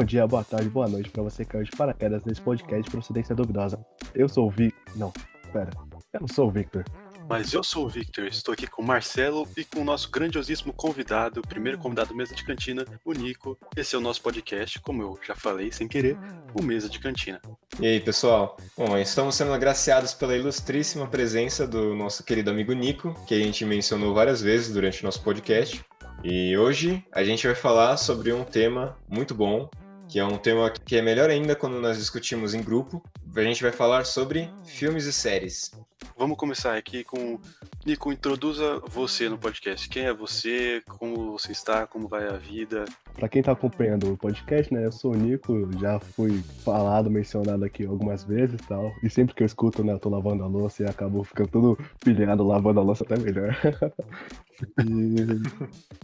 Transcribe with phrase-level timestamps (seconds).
[0.00, 2.90] Bom dia, boa tarde, boa noite para você que caiu de paraquedas nesse podcast de
[2.90, 3.78] procedência duvidosa.
[4.14, 4.74] Eu sou o Vic.
[4.96, 5.12] Não,
[5.52, 5.68] pera.
[6.14, 6.84] Eu não sou o Victor.
[7.28, 10.72] Mas eu sou o Victor, estou aqui com o Marcelo e com o nosso grandiosíssimo
[10.72, 13.58] convidado, o primeiro convidado mesa de cantina, o Nico.
[13.76, 16.16] Esse é o nosso podcast, como eu já falei sem querer,
[16.54, 17.38] o Mesa de Cantina.
[17.78, 18.56] E aí, pessoal?
[18.78, 23.66] Bom, estamos sendo agraciados pela ilustríssima presença do nosso querido amigo Nico, que a gente
[23.66, 25.84] mencionou várias vezes durante o nosso podcast.
[26.22, 29.70] E hoje a gente vai falar sobre um tema muito bom,
[30.10, 33.00] que é um tema que é melhor ainda quando nós discutimos em grupo.
[33.34, 35.70] A gente vai falar sobre filmes e séries.
[36.16, 37.38] Vamos começar aqui com
[37.84, 39.88] Nico, introduza você no podcast.
[39.88, 40.82] Quem é você?
[40.86, 41.86] Como você está?
[41.86, 42.84] Como vai a vida?
[43.14, 47.64] Para quem tá acompanhando o podcast, né, eu sou o Nico, já fui falado, mencionado
[47.64, 48.92] aqui algumas vezes e tal.
[49.02, 51.78] E sempre que eu escuto, né, eu tô lavando a louça e acabo ficando tudo
[52.04, 53.56] pilhado lavando a louça até melhor.
[54.84, 55.40] e.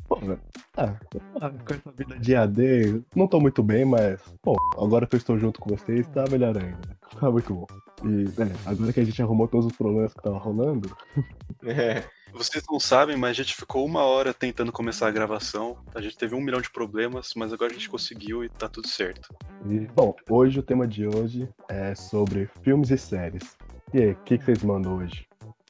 [0.09, 0.19] Pô,
[0.77, 0.95] ah,
[1.51, 5.39] com essa vida de AD, não tô muito bem, mas, pô, agora que eu estou
[5.39, 6.97] junto com vocês, tá melhor ainda.
[7.19, 7.67] Tá muito bom.
[8.05, 10.95] E, é, agora que a gente arrumou todos os problemas que tava rolando.
[11.65, 12.05] É.
[12.33, 15.79] Vocês não sabem, mas a gente ficou uma hora tentando começar a gravação.
[15.95, 18.87] A gente teve um milhão de problemas, mas agora a gente conseguiu e tá tudo
[18.89, 19.35] certo.
[19.67, 23.57] E, bom, hoje o tema de hoje é sobre filmes e séries.
[23.95, 25.27] E aí, o que, que vocês mandam hoje?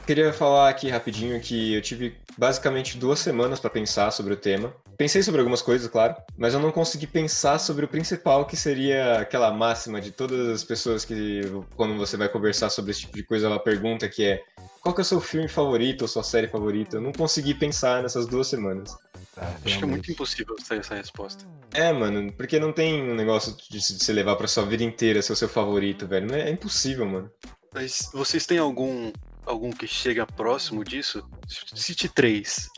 [0.07, 4.73] Queria falar aqui rapidinho que eu tive basicamente duas semanas para pensar sobre o tema.
[4.97, 9.19] Pensei sobre algumas coisas, claro, mas eu não consegui pensar sobre o principal, que seria
[9.19, 11.43] aquela máxima de todas as pessoas que,
[11.75, 14.43] quando você vai conversar sobre esse tipo de coisa, ela pergunta que é
[14.81, 16.99] qual que é o seu filme favorito ou sua série favorita?
[16.99, 18.97] Eu não consegui pensar nessas duas semanas.
[19.37, 21.45] Ah, Acho que é muito impossível sair essa resposta.
[21.75, 25.33] É, mano, porque não tem um negócio de se levar pra sua vida inteira ser
[25.33, 26.33] o seu favorito, velho.
[26.33, 27.29] É impossível, mano.
[27.75, 29.13] Mas vocês têm algum
[29.47, 31.27] algum que chega próximo disso,
[31.75, 32.69] cite três.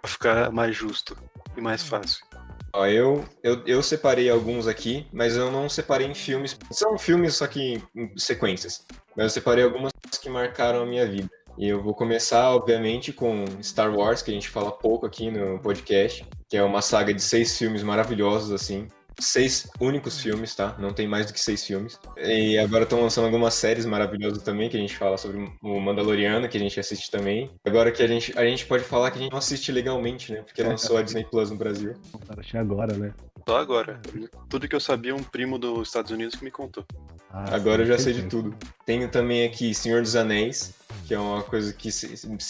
[0.00, 1.16] Pra ficar mais justo
[1.56, 2.24] e mais fácil.
[2.72, 6.56] Ó, eu, eu, eu separei alguns aqui, mas eu não separei em filmes.
[6.70, 8.86] São filmes, só que em sequências.
[9.16, 11.28] Mas eu separei algumas que marcaram a minha vida.
[11.58, 15.58] E eu vou começar, obviamente, com Star Wars, que a gente fala pouco aqui no
[15.58, 20.76] podcast, que é uma saga de seis filmes maravilhosos, assim seis únicos filmes, tá?
[20.78, 21.98] Não tem mais do que seis filmes.
[22.18, 26.48] E agora estão lançando algumas séries maravilhosas também, que a gente fala sobre o Mandaloriano,
[26.48, 27.50] que a gente assiste também.
[27.64, 30.42] Agora que a gente, a gente pode falar que a gente não assiste legalmente, né?
[30.42, 31.94] Porque lançou a Disney Plus no Brasil.
[32.26, 33.14] Para achar agora, né?
[33.48, 34.00] Só agora.
[34.48, 36.84] Tudo que eu sabia, um primo dos Estados Unidos que me contou.
[37.30, 38.56] Ah, agora eu já sei de tudo.
[38.84, 40.74] Tenho também aqui Senhor dos Anéis,
[41.06, 41.90] que é uma coisa que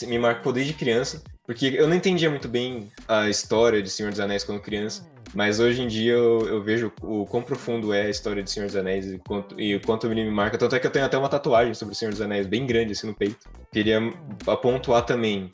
[0.06, 1.22] me marcou desde criança.
[1.44, 5.06] Porque eu não entendia muito bem a história de Senhor dos Anéis quando criança.
[5.36, 8.64] Mas hoje em dia eu, eu, vejo o quão profundo é a história de Senhor
[8.69, 10.56] dos Anéis e, quanto, e o quanto ele me marca.
[10.56, 12.92] Tanto é que eu tenho até uma tatuagem sobre o Senhor dos Anéis, bem grande
[12.92, 13.47] assim no peito.
[13.70, 14.00] Queria
[14.47, 15.50] apontar também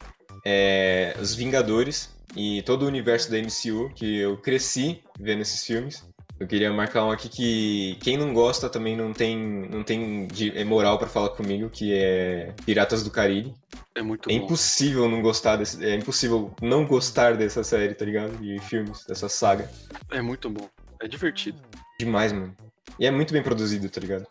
[0.46, 6.06] é, os Vingadores e todo o universo da MCU, que eu cresci vendo esses filmes.
[6.42, 9.38] Eu queria marcar um aqui que quem não gosta também não tem,
[9.70, 13.54] não tem de, é moral para falar comigo, que é Piratas do Caribe.
[13.94, 14.44] É muito É bom.
[14.44, 18.36] impossível não gostar desse, é impossível não gostar dessa série, tá ligado?
[18.38, 19.70] De filmes, dessa saga.
[20.10, 20.68] É muito bom.
[21.00, 21.62] É divertido.
[22.00, 22.56] Demais, mano.
[22.98, 24.26] E é muito bem produzido, tá ligado?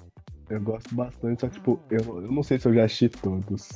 [0.49, 3.69] Eu gosto bastante, só que, tipo, eu, eu não sei se eu já assisti todos.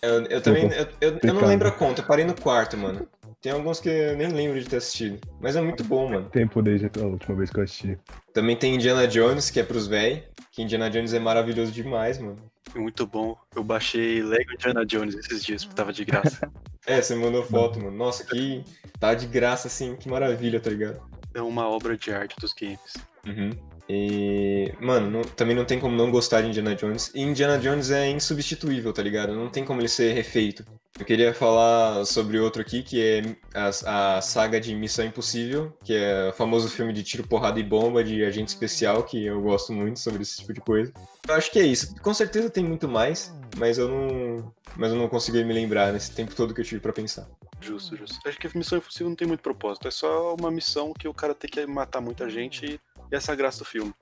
[0.00, 3.06] Eu, eu também, eu, eu, eu não lembro a conta, eu parei no quarto, mano.
[3.42, 5.18] Tem alguns que eu nem lembro de ter assistido.
[5.40, 6.30] Mas é muito bom, mano.
[6.30, 7.98] Tempo desde a última vez que eu assisti.
[8.32, 10.28] Também tem Indiana Jones, que é pros véi.
[10.52, 12.36] Que Indiana Jones é maravilhoso demais, mano.
[12.76, 13.36] Muito bom.
[13.54, 16.48] Eu baixei Lego Indiana Jones esses dias, porque tava de graça.
[16.86, 17.96] é, você mandou foto, mano.
[17.96, 18.62] Nossa, que.
[19.00, 21.02] Tá de graça, assim, que maravilha, tá ligado?
[21.34, 22.94] É uma obra de arte dos games.
[23.26, 23.50] Uhum.
[23.88, 27.10] E, mano, não, também não tem como não gostar de Indiana Jones.
[27.14, 29.34] E Indiana Jones é insubstituível, tá ligado?
[29.34, 30.64] Não tem como ele ser refeito.
[30.98, 33.22] Eu queria falar sobre outro aqui, que é
[33.54, 37.62] a, a, saga de Missão Impossível, que é o famoso filme de tiro, porrada e
[37.62, 40.92] bomba de agente especial, que eu gosto muito sobre esse tipo de coisa.
[41.26, 41.94] Eu acho que é isso.
[42.02, 46.12] Com certeza tem muito mais, mas eu não, mas eu não consegui me lembrar nesse
[46.12, 47.26] tempo todo que eu tive para pensar.
[47.60, 48.18] Justo, justo.
[48.26, 49.88] Acho que a Missão Impossível não tem muito propósito.
[49.88, 53.34] É só uma missão que o cara tem que matar muita gente e essa é
[53.34, 53.92] a graça do filme.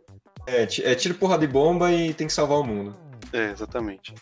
[0.46, 2.96] É, é tiro, porrada e bomba e tem que salvar o mundo.
[3.32, 4.14] É, exatamente.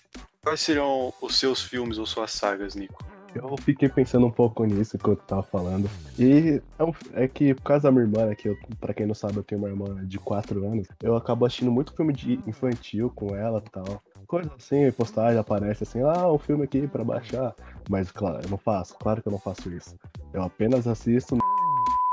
[0.43, 3.05] Quais seriam os seus filmes ou suas sagas, Nico?
[3.35, 5.89] Eu fiquei pensando um pouco nisso enquanto tava falando.
[6.19, 9.07] E é, um, é, que, por causa da minha irmã, né, que eu, pra quem
[9.07, 12.41] não sabe, eu tenho uma irmã de 4 anos, eu acabo assistindo muito filme de
[12.47, 14.03] infantil com ela e tal.
[14.27, 17.55] Coisa assim, postagem aparece assim, ah, um filme aqui pra baixar.
[17.89, 19.97] Mas, claro, eu não faço, claro que eu não faço isso.
[20.33, 21.43] Eu apenas assisto no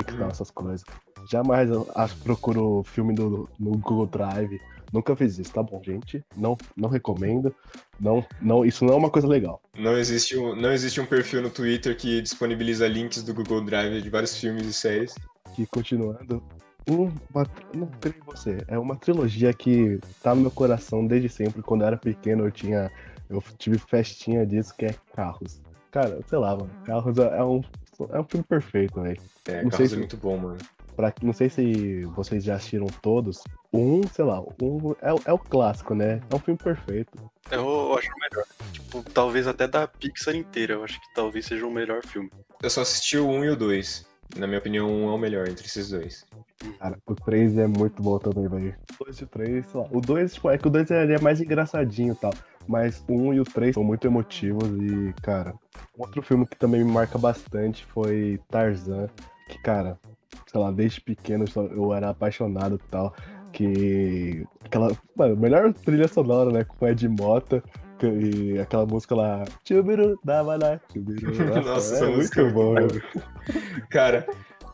[0.30, 0.84] essas coisas.
[1.30, 1.88] Jamais eu
[2.24, 4.60] procuro filme do, no Google Drive
[4.96, 6.24] Nunca fiz isso, tá bom, gente?
[6.38, 7.54] Não, não recomendo.
[8.00, 9.62] Não, não, isso não é uma coisa legal.
[9.78, 14.02] Não existe, um, não existe um perfil no Twitter que disponibiliza links do Google Drive
[14.02, 15.14] de vários filmes e séries.
[15.54, 16.42] Que continuando,
[16.90, 18.64] um, uma, não creio em você.
[18.70, 21.62] É uma trilogia que tá no meu coração desde sempre.
[21.62, 22.90] Quando eu era pequeno, eu tinha.
[23.30, 25.60] Eu tive festinha disso, que é Carros.
[25.92, 26.70] Cara, sei lá, mano.
[26.86, 27.62] Carros é um,
[28.12, 29.22] é um filme perfeito, velho.
[29.48, 30.58] É, Não Carros é se- muito bom, mano.
[30.96, 33.44] Pra, não sei se vocês já assistiram todos.
[33.74, 36.22] Um, sei lá, um é, o- é o clássico, né?
[36.30, 37.12] É um filme perfeito.
[37.52, 38.46] Eu, eu acho o melhor.
[38.72, 40.74] Tipo, talvez até da Pixar inteira.
[40.76, 42.30] Eu acho que talvez seja o melhor filme.
[42.64, 44.06] Eu só assisti o 1 e o 2.
[44.38, 46.26] Na minha opinião, o 1 é o melhor entre esses dois.
[46.80, 48.76] Cara, o 3 é muito bom também, velho.
[49.00, 49.88] O 2 e o 3, sei lá.
[49.92, 52.34] O 2, tipo, é que o 2 ele é mais engraçadinho e tal.
[52.68, 55.54] Mas o 1 e o 3 são muito emotivos e, cara,
[55.96, 59.08] outro filme que também me marca bastante foi Tarzan.
[59.48, 60.00] Que, cara,
[60.48, 63.14] sei lá, desde pequeno eu era apaixonado e tal.
[63.52, 64.46] Que.
[64.64, 64.92] Aquela.
[65.16, 66.64] Mano, melhor trilha sonora, né?
[66.64, 67.64] Com o Ed Mota.
[67.98, 69.46] que- E aquela música lá.
[69.64, 71.32] Chubiru, dava lá, chubiru.
[71.66, 72.76] Nossa, é essa muito música é bom.
[73.90, 74.28] Cara,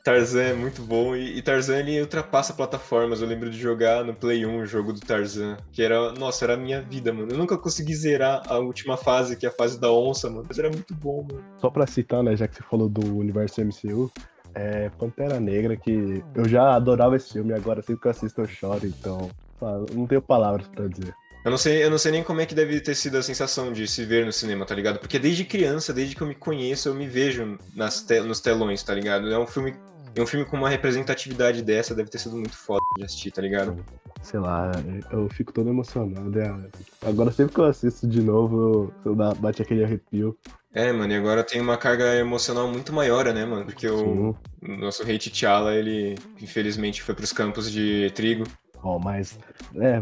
[0.04, 3.22] Tarzan é muito bom e, e Tarzan ele ultrapassa plataformas.
[3.22, 6.56] Eu lembro de jogar no Play 1 o jogo do Tarzan, que era, nossa, era
[6.56, 7.32] a minha vida, mano.
[7.32, 10.46] Eu nunca consegui zerar a última fase, que é a fase da onça, mano.
[10.48, 11.44] Mas era muito bom, mano.
[11.60, 14.12] Só pra citar, né, já que você falou do universo MCU,
[14.56, 18.48] é Pantera Negra, que eu já adorava esse filme, agora sempre que eu assisto eu
[18.48, 19.32] choro, então
[19.94, 21.14] não tenho palavras pra dizer.
[21.44, 23.74] Eu não sei, eu não sei nem como é que deve ter sido a sensação
[23.74, 25.00] de se ver no cinema, tá ligado?
[25.00, 28.84] Porque desde criança, desde que eu me conheço, eu me vejo nas te- nos telões,
[28.84, 29.32] tá ligado?
[29.32, 29.74] É um filme,
[30.16, 33.42] é um filme com uma representatividade dessa, deve ter sido muito foda de assistir, tá
[33.42, 33.84] ligado?
[34.24, 34.72] Sei lá,
[35.10, 36.40] eu fico todo emocionado.
[36.40, 36.70] é-
[37.04, 40.38] Agora sempre que eu assisto de novo, eu, eu dá- bate aquele arrepio.
[40.74, 43.66] É, mano, e agora tem uma carga emocional muito maior, né, mano?
[43.66, 44.78] Porque o Sim.
[44.80, 48.46] nosso rei T'Challa, ele infelizmente foi pros campos de trigo.
[48.82, 49.38] Ó, mas,
[49.76, 50.02] é,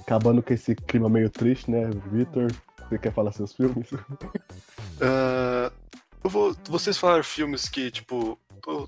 [0.00, 2.50] acabando com esse clima meio triste, né, Vitor?
[2.88, 3.88] Você quer falar seus filmes?
[5.00, 5.70] Ah,
[6.24, 8.36] eu vou, vocês falaram filmes que, tipo,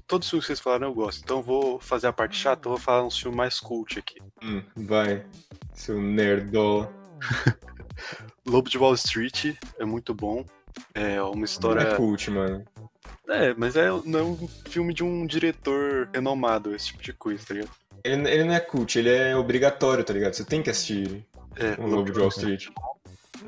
[0.07, 1.23] todos os filmes que vocês falaram eu gosto.
[1.23, 4.17] Então eu vou fazer a parte chata, vou falar uns filmes mais cult aqui.
[4.43, 5.25] Hum, vai,
[5.75, 6.93] seu nerdola.
[8.47, 10.45] Lobo de Wall Street é muito bom.
[10.95, 11.81] É uma Não história.
[11.83, 12.65] é cult, mano.
[13.29, 17.45] É, mas é, não é um filme de um diretor renomado, esse tipo de coisa,
[17.47, 17.71] tá ligado?
[18.03, 20.33] Ele, ele não é cult, ele é obrigatório, tá ligado?
[20.35, 21.25] Você tem que assistir
[21.57, 22.69] É, o Lobo de Wall Street.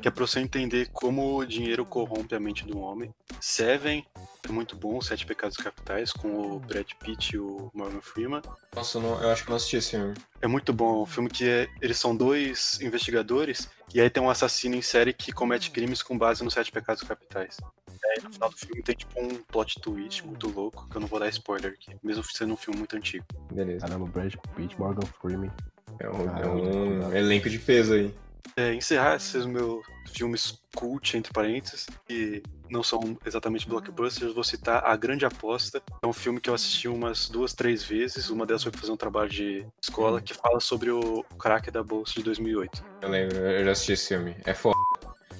[0.01, 3.13] Que é pra você entender como o dinheiro corrompe a mente do homem.
[3.39, 4.05] Seven
[4.47, 8.41] é muito bom, Sete Pecados Capitais, com o Brad Pitt e o Morgan Freeman.
[8.75, 10.13] Nossa, eu, não- eu acho que eu não assisti esse filme.
[10.41, 14.21] É muito bom, é um filme que é- eles são dois investigadores e aí tem
[14.21, 17.57] um assassino em série que comete crimes com base nos Sete Pecados Capitais.
[17.89, 21.01] E aí no final do filme tem tipo um plot twist muito louco, que eu
[21.01, 23.25] não vou dar spoiler aqui, mesmo sendo um filme muito antigo.
[23.51, 23.85] Beleza.
[23.87, 25.51] Caramba, Brad Pitt, Morgan Freeman.
[25.99, 28.13] É um, é um elenco de peso aí.
[28.55, 34.83] É, encerrar esses meus filmes cult, entre parênteses, que não são exatamente blockbusters, vou citar
[34.85, 35.81] A Grande Aposta.
[36.01, 38.29] É um filme que eu assisti umas duas, três vezes.
[38.29, 41.83] Uma delas foi pra fazer um trabalho de escola que fala sobre o crack da
[41.83, 42.83] Bolsa de 2008.
[43.01, 44.35] Eu lembro, eu já assisti esse filme.
[44.45, 44.77] É foda.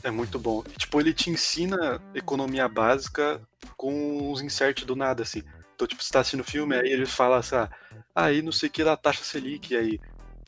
[0.03, 0.63] É muito bom.
[0.69, 3.41] E, tipo, ele te ensina economia básica
[3.77, 5.43] com uns inserts do nada, assim.
[5.75, 7.69] Então, tipo, você tá assistindo o filme, aí ele fala assim, ah,
[8.13, 9.99] aí não sei o que da taxa Selic, aí,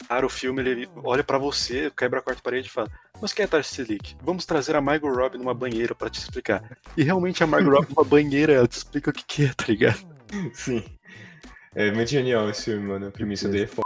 [0.08, 2.90] para o filme, ele olha pra você, quebra a quarta parede e fala,
[3.22, 4.16] mas o que é taxa Selic?
[4.22, 6.64] Vamos trazer a Margot Robbie numa banheira pra te explicar.
[6.96, 9.66] E realmente a Margot Robbie numa banheira, ela te explica o que que é, tá
[9.68, 10.00] ligado?
[10.54, 10.84] Sim.
[11.74, 13.08] É muito genial esse filme, mano.
[13.08, 13.84] A premissa dele é foda.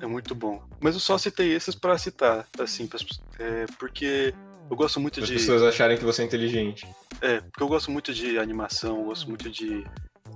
[0.00, 0.62] É muito bom.
[0.80, 3.06] Mas eu só citei esses pra citar, assim, pras-
[3.38, 4.34] é, porque
[4.68, 5.34] eu gosto muito As de...
[5.34, 6.86] pessoas acharem que você é inteligente.
[7.20, 9.84] É, porque eu gosto muito de animação, eu gosto muito de,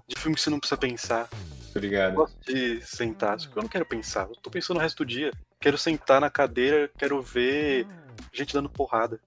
[0.07, 1.29] de filme que você não precisa pensar.
[1.73, 1.81] Tô
[2.13, 4.29] Eu gosto de sentar, só que eu não quero pensar.
[4.29, 5.33] Eu tô pensando o resto do dia.
[5.61, 7.87] Quero sentar na cadeira, quero ver
[8.33, 9.21] gente dando porrada.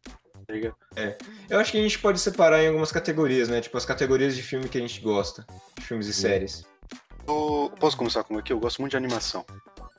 [0.47, 0.75] Tá ligado?
[1.49, 3.61] Eu acho que a gente pode separar em algumas categorias, né?
[3.61, 5.45] Tipo, as categorias de filme que a gente gosta.
[5.81, 6.65] Filmes e séries.
[7.27, 8.51] Eu- posso começar com uma aqui?
[8.51, 9.45] Eu gosto muito de animação.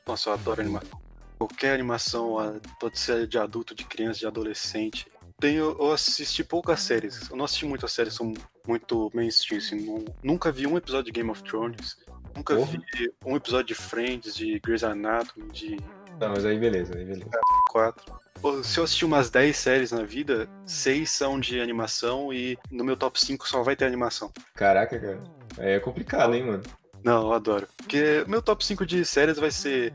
[0.06, 1.00] Nossa, eu adoro animação.
[1.38, 5.06] Qualquer animação, ah, pode ser de adulto, de criança, de adolescente.
[5.40, 7.28] Tenho, eu assisti poucas séries.
[7.30, 8.32] Eu não assisti muitas séries, são
[8.66, 9.58] muito mainstream.
[9.58, 11.96] Assim, não- nunca vi um episódio de Game of Thrones.
[12.36, 12.70] Nunca Porra.
[12.94, 15.76] vi um episódio de Friends, de Grey's Anatomy, de
[16.18, 17.30] Não, mas aí beleza, aí beleza.
[17.70, 18.22] 4.
[18.40, 22.84] Pô, Se eu assistir umas 10 séries na vida, 6 são de animação e no
[22.84, 24.32] meu top 5 só vai ter animação.
[24.54, 25.22] Caraca, cara.
[25.58, 26.62] É complicado, hein, mano.
[27.04, 27.68] Não, eu adoro.
[27.76, 29.92] Porque meu top 5 de séries vai ser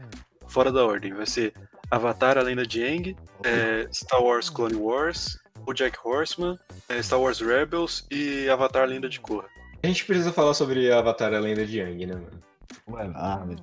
[0.47, 1.13] fora da ordem.
[1.13, 1.53] Vai ser
[1.89, 6.57] Avatar, A Lenda de Aang, é, Star Wars Clone Wars, o Jack Horseman,
[6.89, 9.47] é, Star Wars Rebels e Avatar, A Lenda de Korra.
[9.83, 12.43] A gente precisa falar sobre Avatar, a lenda de Yang, né, mano?
[12.87, 13.59] Mano, ah, velho.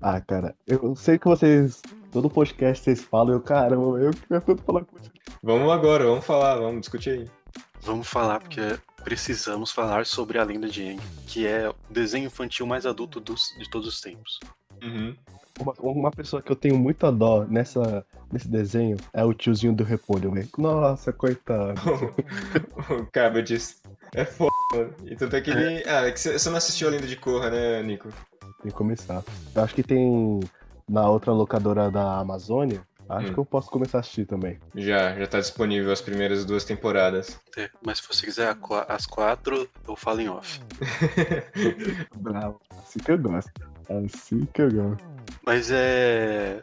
[0.00, 1.82] Ah, cara, eu sei que vocês.
[2.12, 5.12] Todo podcast vocês falam, eu, caramba, eu queria tanto falar com vocês.
[5.42, 7.30] Vamos agora, vamos falar, vamos discutir aí.
[7.82, 12.66] Vamos falar, porque precisamos falar sobre A Lenda de Aang, que é o desenho infantil
[12.66, 14.38] mais adulto dos- de todos os tempos.
[14.82, 15.16] Uhum.
[15.60, 19.82] Uma, uma pessoa que eu tenho muita dó nessa, nesse desenho é o tiozinho do
[19.82, 20.48] repolho, velho.
[20.56, 21.74] Nossa, coitado.
[22.90, 23.58] o Cabbage
[24.14, 24.94] é foda, mano.
[25.04, 25.82] E tanto é que ele.
[25.86, 28.08] Ah, é que você não assistiu a Lenda de Korra, né, Nico?
[28.62, 29.22] Tem que começar.
[29.54, 30.40] Eu acho que tem
[30.88, 32.86] na outra locadora da Amazônia.
[33.08, 33.32] Acho Hum.
[33.32, 34.58] que eu posso começar a assistir também.
[34.74, 37.40] Já, já tá disponível as primeiras duas temporadas.
[37.56, 38.54] É, mas se você quiser
[38.86, 40.60] as quatro, eu falo em off.
[42.16, 42.60] Bravo.
[42.70, 43.50] Assim que eu gosto.
[43.88, 45.04] Assim que eu gosto.
[45.44, 46.62] Mas é.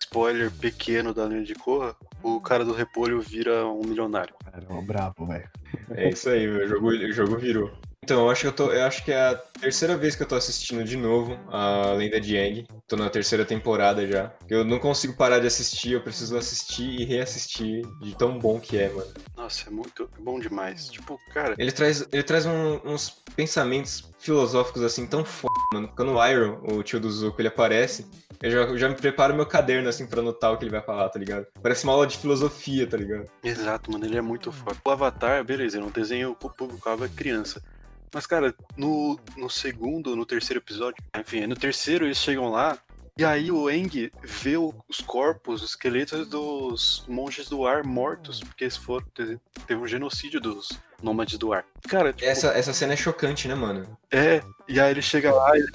[0.00, 4.34] Spoiler pequeno da linha de Korra, o cara do repolho vira um milionário.
[4.44, 5.48] Caramba, bravo, velho.
[5.90, 7.70] É isso aí, o jogo, o jogo virou.
[8.04, 10.26] Então, eu acho, que eu, tô, eu acho que é a terceira vez que eu
[10.26, 12.66] tô assistindo de novo a Lenda de Aang.
[12.88, 14.32] Tô na terceira temporada já.
[14.50, 18.76] Eu não consigo parar de assistir, eu preciso assistir e reassistir de tão bom que
[18.76, 19.08] é, mano.
[19.36, 20.88] Nossa, é muito bom demais.
[20.90, 25.88] Tipo, cara, Ele traz, ele traz um- uns pensamentos filosóficos assim tão foda, mano.
[25.96, 28.04] Quando o Iron, o tio do Zuko, ele aparece,
[28.42, 30.82] eu já, eu já me preparo meu caderno assim pra anotar o que ele vai
[30.82, 31.46] falar, tá ligado?
[31.62, 33.30] Parece uma aula de filosofia, tá ligado?
[33.44, 34.76] exato, mano, ele é muito foda.
[34.84, 37.62] O Avatar, beleza, ele é um desenho que o público é criança.
[38.12, 42.78] Mas, cara, no, no segundo, no terceiro episódio, enfim, no terceiro eles chegam lá,
[43.16, 48.64] e aí o Eng vê os corpos, os esqueletos dos monges do ar mortos, porque
[48.64, 49.06] eles foram.
[49.14, 50.70] Teve um genocídio dos
[51.02, 51.64] nômades do ar.
[51.88, 53.98] Cara, tipo, Essa, essa cena é chocante, né, mano?
[54.10, 55.68] É, e aí ele chega lá, ele,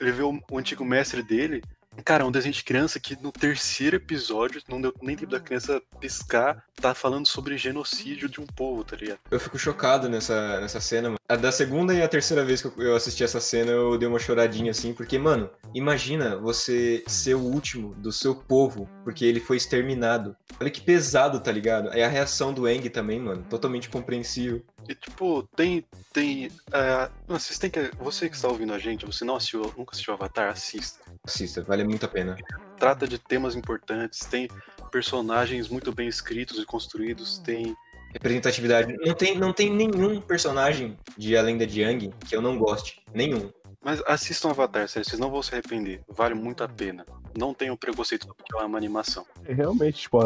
[0.00, 1.62] ele vê o, o antigo mestre dele.
[2.04, 5.40] Cara, é um desenho de criança que no terceiro episódio, não deu nem tempo da
[5.40, 9.18] criança piscar, tá falando sobre genocídio de um povo, tá ligado?
[9.30, 11.18] Eu fico chocado nessa, nessa cena, mano.
[11.28, 14.08] A da segunda e a terceira vez que eu- eu assisti essa cena, eu dei
[14.08, 19.40] uma choradinha assim, porque, mano, imagina você ser o último do seu povo, porque ele
[19.40, 20.34] foi exterminado.
[20.60, 21.90] Olha que pesado, tá ligado?
[21.92, 23.44] É a reação do Eng também, mano.
[23.48, 24.62] Totalmente compreensível.
[24.88, 25.84] E tipo, tem.
[26.12, 27.90] tem é, não, vocês têm que.
[27.98, 31.00] Você que está ouvindo a gente, você não assistiu, nunca assistiu Avatar, assista.
[31.24, 32.36] Assista, vale muito a pena.
[32.78, 34.48] Trata de temas importantes, tem
[34.90, 37.76] personagens muito bem escritos e construídos, tem.
[38.12, 38.94] Representatividade.
[38.98, 43.02] Não tem, não tem nenhum personagem de A Lenda de Yang que eu não goste.
[43.14, 43.50] Nenhum.
[43.82, 46.02] Mas assistam Avatar, sério, vocês não vão se arrepender.
[46.08, 47.04] Vale muito a pena.
[47.36, 49.26] Não tenham preconceito porque é uma animação.
[49.48, 50.20] E realmente, tipo,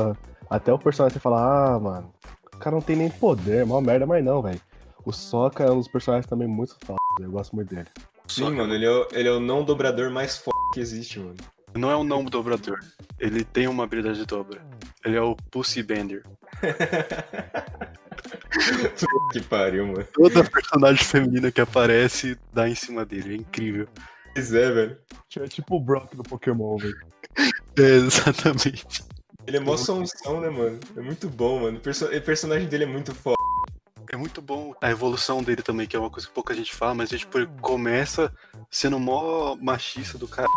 [0.51, 2.15] até o personagem você fala, ah, mano,
[2.57, 4.61] o cara não tem nem poder, mal merda, mas não, velho.
[5.05, 7.89] O Sokka é um dos personagens também muito foda, eu gosto muito dele.
[8.27, 11.21] Sim, que mano, ele é, o, ele é o não dobrador mais foda que existe,
[11.21, 11.37] mano.
[11.77, 12.79] Não é um não dobrador.
[13.21, 14.61] Ele tem uma habilidade de dobra.
[15.05, 16.23] Ele é o Pussy Bender.
[19.33, 20.09] que pariu, mano.
[20.15, 23.35] Toda personagem feminina que aparece dá em cima dele.
[23.35, 23.87] É incrível.
[24.33, 24.99] Pois é, velho.
[25.39, 26.97] É tipo o Brock do Pokémon, velho.
[27.79, 29.05] É, exatamente.
[29.47, 30.81] Ele é mó somzão, né, mano?
[30.97, 31.79] É muito bom, mano.
[31.79, 33.37] O, perso- o personagem dele é muito foda.
[34.13, 36.95] É muito bom a evolução dele também, que é uma coisa que pouca gente fala,
[36.95, 38.33] mas tipo, ele começa
[38.71, 40.49] sendo mó machista do cara.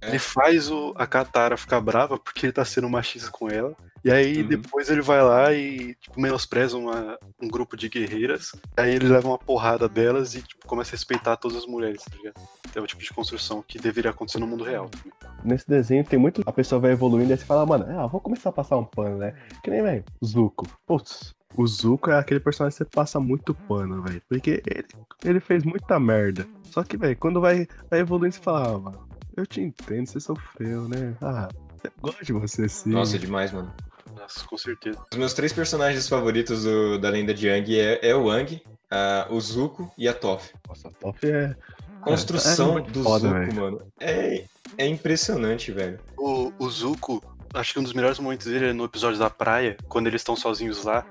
[0.00, 0.08] É.
[0.08, 3.76] Ele faz o, a Katara ficar brava porque ele tá sendo machista com ela.
[4.04, 4.48] E aí Uhum.
[4.48, 8.50] depois ele vai lá e tipo, menospreza uma- um grupo de guerreiras.
[8.76, 12.16] Aí ele leva uma porrada delas e tipo, começa a respeitar todas as mulheres, tá
[12.16, 12.34] ligado?
[12.74, 14.88] É o tipo de construção que deveria acontecer no mundo real.
[14.88, 15.12] também.
[15.44, 16.42] Nesse desenho tem muito.
[16.46, 18.84] A pessoa vai evoluindo e aí você fala, mano, ah, vou começar a passar um
[18.84, 19.34] pano, né?
[19.62, 20.66] Que nem, velho, Zuko.
[20.86, 24.22] Putz, o Zuko é aquele personagem que você passa muito pano, velho.
[24.28, 24.86] Porque ele,
[25.24, 26.46] ele fez muita merda.
[26.70, 30.18] Só que, velho, quando vai, vai evoluindo, você fala, ah, mano, eu te entendo, você
[30.18, 31.14] sofreu, né?
[31.20, 31.48] Ah,
[31.84, 32.90] eu gosto de você sim.
[32.90, 33.72] Nossa, é demais, mano.
[34.22, 34.98] Nossa, com certeza.
[35.12, 39.26] Os meus três personagens favoritos do- da lenda de Yang é, é o Wang, a-
[39.30, 40.50] o Zuko e a Toph.
[40.68, 41.54] Nossa, top é.
[42.00, 43.54] Construção é muito do foda, Zuko, velho.
[43.54, 44.44] mano, é,
[44.78, 46.00] é impressionante, velho.
[46.16, 47.22] O, o Zuko,
[47.54, 50.34] acho que um dos melhores momentos dele é no episódio da praia, quando eles estão
[50.36, 51.04] sozinhos lá.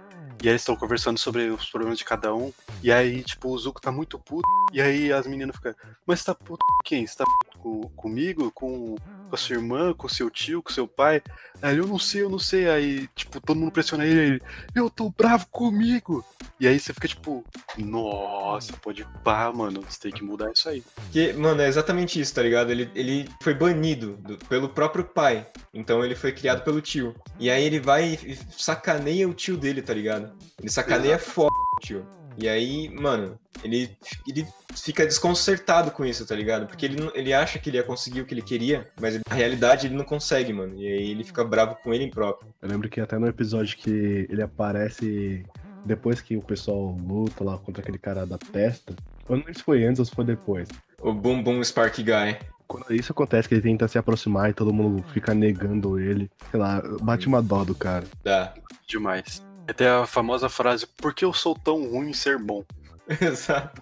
[0.43, 2.51] E aí eles estão conversando sobre os problemas de cada um.
[2.81, 4.47] E aí, tipo, o Zuko tá muito puto.
[4.71, 5.73] E aí as meninas ficam,
[6.05, 7.05] mas você tá puto com quem?
[7.05, 8.51] Você tá puto com, comigo?
[8.51, 9.93] Com, com a sua irmã?
[9.93, 10.63] Com o seu tio?
[10.63, 11.21] Com o seu pai?
[11.61, 12.69] Aí ele, eu não sei, eu não sei.
[12.69, 14.19] Aí, tipo, todo mundo pressiona ele.
[14.19, 14.41] ele,
[14.73, 16.23] eu tô bravo comigo.
[16.59, 17.43] E aí você fica tipo,
[17.77, 19.81] nossa, pode pá, mano.
[19.87, 20.83] Você tem que mudar isso aí.
[20.95, 22.71] Porque, mano, é exatamente isso, tá ligado?
[22.71, 25.45] Ele, ele foi banido do- pelo próprio pai.
[25.73, 27.15] Então ele foi criado pelo tio.
[27.39, 30.31] E aí ele vai e sacaneia o tio dele, tá ligado?
[30.59, 32.05] Ele sacaneia foda o tio.
[32.37, 33.95] E aí, mano, ele,
[34.27, 36.67] ele fica desconcertado com isso, tá ligado?
[36.67, 39.87] Porque ele, ele acha que ele ia conseguir o que ele queria, mas na realidade
[39.87, 40.75] ele não consegue, mano.
[40.77, 42.53] E aí ele fica bravo com ele próprio.
[42.61, 45.45] Eu lembro que até no episódio que ele aparece
[45.85, 48.95] depois que o pessoal luta lá contra aquele cara da testa.
[49.27, 50.67] Eu não sei se foi antes ou se foi depois.
[51.01, 52.37] O Boom Boom Spark Guy.
[52.67, 56.31] Quando isso acontece, que ele tenta se aproximar e todo mundo fica negando ele.
[56.49, 58.05] Sei lá, bate uma dó do cara.
[58.23, 58.53] Dá.
[58.87, 59.43] Demais.
[59.71, 62.61] Até a famosa frase, por que eu sou tão ruim em ser bom?
[63.21, 63.81] Exato.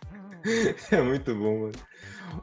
[0.92, 1.74] É muito bom, mano.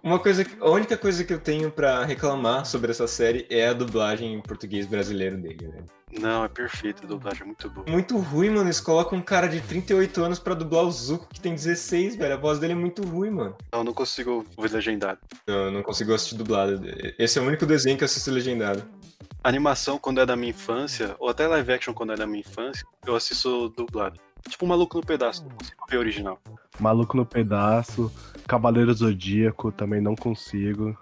[0.03, 3.73] uma coisa, a única coisa que eu tenho pra reclamar sobre essa série é a
[3.73, 5.87] dublagem em português brasileiro dele, velho.
[6.21, 7.87] Não, é perfeito, a dublagem é muito boa.
[7.89, 8.67] Muito ruim, mano.
[8.67, 12.35] Eles colocam um cara de 38 anos pra dublar o Zuko, que tem 16, velho.
[12.35, 13.57] A voz dele é muito ruim, mano.
[13.73, 15.21] Não, eu não consigo ver legendado.
[15.47, 16.81] Não, eu não consigo assistir dublado.
[17.17, 18.83] Esse é o único desenho que eu assisto legendado.
[19.47, 22.85] Animação, quando é da minha infância, ou até live action, quando é da minha infância,
[23.07, 24.19] eu assisto dublado.
[24.49, 26.41] Tipo Maluco no Pedaço, não consigo ver original.
[26.81, 28.13] Maluco no Pedaço,
[28.49, 30.99] Cavaleiro Zodíaco, também não consigo.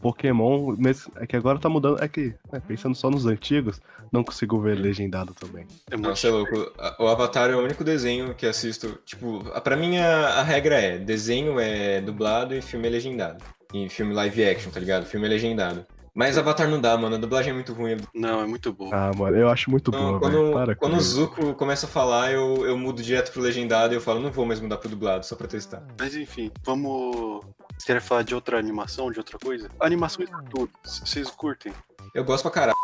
[0.00, 0.74] Pokémon,
[1.16, 4.78] é que agora tá mudando, é que, né, pensando só nos antigos, não consigo ver
[4.78, 5.66] legendado também.
[5.90, 6.72] É muito Nossa, é louco.
[6.98, 8.98] O Avatar é o único desenho que assisto.
[9.04, 13.44] Tipo, pra mim a, a regra é: desenho é dublado e filme é legendado.
[13.74, 15.04] E filme live action, tá ligado?
[15.04, 15.86] Filme é legendado.
[16.14, 17.16] Mas Avatar não dá, mano.
[17.16, 17.96] A dublagem é muito ruim.
[18.14, 18.88] Não, é muito bom.
[18.92, 21.10] Ah, mano, eu acho muito Então, boa, quando quando com o isso.
[21.16, 24.46] Zuko começa a falar, eu, eu mudo direto pro legendado e eu falo, não vou
[24.46, 25.82] mais mudar pro dublado, só pra testar.
[25.98, 27.44] Mas enfim, vamos.
[27.76, 29.68] Você quer falar de outra animação, de outra coisa?
[29.80, 30.70] Animações de tudo.
[30.84, 31.72] C- Vocês curtem?
[32.14, 32.74] Eu gosto pra caralho.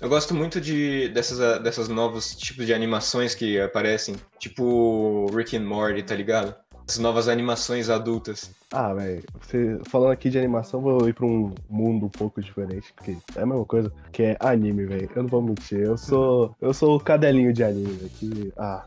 [0.00, 5.56] Eu gosto muito de dessas, ah, dessas novos tipos de animações que aparecem, tipo Rick
[5.56, 6.54] and Morty, tá ligado?
[6.88, 8.50] Essas novas animações adultas.
[8.70, 12.92] Ah, velho, você falando aqui de animação, vou ir pra um mundo um pouco diferente,
[12.94, 15.10] porque é a mesma coisa, que é anime, velho.
[15.14, 18.08] Eu não vou mentir, eu sou eu sou o cadelinho de anime.
[18.10, 18.84] Que, ah,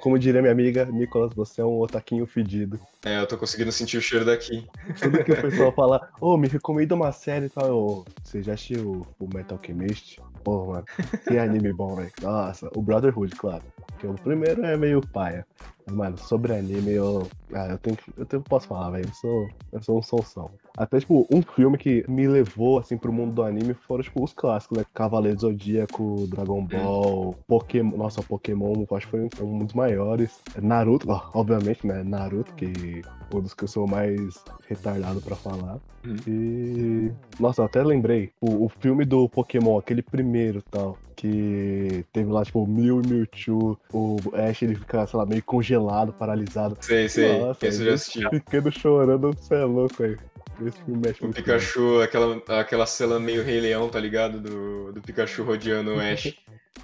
[0.00, 2.80] como diria minha amiga Nicolas, você é um otaquinho fedido.
[3.04, 4.66] É, eu tô conseguindo sentir o cheiro daqui.
[5.00, 8.54] Tudo que o pessoal fala, ô, me recomenda uma série e tal, eu, você já
[8.54, 10.20] assistiu o Metal Alchemist?
[10.42, 10.84] Pô, mano,
[11.26, 12.12] que anime bom, velho.
[12.20, 13.62] Nossa, o Brotherhood, claro.
[13.86, 15.46] Porque o primeiro é meio paia.
[15.90, 17.28] Mano, sobre anime, eu.
[17.52, 18.12] Ah, eu tenho que.
[18.16, 19.06] Eu tenho, posso falar, velho.
[19.06, 19.48] Eu sou.
[19.72, 20.50] Eu sou um sonsão.
[20.76, 24.32] Até, tipo, um filme que me levou, assim, pro mundo do anime foram, tipo, os
[24.32, 24.84] clássicos, né?
[24.92, 27.96] Cavaleiro Zodíaco, Dragon Ball, Pokémon.
[27.96, 30.40] Nossa, Pokémon, eu acho que foi um dos maiores.
[30.60, 32.02] Naruto, ó, obviamente, né?
[32.02, 35.78] Naruto, que um dos que eu sou mais retardado pra falar.
[36.04, 36.16] Hum.
[36.26, 37.12] E.
[37.40, 38.32] Nossa, eu até lembrei.
[38.40, 40.98] O, o filme do Pokémon, aquele primeiro tal.
[41.14, 43.78] Que teve lá, tipo, Mew e Mewtwo.
[43.90, 45.75] O Ash, ele fica, sei lá, meio congelado,
[46.18, 46.76] paralisado.
[46.80, 47.38] Sei, sei.
[47.40, 48.28] Nossa, Esse eu já assisti.
[48.30, 50.16] Ficando chorando, você é louco aí.
[50.64, 51.32] Esse filme mexe O.
[51.32, 54.40] Pikachu, aquela, aquela cena meio Rei Leão, tá ligado?
[54.40, 56.34] Do, do Pikachu rodeando o Ash.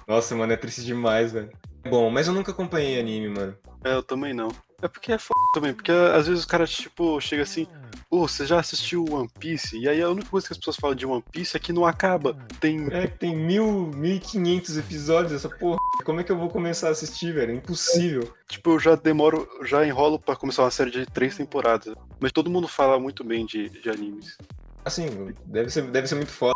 [0.07, 1.49] Nossa, mano, é triste demais, velho.
[1.89, 3.55] Bom, mas eu nunca acompanhei anime, mano.
[3.83, 4.49] É, eu também não.
[4.81, 7.67] É porque é foda também, porque às vezes o cara, tipo, chega assim,
[8.13, 9.75] ô, você já assistiu One Piece?
[9.77, 11.85] E aí a única coisa que as pessoas falam de One Piece é que não
[11.85, 12.37] acaba.
[12.59, 12.87] Tem.
[12.91, 15.77] É que tem mil, mil e quinhentos episódios essa porra.
[16.05, 17.51] Como é que eu vou começar a assistir, velho?
[17.51, 18.31] É impossível.
[18.47, 21.95] Tipo, eu já demoro, já enrolo pra começar uma série de três temporadas.
[22.19, 24.37] Mas todo mundo fala muito bem de, de animes.
[24.85, 26.53] Assim, deve ser, deve ser muito foda.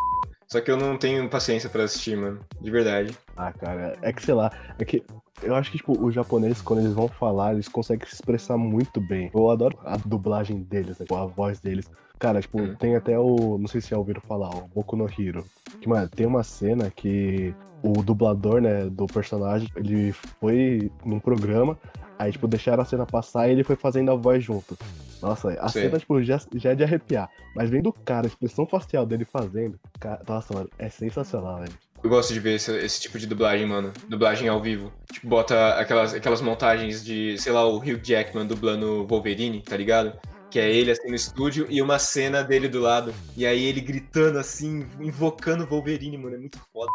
[0.47, 2.39] Só que eu não tenho paciência pra assistir, mano.
[2.61, 3.15] De verdade.
[3.35, 5.03] Ah, cara, é que sei lá, é que
[5.43, 8.99] eu acho que, tipo, os japoneses, quando eles vão falar, eles conseguem se expressar muito
[8.99, 9.29] bem.
[9.33, 11.89] Eu adoro a dublagem deles, né, a voz deles.
[12.17, 12.75] Cara, tipo, Hum.
[12.75, 13.57] tem até o.
[13.59, 15.45] Não sei se já ouviram falar, o Boku no Hero.
[15.79, 21.77] Que, mano, tem uma cena que o dublador, né, do personagem, ele foi num programa,
[22.17, 24.77] aí, tipo, deixaram a cena passar e ele foi fazendo a voz junto.
[25.21, 25.83] Nossa, a Sei.
[25.83, 27.29] cena, tipo, já, já é de arrepiar.
[27.55, 31.73] Mas vendo o cara, a expressão facial dele fazendo, cara, nossa, mano, é sensacional, velho.
[32.03, 33.91] Eu gosto de ver esse, esse tipo de dublagem, mano.
[34.07, 34.93] Dublagem ao vivo.
[35.11, 40.13] Tipo, bota aquelas, aquelas montagens de, sei lá, o Hugh Jackman dublando Wolverine, tá ligado?
[40.49, 43.13] Que é ele assim no estúdio e uma cena dele do lado.
[43.35, 46.35] E aí ele gritando assim, invocando Wolverine, mano.
[46.35, 46.91] É muito foda.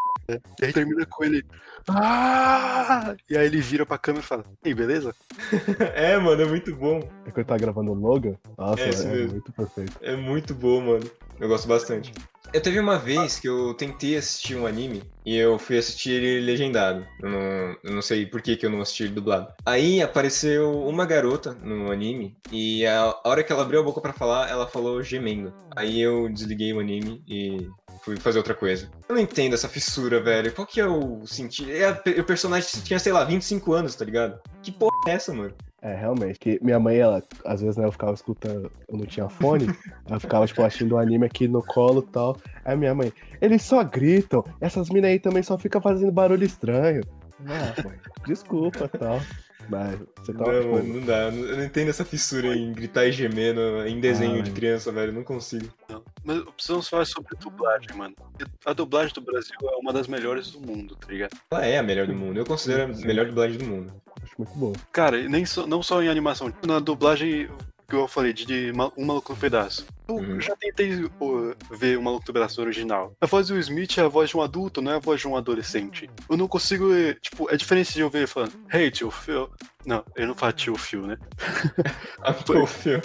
[0.61, 1.45] E aí termina com ele.
[1.89, 3.15] Ah!
[3.29, 5.13] E aí ele vira pra câmera e fala: Ei, beleza?
[5.93, 7.07] é, mano, é muito bom.
[7.25, 9.31] É quando tá gravando o Logan, nossa, É é, mesmo.
[9.33, 9.93] muito perfeito.
[10.01, 11.11] É muito bom, mano.
[11.39, 12.11] Eu gosto bastante.
[12.51, 16.45] Eu teve uma vez que eu tentei assistir um anime e eu fui assistir ele
[16.45, 17.05] legendado.
[17.21, 19.51] Eu não, eu não sei por que, que eu não assisti ele dublado.
[19.65, 24.13] Aí apareceu uma garota no anime e a, hora que ela abriu a boca pra
[24.13, 25.53] falar, ela falou gemendo.
[25.75, 27.67] Aí eu desliguei o anime e
[28.03, 28.89] fui fazer outra coisa.
[29.07, 30.53] Eu não entendo essa fissura, velho.
[30.53, 31.71] Qual que é o sentido?
[31.71, 34.39] É o personagem tinha, sei lá, 25 anos, tá ligado?
[34.61, 35.55] Que porra é essa, mano?
[35.85, 36.39] É, realmente.
[36.39, 39.65] Que minha mãe, ela, às vezes, né, eu ficava escutando, eu não tinha fone,
[40.07, 42.37] ela ficava, tipo, assistindo o anime aqui no colo e tal.
[42.63, 47.01] Aí minha mãe, eles só gritam, essas minas aí também só ficam fazendo barulho estranho.
[47.45, 49.19] Ah, mãe, desculpa tal.
[49.69, 51.17] Mas você tava, Não, tipo, mano, não dá.
[51.29, 54.53] Eu não- entendo essa fissura em gritar e gemer no- em desenho Ah, de mano.
[54.55, 55.09] criança, velho.
[55.11, 55.67] Eu não consigo.
[55.89, 56.03] Não.
[56.23, 58.13] Mas precisamos falar sobre dublagem, mano.
[58.65, 61.31] A dublagem do Brasil é uma das melhores do mundo, tá ligado?
[61.49, 62.37] Ela é a melhor do mundo.
[62.37, 63.93] Eu considero a melhor dublagem do mundo.
[64.33, 64.73] Acho muito bom.
[64.91, 67.49] Cara, e nem só, não só em animação, na dublagem
[67.87, 69.85] que eu falei, de, de Um Maluco no Pedaço.
[70.07, 70.41] Eu Uhum.
[70.41, 73.13] já tentei uh, ver o Maluco no Pedaço original.
[73.21, 75.27] A voz do Smith é a voz de um adulto, não é a voz de
[75.27, 76.09] um adolescente.
[76.29, 79.49] Eu não consigo, eh, tipo, é diferente de eu ver ele falando, hey, tio Phil.
[79.85, 81.17] Não, ele não fala tio Phil, né?
[82.21, 83.01] Ah, pô, filho.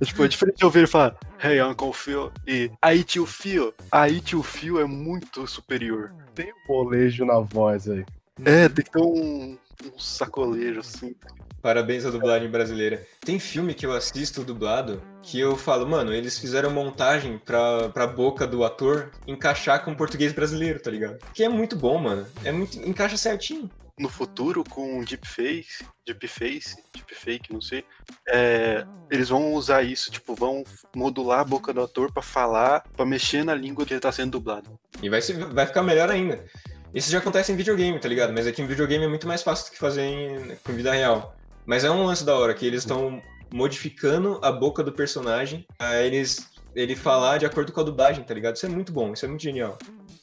[0.00, 3.74] É, tipo, é diferente de ouvir ele falar Hey Uncle Phil e aí tio Phil.
[3.92, 6.14] Aí tio Phil é muito superior.
[6.34, 8.04] Tem um molejo na voz aí.
[8.44, 11.14] É, tem que ter um, um sacolejo assim.
[11.62, 13.06] Parabéns à dublagem brasileira.
[13.20, 18.06] Tem filme que eu assisto dublado que eu falo, mano, eles fizeram montagem pra, pra
[18.06, 21.18] boca do ator encaixar com o português brasileiro, tá ligado?
[21.34, 22.26] Que é muito bom, mano.
[22.44, 22.78] É muito.
[22.78, 23.70] encaixa certinho.
[23.98, 27.84] No futuro, com deepface, deepface, deepfake, não sei,
[28.26, 30.64] é, eles vão usar isso, tipo, vão
[30.96, 34.30] modular a boca do ator pra falar, pra mexer na língua que ele tá sendo
[34.30, 34.70] dublado.
[35.02, 36.42] E vai, vai ficar melhor ainda.
[36.92, 38.32] Isso já acontece em videogame, tá ligado?
[38.32, 41.34] Mas aqui em videogame é muito mais fácil do que fazer em, vida real.
[41.64, 43.22] Mas é um lance da hora que eles estão
[43.52, 48.32] modificando a boca do personagem a eles ele falar de acordo com a dublagem, tá
[48.34, 48.56] ligado?
[48.56, 49.76] Isso é muito bom, isso é muito genial.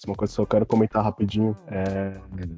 [0.06, 2.14] Uma coisa que eu quero comentar rapidinho é.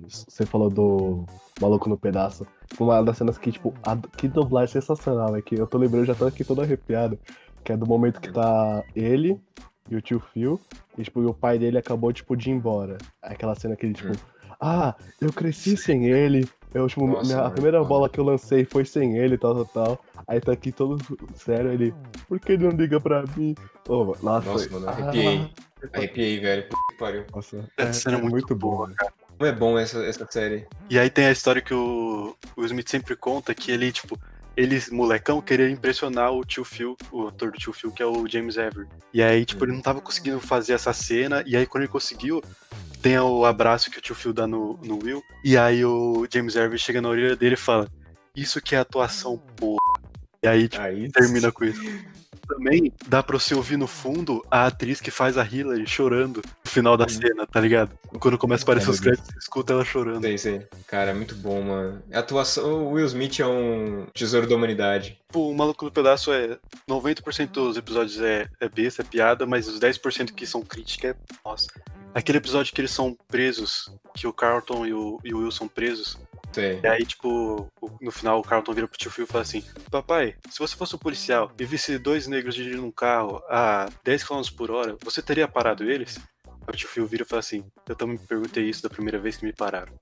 [0.08, 1.26] Você falou do
[1.60, 2.46] Maluco no Pedaço.
[2.80, 3.96] Uma das cenas que, tipo, a...
[3.96, 7.18] que dublagem sensacional, é que eu tô lembrando, já tô aqui todo arrepiado.
[7.64, 9.40] Que é do momento que tá ele
[9.90, 10.60] e o tio Phil,
[11.00, 12.98] e, tipo, o pai dele acabou, tipo, de ir embora.
[13.22, 14.54] Aquela cena que ele, tipo, hum.
[14.60, 18.66] ah, eu cresci sem ele, eu, tipo, Nossa, minha, a primeira bola que eu lancei
[18.66, 20.06] foi sem ele, tal, tal, tal.
[20.28, 20.98] Aí tá aqui todo
[21.36, 21.94] sério, ele,
[22.28, 23.56] por que ele não liga pra mim?
[23.88, 25.50] Oh, nossa, nossa mano, arrepiei.
[25.82, 26.64] Ah, arrepiei, velho.
[26.64, 27.26] Puta que pariu.
[27.34, 29.14] Nossa, essa é, cena é, é muito, muito boa, boa, cara.
[29.38, 30.68] Como é bom essa, essa série.
[30.90, 34.20] E aí tem a história que o, o Smith sempre conta que ele, tipo,
[34.60, 38.28] ele, molecão, queria impressionar o tio Phil, o ator do tio Phil, que é o
[38.28, 38.90] James Avery.
[39.14, 42.44] E aí, tipo, ele não tava conseguindo fazer essa cena, e aí quando ele conseguiu,
[43.02, 46.58] tem o abraço que o tio Phil dá no, no Will, e aí o James
[46.58, 47.88] Avery chega na orelha dele e fala,
[48.36, 49.80] isso que é atuação, porra.
[50.44, 51.82] E aí, tipo, aí termina com isso
[52.50, 56.72] também dá pra você ouvir no fundo a atriz que faz a Hillary chorando no
[56.72, 57.92] final da cena, tá ligado?
[58.20, 60.22] Quando começa a aparecer os créditos, você escuta ela chorando.
[60.22, 60.68] Sei, sei.
[60.88, 62.02] Cara, é muito bom, mano.
[62.12, 62.86] A atuação.
[62.86, 65.20] O Will Smith é um tesouro da humanidade.
[65.30, 66.58] Pô, o Maluco no Pedaço é.
[66.90, 71.16] 90% dos episódios é, é besta, é piada, mas os 10% que são crítica é.
[71.46, 71.68] Nossa.
[72.14, 75.68] Aquele episódio que eles são presos, que o Carlton e o, e o Will são
[75.68, 76.18] presos,
[76.52, 76.80] Sim.
[76.84, 77.68] E aí, tipo,
[78.02, 80.96] no final o Carlton vira pro tio Phil e fala assim: Papai, se você fosse
[80.96, 85.22] um policial e visse dois negros dirigindo um carro a 10 km por hora, você
[85.22, 86.20] teria parado eles?
[86.46, 89.20] Aí o tio Phil vira e fala assim: Eu também me perguntei isso da primeira
[89.20, 89.94] vez que me pararam.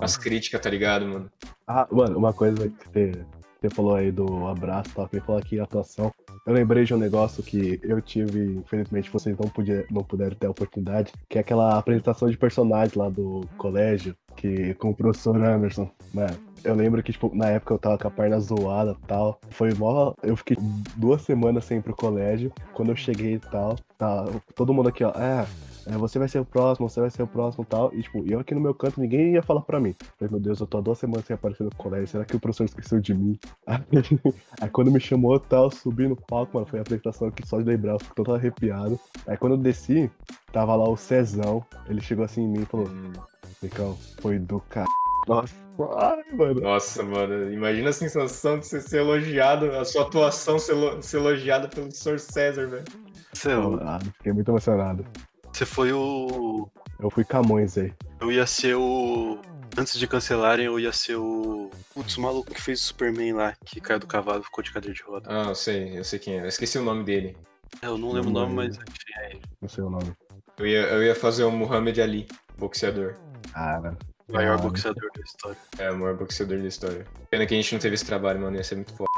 [0.00, 1.30] As críticas, tá ligado, mano?
[1.66, 3.12] Ah, mano, uma coisa que você,
[3.64, 6.12] você falou aí do abraço e tal, que falou aqui atuação.
[6.46, 10.46] Eu lembrei de um negócio que eu tive, infelizmente vocês não, podia, não puderam ter
[10.46, 15.42] a oportunidade, que é aquela apresentação de personagens lá do colégio, que com o professor
[15.42, 15.90] Anderson.
[16.12, 19.40] Mano, eu lembro que, tipo, na época eu tava com a perna zoada e tal.
[19.50, 20.12] Foi mó.
[20.22, 20.56] Eu fiquei
[20.96, 22.52] duas semanas sem ir pro colégio.
[22.74, 25.10] Quando eu cheguei e tal, tá todo mundo aqui, ó.
[25.10, 25.46] É,
[25.86, 27.94] é, você vai ser o próximo, você vai ser o próximo e tal.
[27.94, 29.94] E, tipo, eu aqui no meu canto, ninguém ia falar pra mim.
[30.18, 32.40] Falei, meu Deus, eu tô há duas semanas sem aparecer no colégio, será que o
[32.40, 33.38] professor esqueceu de mim?
[33.66, 33.80] Aí,
[34.60, 37.58] aí quando me chamou e tal, subi no palco, mano, foi a apresentação que só
[37.58, 38.98] de lembrar, eu fico todo arrepiado.
[39.26, 40.10] Aí quando eu desci,
[40.52, 42.88] tava lá o Cezão, ele chegou assim em mim e falou,
[43.62, 44.84] Nicão, foi do c...
[45.26, 45.54] Nossa,
[45.96, 46.60] ai, mano.
[46.60, 51.68] Nossa, mano, imagina a sensação de você ser elogiado, a sua atuação ser, ser elogiada
[51.68, 52.18] pelo Sr.
[52.18, 52.84] César, velho.
[53.32, 53.78] Céu.
[53.82, 55.04] Ah, fiquei muito emocionado.
[55.54, 56.68] Você foi o.
[56.98, 57.94] Eu fui Camões aí.
[58.20, 59.38] Eu ia ser o.
[59.78, 61.70] Antes de cancelarem, eu ia ser o.
[61.94, 64.72] Putz, o maluco que fez o Superman lá, que caiu do cavalo e ficou de
[64.72, 65.28] cadeira de roda.
[65.30, 66.42] Ah, eu sei, eu sei quem é.
[66.42, 67.36] Eu esqueci o nome dele.
[67.80, 69.42] É, eu não lembro não, o nome, mas enfim, é ele.
[69.62, 70.12] Não sei o nome.
[70.58, 72.26] Eu ia, eu ia fazer o Muhammad Ali,
[72.58, 73.14] boxeador.
[73.52, 73.96] Cara.
[74.28, 75.58] O maior boxeador da história.
[75.78, 77.06] É, o maior boxeador da história.
[77.30, 78.56] Pena que a gente não teve esse trabalho, mano.
[78.56, 79.08] Ia ser muito foda.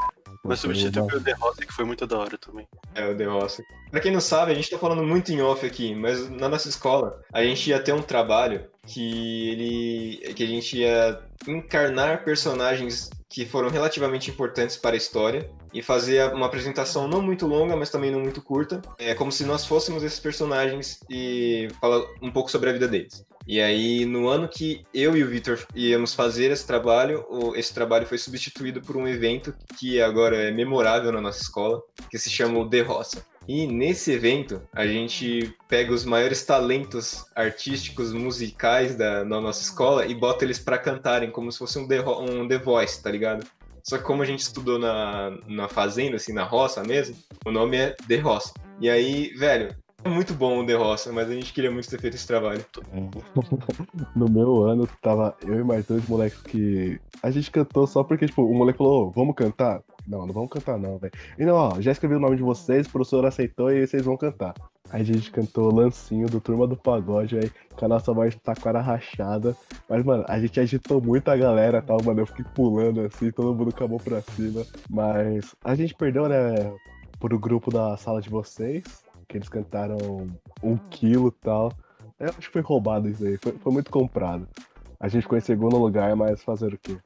[0.46, 2.66] Mas substituiu o The Rossi, que foi muito da hora também.
[2.94, 3.64] É, o The Rossi.
[3.90, 6.68] Pra quem não sabe, a gente tá falando muito em off aqui, mas na nossa
[6.68, 10.35] escola, a gente ia ter um trabalho que ele.
[10.35, 16.32] que a gente ia encarnar personagens que foram relativamente importantes para a história e fazer
[16.32, 18.80] uma apresentação não muito longa, mas também não muito curta.
[18.98, 23.26] É como se nós fôssemos esses personagens e falar um pouco sobre a vida deles.
[23.46, 28.06] E aí, no ano que eu e o Victor íamos fazer esse trabalho, esse trabalho
[28.06, 31.80] foi substituído por um evento que agora é memorável na nossa escola,
[32.11, 33.24] que se chama o The Roça.
[33.46, 40.04] E nesse evento, a gente pega os maiores talentos artísticos, musicais da, da nossa escola
[40.04, 43.46] e bota eles para cantarem, como se fosse um The, um The Voice, tá ligado?
[43.85, 47.76] Só que como a gente estudou na, na fazenda, assim, na roça mesmo, o nome
[47.76, 48.52] é The Roça.
[48.80, 49.72] E aí, velho,
[50.07, 52.64] é muito bom o The Roça, mas a gente queria muito ter feito esse trabalho.
[54.14, 56.99] No meu ano, tava eu e mais dois moleques que.
[57.23, 59.83] A gente cantou só porque, tipo, o moleque falou, vamos cantar?
[60.07, 61.12] Não, não vamos cantar, não, velho.
[61.38, 64.16] E não, ó, já escrevi o nome de vocês, o professor aceitou e vocês vão
[64.16, 64.55] cantar.
[64.90, 68.81] Aí a gente cantou Lancinho do Turma do Pagode aí, com a nossa voz taquara
[68.81, 69.57] rachada.
[69.88, 72.21] Mas, mano, a gente agitou muito a galera tal, mano.
[72.21, 74.64] Eu fiquei pulando assim, todo mundo acabou pra cima.
[74.88, 76.73] Mas a gente perdeu, né?
[77.19, 78.85] pro grupo da sala de vocês,
[79.29, 80.29] que eles cantaram
[80.62, 81.73] um quilo e tal.
[82.19, 84.49] Eu acho que foi roubado isso aí, foi, foi muito comprado.
[84.99, 86.97] A gente ficou em segundo lugar, mas fazer o quê?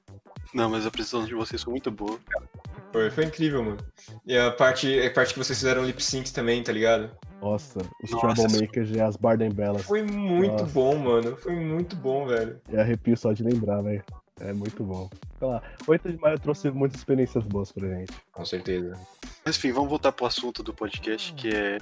[0.55, 2.49] Não, mas a apresentação de vocês foi muito boa, cara.
[2.93, 3.79] Foi, foi incrível, mano.
[4.27, 7.11] E a parte, a parte que vocês fizeram lip sync também, tá ligado?
[7.41, 9.83] Nossa, os Nossa, Troublemakers e as Barden Bellas.
[9.83, 10.67] Foi muito Nossa.
[10.67, 11.37] bom, mano.
[11.37, 12.61] Foi muito bom, velho.
[12.69, 14.05] E arrepio só de lembrar, velho.
[14.41, 15.09] É muito bom.
[15.39, 18.13] Sei lá, 8 de maio trouxe muitas experiências boas pra gente.
[18.33, 18.99] Com certeza.
[19.45, 21.79] Mas enfim, vamos voltar pro assunto do podcast, que é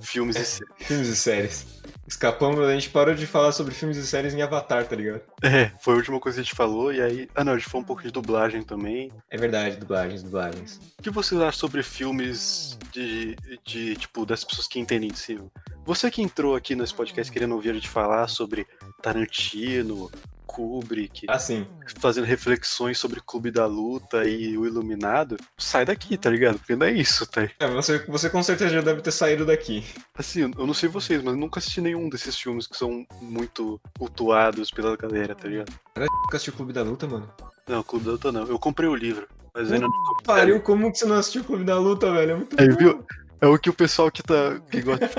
[0.00, 0.74] filmes e séries.
[0.78, 1.66] Filmes e séries.
[2.06, 5.20] Escapamos, a gente parou de falar sobre filmes e séries em Avatar, tá ligado?
[5.42, 7.28] É, foi a última coisa que a gente falou, e aí.
[7.34, 9.12] Ah não, a gente falou um pouco de dublagem também.
[9.30, 10.80] É verdade, dublagens, dublagens.
[10.98, 15.50] O que vocês acham sobre filmes de, de tipo, das pessoas que entendem de cinema?
[15.84, 18.66] Você que entrou aqui nesse podcast querendo ouvir a gente falar sobre
[19.02, 20.10] Tarantino,
[20.48, 21.66] Kubrick, Ah, sim.
[22.00, 26.58] fazendo reflexões sobre Clube da Luta e o Iluminado, sai daqui, tá ligado?
[26.58, 27.46] Porque não é isso, tá?
[27.60, 29.84] É, você, você com certeza já deve ter saído daqui.
[30.16, 33.78] Assim, eu não sei vocês, mas eu nunca assisti nenhum desses filmes que são muito
[33.98, 35.72] cultuados pela galera, tá ligado?
[35.96, 37.30] Nunca assistiu o Clube da Luta, mano?
[37.68, 38.46] Não, Clube da Luta não.
[38.46, 41.64] Eu comprei o livro, mas ainda não Pariu, como que você não assistiu o Clube
[41.64, 42.32] da Luta, velho?
[42.32, 42.76] É muito Aí, bom.
[42.76, 43.06] viu?
[43.40, 45.12] É o que o pessoal que tá que gosta de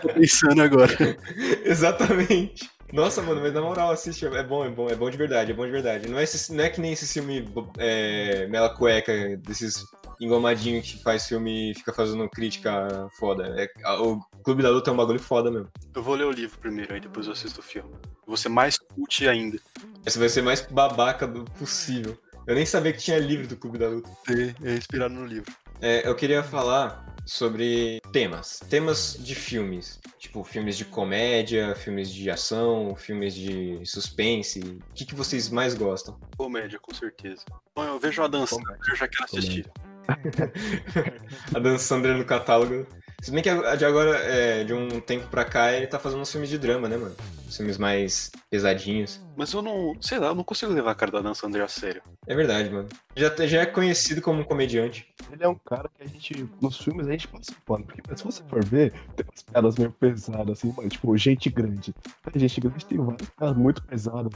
[0.00, 0.92] tá pensando agora.
[1.64, 2.70] Exatamente.
[2.92, 5.54] Nossa, mano, mas na moral, assiste, é bom, é bom, é bom de verdade, é
[5.54, 6.08] bom de verdade.
[6.08, 9.84] Não é, esse- não é que nem esse filme é, Mela Cueca, desses
[10.20, 13.52] engomadinhos que faz filme e fica fazendo crítica foda.
[13.60, 13.68] É,
[13.98, 15.68] o Clube da Luta é um bagulho foda mesmo.
[15.94, 17.90] Eu vou ler o livro primeiro, aí depois eu assisto o filme.
[18.26, 19.58] Vou ser mais cult ainda.
[20.06, 22.16] Esse vai ser mais babaca do possível.
[22.46, 24.10] Eu nem sabia que tinha livro do Clube da Luta.
[24.28, 25.52] É, é inspirado no livro.
[25.84, 28.58] É, eu queria falar sobre temas.
[28.70, 30.00] Temas de filmes.
[30.18, 34.60] Tipo, filmes de comédia, filmes de ação, filmes de suspense.
[34.60, 36.18] O que, que vocês mais gostam?
[36.38, 37.44] Comédia, com certeza.
[37.76, 38.56] Bom, eu vejo a dança,
[38.88, 39.70] eu já quero assistir.
[41.54, 42.86] A Dan Sandler no catálogo.
[43.24, 46.20] Se bem que a- de agora, é, de um tempo pra cá, ele tá fazendo
[46.20, 47.16] uns filmes de drama, né, mano?
[47.50, 49.18] Filmes mais pesadinhos.
[49.34, 51.68] Mas eu não, sei lá, eu não consigo levar a cara da Dan Sandler a
[51.68, 52.02] sério.
[52.26, 52.86] É verdade, mano.
[53.16, 55.08] Já, já é conhecido como um comediante.
[55.32, 57.86] Ele é um cara que a gente, nos filmes, a gente passa o pano.
[57.86, 60.88] Porque se você for ver, tem umas piadas meio pesadas, assim, mano.
[60.90, 61.94] Tipo, Gente Grande.
[62.30, 64.32] A Gente Grande tem várias piadas muito pesadas.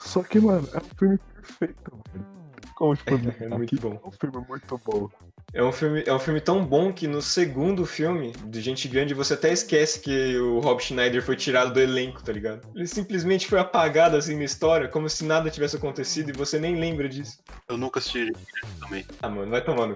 [0.00, 2.39] Só que, mano, é um filme perfeito, velho.
[2.80, 3.12] Como, tipo,
[3.44, 4.00] É muito bom.
[4.02, 5.10] É um filme muito bom.
[5.52, 9.12] É um, filme, é um filme tão bom que no segundo filme de Gente Grande
[9.12, 12.66] você até esquece que o Rob Schneider foi tirado do elenco, tá ligado?
[12.74, 16.76] Ele simplesmente foi apagado assim na história, como se nada tivesse acontecido e você nem
[16.76, 17.38] lembra disso.
[17.68, 19.06] Eu nunca assisti Gente Grande também.
[19.20, 19.94] Ah, mano, vai tomando.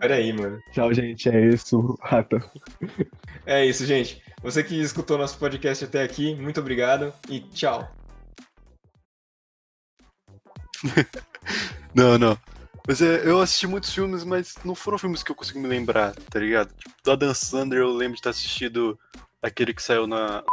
[0.00, 0.60] Pera aí, mano.
[0.72, 1.28] Tchau, gente.
[1.28, 1.96] É isso.
[2.02, 2.42] Rata.
[3.46, 4.20] É isso, gente.
[4.42, 7.88] Você que escutou nosso podcast até aqui, muito obrigado e tchau.
[11.94, 12.38] Não, não.
[12.86, 16.14] Mas é, eu assisti muitos filmes, mas não foram filmes que eu consigo me lembrar,
[16.30, 16.72] tá ligado?
[16.74, 18.98] Tipo, do Adam Sandler eu lembro de ter assistido
[19.42, 20.44] aquele que saiu na.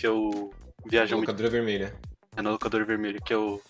[0.00, 0.50] que é o
[0.86, 1.94] Viagem ao, Locadora Vermelha.
[2.36, 3.60] é na Locadora Vermelho, que é o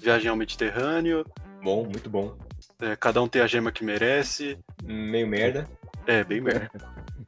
[0.00, 1.24] Viagem ao Mediterrâneo,
[1.62, 2.36] Bom, muito bom.
[2.80, 4.56] é, Cada um tem a gema que merece.
[4.84, 5.68] Meio merda.
[6.06, 6.70] É, bem merda.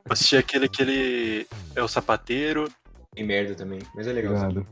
[0.09, 2.71] Assisti aquele que ele é o sapateiro.
[3.17, 4.35] Meio merda também, mas é legal.
[4.35, 4.67] Obrigado.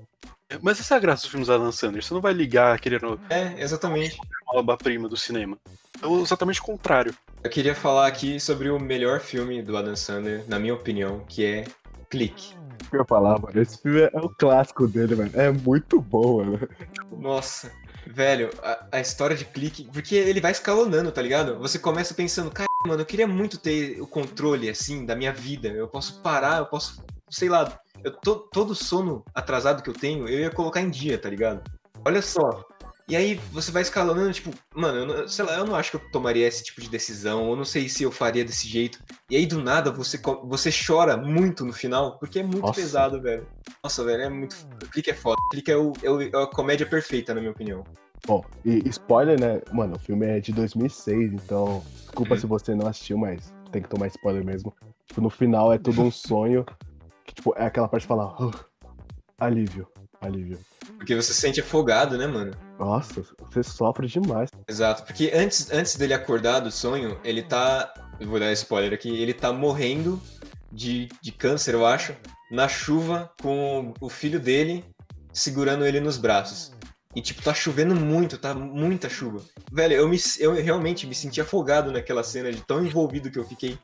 [0.63, 2.03] Mas essa é a graça dos filmes do Adam Sandler.
[2.03, 4.17] Você não vai ligar querendo É, exatamente.
[4.51, 5.59] uma obra-prima do cinema.
[6.03, 7.15] É o exatamente o contrário.
[7.43, 11.45] Eu queria falar aqui sobre o melhor filme do Adam Sandler, na minha opinião, que
[11.45, 11.65] é
[12.09, 12.55] Clique.
[12.87, 13.61] O que eu ia falar, mano?
[13.61, 15.31] Esse filme é o clássico dele, mano.
[15.35, 16.69] É muito bom, mano.
[17.19, 17.73] Nossa,
[18.07, 19.89] velho, a, a história de clique.
[19.93, 21.59] Porque ele vai escalonando, tá ligado?
[21.59, 25.69] Você começa pensando, cara, mano, eu queria muito ter o controle, assim, da minha vida.
[25.69, 30.29] Eu posso parar, eu posso, sei lá, eu tô, todo sono atrasado que eu tenho,
[30.29, 31.63] eu ia colocar em dia, tá ligado?
[32.05, 32.65] Olha só.
[33.09, 35.97] E aí você vai escalonando, tipo, mano, eu não- sei lá, eu não acho que
[35.97, 38.99] eu tomaria esse tipo de decisão, eu não sei se eu faria desse jeito.
[39.31, 42.81] E aí do nada você, você chora muito no final, porque é muito Nossa.
[42.81, 43.47] pesado, velho.
[43.83, 44.57] Nossa, velho, é muito.
[44.91, 45.37] Clique é foda.
[45.53, 47.85] Clique é, o, é, o- é a comédia perfeita, na minha opinião.
[48.27, 49.61] Bom, e spoiler, né?
[49.73, 52.41] Mano, o filme é de 2006, então desculpa Uhum.
[52.41, 54.73] se você não assistiu, mas tem que tomar spoiler mesmo.
[55.07, 56.65] Tipo, no final é tudo um sonho,
[57.25, 58.65] que tipo, é aquela parte de falar, "Ah,
[59.39, 59.87] alívio,
[60.21, 60.59] alívio.
[60.99, 62.57] Porque você se sente afogado, né, mano?
[62.79, 64.51] Nossa, você sofre demais.
[64.69, 65.05] Exato.
[65.05, 67.93] Porque antes, antes dele acordar do sonho, ele tá.
[68.19, 69.11] Eu vou dar spoiler aqui.
[69.11, 70.21] Ele tá morrendo
[70.73, 72.15] de, de câncer, eu acho,
[72.51, 74.85] na chuva com o filho dele
[75.33, 76.73] segurando ele nos braços.
[77.17, 79.43] E, tipo, tá chovendo muito, tá muita chuva.
[79.73, 83.45] Velho, eu, me, eu realmente me senti afogado naquela cena, de tão envolvido que eu
[83.45, 83.79] fiquei.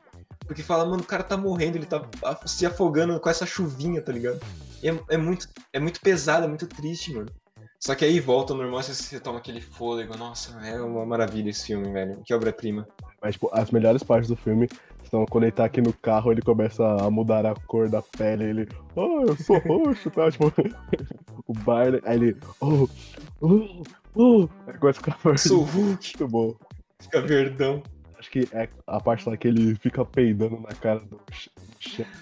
[0.45, 2.07] Porque fala, mano, o cara tá morrendo, ele tá
[2.45, 4.39] se afogando com essa chuvinha, tá ligado?
[4.83, 7.27] É, é muito, é muito pesado, é muito triste, mano.
[7.79, 10.15] Só que aí volta ao normal, você toma aquele fôlego.
[10.15, 12.21] Nossa, é uma maravilha esse filme, velho.
[12.23, 12.87] Que obra-prima.
[13.19, 14.69] Mas, tipo, as melhores partes do filme
[15.13, 18.45] são quando ele tá aqui no carro, ele começa a mudar a cor da pele,
[18.45, 20.23] ele, oh, eu sou roxo, tá?
[20.33, 20.51] Tipo,
[21.45, 22.87] o Barney, aí ele, oh,
[23.39, 23.83] oh,
[24.15, 25.39] oh, aí começa a ficar verde.
[25.41, 26.13] Sou Hulk.
[26.17, 26.55] Muito bom.
[26.99, 27.83] Fica verdão.
[28.17, 31.51] Acho que é a parte lá que ele fica peidando na cara do che-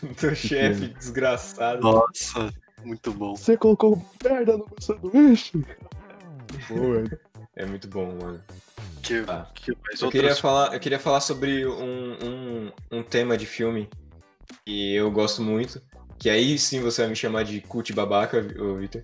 [0.01, 0.35] do chefe.
[0.35, 1.81] Chefe desgraçado.
[1.81, 2.51] Nossa,
[2.83, 3.35] muito bom.
[3.37, 5.63] Você colocou merda no meu sanduíche?
[6.67, 7.19] Velho.
[7.61, 8.43] É muito bom, mano.
[9.03, 9.47] Que, Tá.
[9.53, 9.75] que Eu
[10.09, 10.39] queria, outras...
[10.39, 13.87] falar, eu queria falar sobre um, um, um tema de filme
[14.65, 15.79] que eu gosto muito,
[16.17, 19.03] que aí sim você vai me chamar de cult babaca, ô Victor,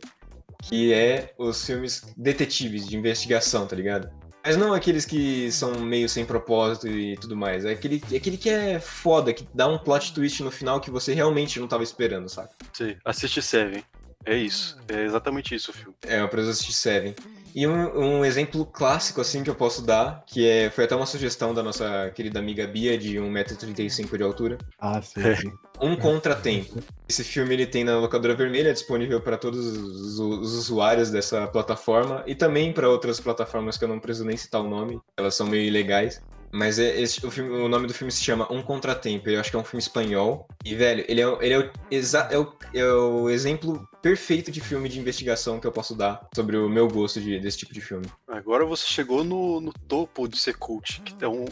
[0.63, 4.10] que é os filmes detetives, de investigação, tá ligado?
[4.43, 8.38] Mas não aqueles que são meio sem propósito e tudo mais, é aquele, é aquele
[8.38, 11.84] que é foda, que dá um plot twist no final que você realmente não tava
[11.84, 12.56] esperando, saca?
[12.74, 13.84] Sei, assiste Seven.
[14.26, 14.78] É isso.
[14.88, 15.96] É exatamente isso o filme.
[16.06, 17.15] É, eu preciso assistir Seven.
[17.56, 21.06] E um, um exemplo clássico, assim, que eu posso dar, que é, foi até uma
[21.06, 25.36] sugestão da nossa querida amiga Bia, de 1,35m de altura, Ah, sim, É.
[25.36, 25.52] sim.
[25.82, 26.84] Um Contratempo.
[27.08, 32.24] Esse filme ele tem na locadora vermelha, disponível para todos os, os usuários dessa plataforma
[32.26, 35.48] e também para outras plataformas que eu não preciso nem citar o nome, elas são
[35.48, 36.20] meio ilegais.
[36.52, 39.30] Mas é esse, o, filme- o nome do filme se chama Um Contratempo.
[39.30, 40.48] Eu acho que é um filme espanhol.
[40.64, 44.50] E, velho, ele é, o- ele é, o, exa- é, o, é o exemplo perfeito
[44.52, 47.74] de filme de investigação que eu posso dar sobre o meu gosto de- desse tipo
[47.74, 48.06] de filme.
[48.28, 51.46] Agora você chegou no, no topo de ser cult, que é um,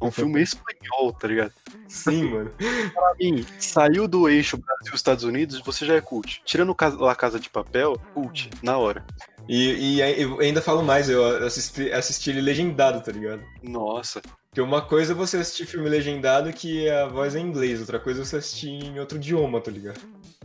[0.00, 1.52] é um filme espanhol, tá ligado?
[1.88, 2.52] Sim, mano.
[2.94, 6.42] Pra mim, saiu do eixo Brasil-Estados Unidos, você já é cult.
[6.44, 9.04] Tirando La Casa de Papel, cult, na hora.
[9.48, 13.42] E, e eu ainda falo mais, eu assisti, assisti ele legendado, tá ligado?
[13.62, 17.80] Nossa, Porque uma coisa é você assistir filme legendado que a voz é em inglês,
[17.80, 19.98] outra coisa é você assistir em outro idioma, tá ligado?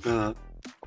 [0.06, 0.34] aham.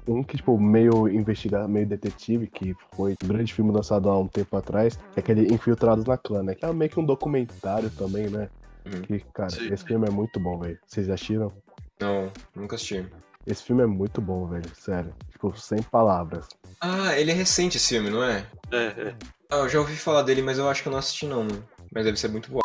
[0.09, 4.29] Um que, tipo, meio investigar, meio detetive, que foi um grande filme lançado há um
[4.29, 6.55] tempo atrás, é aquele Infiltrados na Clã, né?
[6.55, 8.49] Que é meio que um documentário também, né?
[8.87, 9.03] Uhum.
[9.03, 9.73] Que, cara, Sim.
[9.73, 10.79] esse filme é muito bom, velho.
[10.87, 11.53] Vocês assistiram?
[12.01, 13.05] Não, nunca assisti.
[13.49, 14.71] Esse filme é muito bom, velho.
[14.75, 15.13] Sério.
[15.37, 16.49] Tipo, sem palavras.
[16.81, 18.47] Ah, ele é recente esse filme, não é?
[18.73, 19.15] é, é.
[19.51, 21.47] Ah, eu já ouvi falar dele, mas eu acho que eu não assisti não.
[21.93, 22.61] Mas deve ser muito bom.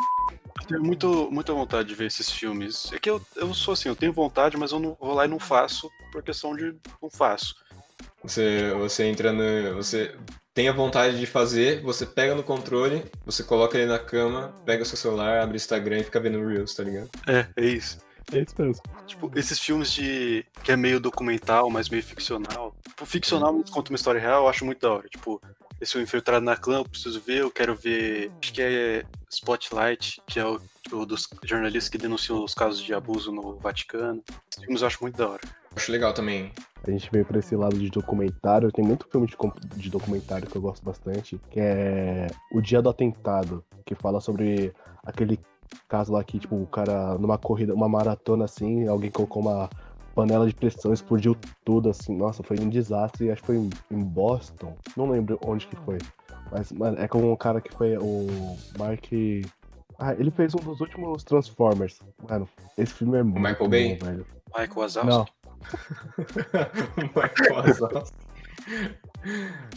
[0.62, 2.90] Eu tenho muito, muita vontade de ver esses filmes.
[2.94, 5.28] É que eu, eu sou assim, eu tenho vontade, mas eu não vou lá e
[5.28, 7.54] não faço por questão de não faço.
[8.24, 9.76] Você, você entra no.
[9.76, 10.16] Você
[10.54, 14.84] tem a vontade de fazer, você pega no controle, você coloca ele na cama, pega
[14.84, 17.10] o seu celular, abre o Instagram e fica vendo Reels, tá ligado?
[17.28, 17.98] É, é isso.
[18.32, 18.84] É isso mesmo.
[19.06, 20.46] Tipo, esses filmes de.
[20.64, 22.76] que é meio documental, mas meio ficcional.
[22.88, 25.08] Tipo, ficcional mas conta uma história real, eu acho muito da hora.
[25.10, 25.42] Tipo,
[25.82, 28.32] esse filme Infiltrado na Clã, eu preciso ver, eu quero ver.
[28.42, 32.94] Acho que é Spotlight, que é o, o dos jornalistas que denunciam os casos de
[32.94, 34.24] abuso no Vaticano.
[34.52, 35.42] Esses filmes eu acho muito da hora.
[35.76, 36.52] Acho legal também.
[36.86, 38.72] A gente veio pra esse lado de documentário.
[38.72, 39.36] Tem muito filme de,
[39.78, 44.74] de documentário que eu gosto bastante, que é O Dia do Atentado, que fala sobre
[45.04, 45.40] aquele
[45.88, 49.70] caso lá que, tipo, o cara, numa corrida, uma maratona assim, alguém colocou uma
[50.16, 52.16] panela de pressão, explodiu tudo, assim.
[52.16, 53.32] Nossa, foi um desastre.
[53.32, 54.76] Acho que foi em, em Boston.
[54.96, 55.98] Não lembro onde que foi.
[56.52, 58.28] Mas, mas é com um cara que foi o
[58.78, 59.06] Mark.
[59.98, 62.00] Ah, ele fez um dos últimos Transformers.
[62.30, 63.96] Mano, esse filme é muito Michael bom, Bay?
[63.96, 64.26] velho.
[64.48, 65.10] Michael Wazowski.
[65.10, 65.26] Não,
[67.16, 68.16] Michael Wazowski.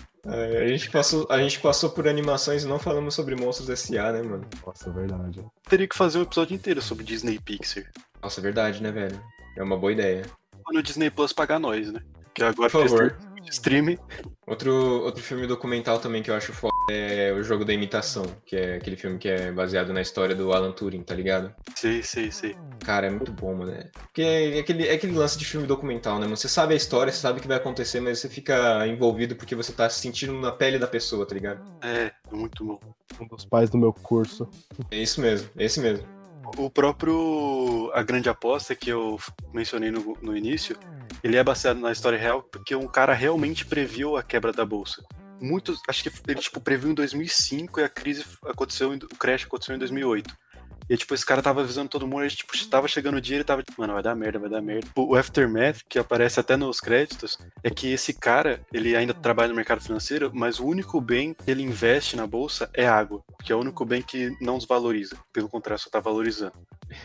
[0.26, 4.12] É, a, gente passou, a gente passou por animações e não falamos sobre Monstros S.A.,
[4.12, 4.46] né, mano?
[4.66, 5.44] nossa, é verdade.
[5.68, 7.84] Teria que fazer um episódio inteiro sobre Disney e Pixar.
[8.22, 9.20] Nossa, é verdade, né, velho?
[9.56, 10.24] É uma boa ideia.
[10.62, 12.00] Quando o Disney Plus pagar nós, né?
[12.32, 13.16] Que agora Por favor.
[13.50, 13.98] streaming.
[14.46, 18.56] Outro, outro filme documental também que eu acho foda é O Jogo da Imitação, que
[18.56, 21.54] é aquele filme que é baseado na história do Alan Turing, tá ligado?
[21.74, 22.56] Sei, sei, sei.
[22.84, 23.72] Cara, é muito bom, mano.
[23.72, 26.36] É- Porque é aquele, é aquele lance de filme documental, né, mano?
[26.36, 29.54] Você sabe a história, você sabe o que vai acontecer, mas você fica envolvido porque
[29.54, 31.62] você tá sentindo na pele da pessoa, tá ligado?
[31.82, 32.80] É, é muito bom.
[33.20, 34.48] Um dos pais do meu curso.
[34.90, 36.06] É isso mesmo, é esse mesmo.
[36.58, 39.18] O próprio A Grande Aposta, que eu
[39.52, 40.76] mencionei no, no início,
[41.22, 45.02] ele é baseado na história real porque um cara realmente previu a quebra da bolsa.
[45.40, 49.74] Muitos, acho que ele tipo previu em 2005 e a crise aconteceu, o crash aconteceu
[49.74, 50.34] em 2008.
[50.88, 53.44] E tipo, esse cara tava avisando todo mundo, e tipo, tava chegando o dia ele
[53.44, 54.86] tava, tipo, mano, vai dar merda, vai dar merda.
[54.96, 59.54] O Aftermath, que aparece até nos créditos, é que esse cara, ele ainda trabalha no
[59.54, 63.56] mercado financeiro, mas o único bem que ele investe na bolsa é água, que é
[63.56, 65.16] o único bem que não desvaloriza.
[65.32, 66.52] Pelo contrário, só tá valorizando.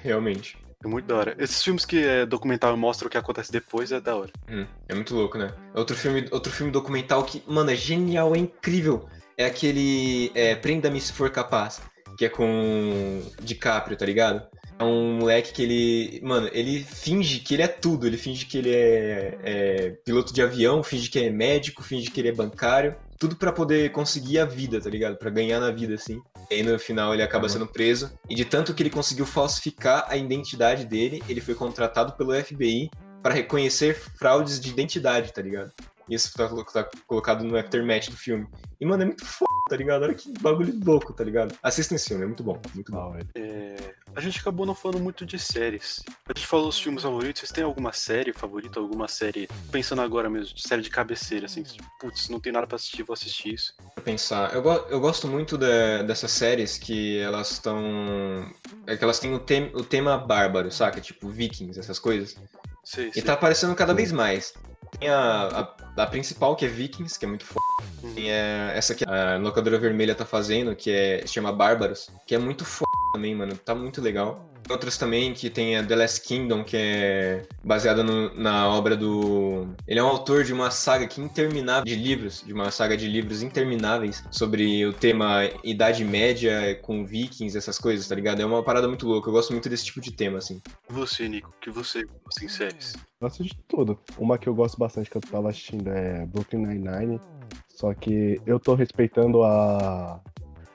[0.04, 0.58] Realmente.
[0.84, 1.36] É muito da hora.
[1.38, 4.32] Esses filmes que é documental mostram o que acontece depois é da hora.
[4.50, 5.54] Hum, é muito louco, né?
[5.76, 9.08] Outro filme, outro filme documental que, mano, é genial, é incrível.
[9.38, 11.82] É aquele é, Prenda-me se for capaz,
[12.18, 14.48] que é com DiCaprio, tá ligado?
[14.80, 16.22] É um moleque que ele.
[16.24, 18.08] Mano, ele finge que ele é tudo.
[18.08, 22.22] Ele finge que ele é, é piloto de avião, finge que é médico, finge que
[22.22, 22.96] ele é bancário.
[23.20, 25.18] Tudo para poder conseguir a vida, tá ligado?
[25.18, 26.22] Para ganhar na vida, assim.
[26.50, 28.12] E aí no final ele acaba sendo preso.
[28.30, 32.90] E de tanto que ele conseguiu falsificar a identidade dele, ele foi contratado pelo FBI
[33.22, 35.74] para reconhecer fraudes de identidade, tá ligado?
[36.10, 38.48] Isso tá, tá colocado no aftermath do filme.
[38.80, 40.04] E, mano, é muito foda, tá ligado?
[40.04, 41.56] Olha que bagulho louco, tá ligado?
[41.62, 43.16] Assista esse filme, é muito bom, muito bom.
[43.36, 43.76] É,
[44.16, 46.02] a gente acabou não falando muito de séries.
[46.28, 50.30] A gente falou os filmes favoritos, vocês têm alguma série favorita, alguma série, pensando agora
[50.30, 51.64] mesmo, de série de cabeceira, assim,
[52.00, 53.74] putz, não tem nada pra assistir, vou assistir isso.
[53.94, 58.50] Pra pensar, eu, go eu gosto muito de, dessas séries que elas estão...
[58.88, 61.00] É que elas têm o, te o tema bárbaro, saca?
[61.02, 62.36] Tipo, Vikings, essas coisas.
[62.84, 63.22] Sei, e sei.
[63.22, 64.54] tá aparecendo cada vez mais.
[64.98, 67.60] Tem a, a, a, principal, que é Vikings, que é muito foda.
[68.04, 68.14] Uhum.
[68.16, 72.34] Tem a, essa que a locadora vermelha tá fazendo, que é, se chama Bárbaros, que
[72.34, 73.56] é muito foda também, mano.
[73.58, 74.49] Tá muito legal.
[74.70, 79.68] Outras também, que tem a The Last Kingdom, que é baseada no, na obra do.
[79.88, 83.08] Ele é um autor de uma saga que interminável de livros, de uma saga de
[83.08, 88.42] livros intermináveis sobre o tema Idade Média com vikings, essas coisas, tá ligado?
[88.42, 89.30] É uma parada muito louca.
[89.30, 90.62] Eu gosto muito desse tipo de tema, assim.
[90.90, 92.96] E você, Nico, que você gosta em séries?
[93.20, 94.00] Gosto de tudo.
[94.18, 97.20] Uma que eu gosto bastante que eu tava assistindo é Brooklyn Nine-Nine.
[97.68, 100.22] Só que eu tô respeitando a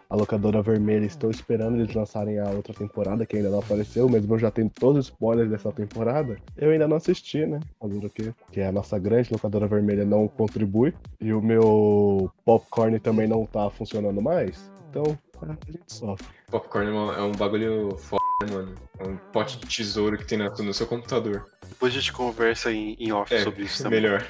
[0.09, 1.05] a locadora vermelha.
[1.05, 4.71] Estou esperando eles lançarem a outra temporada, que ainda não apareceu, mesmo eu já tendo
[4.71, 6.37] todos os spoilers dessa temporada.
[6.57, 7.61] Eu ainda não assisti, né?
[7.81, 8.33] Fazendo o quê?
[8.53, 10.95] Que a nossa grande locadora vermelha não contribui.
[11.21, 14.71] E o meu popcorn também não tá funcionando mais.
[14.91, 16.27] Então, a gente sofre.
[16.51, 18.75] Popcorn é um bagulho foda, né, mano?
[18.99, 21.47] É um pote de tesouro que tem no seu computador.
[21.69, 24.01] Depois a gente conversa em, em off é, sobre isso também.
[24.01, 24.25] Melhor.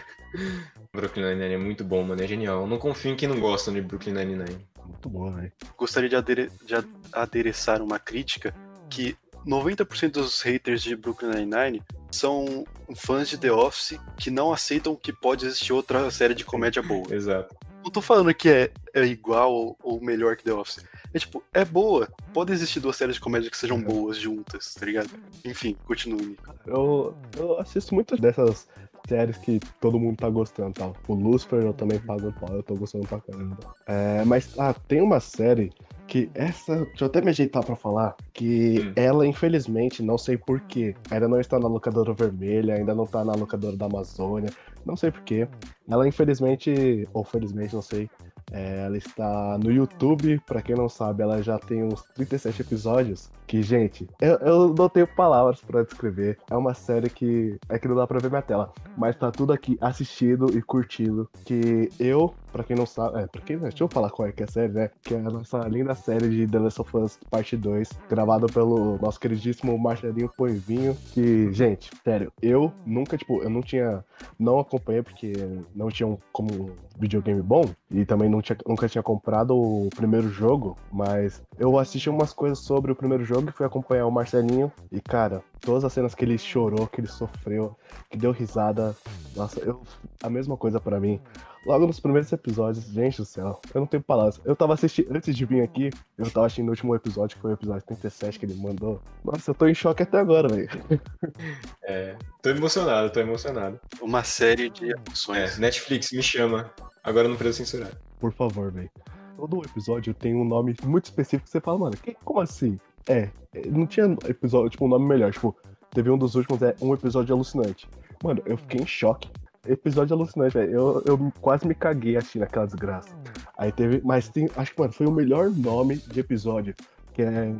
[0.92, 2.22] Brooklyn Nine-Nine é muito bom, mano.
[2.22, 2.66] É genial.
[2.66, 4.66] Não confio em quem não gosta de Brooklyn Nine-Nine.
[4.86, 5.52] Muito bom, velho.
[5.76, 6.74] Gostaria de, adere de
[7.12, 8.54] adereçar uma crítica
[8.88, 9.16] que
[9.46, 12.64] 90% dos haters de Brooklyn Nine-Nine são
[12.94, 17.06] fãs de The Office que não aceitam que pode existir outra série de comédia boa.
[17.12, 17.54] Exato.
[17.82, 20.82] Não tô falando que é, é igual ou, ou, melhor que The Office.
[21.12, 22.08] É tipo, é boa.
[22.32, 25.10] Pode existir duas séries de comédia que sejam boas juntas, tá ligado?
[25.44, 26.38] Enfim, continue.
[26.66, 28.66] Eu, eu assisto muitas dessas
[29.08, 30.72] séries que todo mundo tá gostando.
[30.72, 30.92] Tá?
[31.08, 33.56] O Lucifer eu também pago um pau, eu tô gostando pra caramba.
[33.86, 35.72] É, mas, ah, tem uma série
[36.06, 38.92] que essa, deixa eu até me ajeitar pra falar, que hum.
[38.96, 43.32] ela, infelizmente, não sei porquê, ainda não está na locadora vermelha, ainda não tá na
[43.32, 44.50] locadora da Amazônia,
[44.84, 45.48] não sei porquê.
[45.88, 48.08] Ela, infelizmente, ou felizmente, não sei,
[48.52, 53.30] é, ela está no YouTube, para quem não sabe, ela já tem uns 37 episódios.
[53.46, 56.38] Que, gente, eu, eu não tenho palavras para descrever.
[56.50, 59.52] É uma série que é que não dá pra ver minha tela, mas tá tudo
[59.52, 61.28] aqui assistido e curtido.
[61.44, 64.42] Que eu, para quem não sabe, é, pra quem, deixa eu falar qual é que
[64.42, 64.90] é a série, né?
[65.02, 68.98] Que é a nossa linda série de The Last of Us Parte 2, gravada pelo
[68.98, 70.96] nosso queridíssimo Marcelinho Poivinho.
[71.12, 74.04] Que, gente, sério, eu nunca, tipo, eu não tinha,
[74.38, 75.32] não acompanhei porque
[75.74, 80.28] não tinha um, como videogame bom e também não tinha, nunca tinha comprado o primeiro
[80.28, 84.72] jogo, mas eu assisti umas coisas sobre o primeiro jogo e fui acompanhar o Marcelinho.
[84.90, 87.76] E, cara, todas as cenas que ele chorou, que ele sofreu,
[88.10, 88.94] que deu risada,
[89.34, 89.82] nossa, eu,
[90.22, 91.20] a mesma coisa para mim.
[91.66, 94.38] Logo nos primeiros episódios, gente do céu, eu não tenho palavras.
[94.44, 97.52] Eu tava assistindo, antes de vir aqui, eu tava assistindo o último episódio, que foi
[97.52, 99.00] o episódio 37 que ele mandou.
[99.24, 100.68] Nossa, eu tô em choque até agora, velho.
[101.86, 103.78] É, tô emocionado, tô emocionado.
[104.00, 105.56] Uma série de emoções.
[105.56, 106.70] É, Netflix, me chama.
[107.02, 107.92] Agora não precisa censurar.
[108.18, 108.90] Por favor, velho.
[109.36, 112.78] Todo episódio tem um nome muito específico que você fala, mano, que, como assim?
[113.08, 113.28] É,
[113.70, 115.32] não tinha episódio, tipo, um nome melhor.
[115.32, 115.56] Tipo,
[115.90, 117.88] teve um dos últimos, é um episódio alucinante.
[118.22, 119.30] Mano, eu fiquei em choque.
[119.66, 120.70] Episódio alucinante, velho.
[120.70, 123.14] Eu, eu quase me caguei assim naquela desgraça.
[123.56, 124.00] Aí teve.
[124.04, 124.48] Mas tem.
[124.56, 126.74] Acho que, mano, foi o melhor nome de episódio.
[127.12, 127.54] Que é.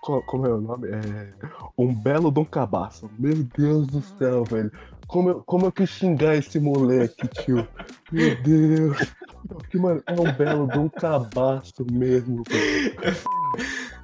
[0.00, 0.88] Como é o nome?
[0.88, 1.32] É.
[1.76, 3.10] Um belo Dom Cabaço.
[3.18, 4.72] Meu Deus do céu, velho.
[5.06, 7.68] Como eu, como eu quis xingar esse moleque, tio.
[8.10, 8.96] Meu Deus.
[9.46, 12.96] Porque, mano, é um belo Dom Cabaço mesmo, velho.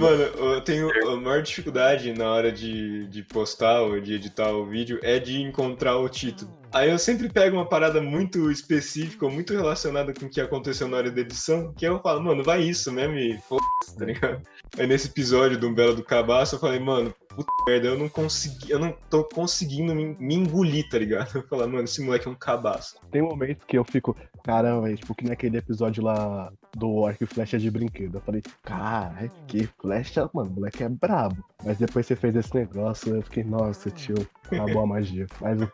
[0.00, 0.22] Mano,
[0.54, 4.98] eu tenho a maior dificuldade na hora de, de postar ou de editar o vídeo
[5.02, 6.56] é de encontrar o título.
[6.72, 10.98] Aí eu sempre pego uma parada muito específica, muito relacionada com o que aconteceu na
[10.98, 14.42] hora da edição, que eu falo, mano, vai isso mesmo e foda-se, tá ligado?
[14.78, 18.70] Aí nesse episódio do Belo do Cabaço, eu falei, mano, puta merda, eu não consegui,
[18.70, 21.36] eu não tô conseguindo me, me engolir, tá ligado?
[21.36, 22.96] Eu falei, mano, esse moleque é um cabaço.
[23.10, 27.58] Tem momentos que eu fico, caramba, tipo, que naquele episódio lá do Arco e Flecha
[27.58, 28.16] de brinquedo.
[28.16, 31.42] Eu falei, caralho, que flecha, mano, o moleque é brabo.
[31.64, 34.14] Mas depois você fez esse negócio, eu fiquei, nossa, tio,
[34.50, 35.26] acabou a magia.
[35.40, 35.68] Mas o.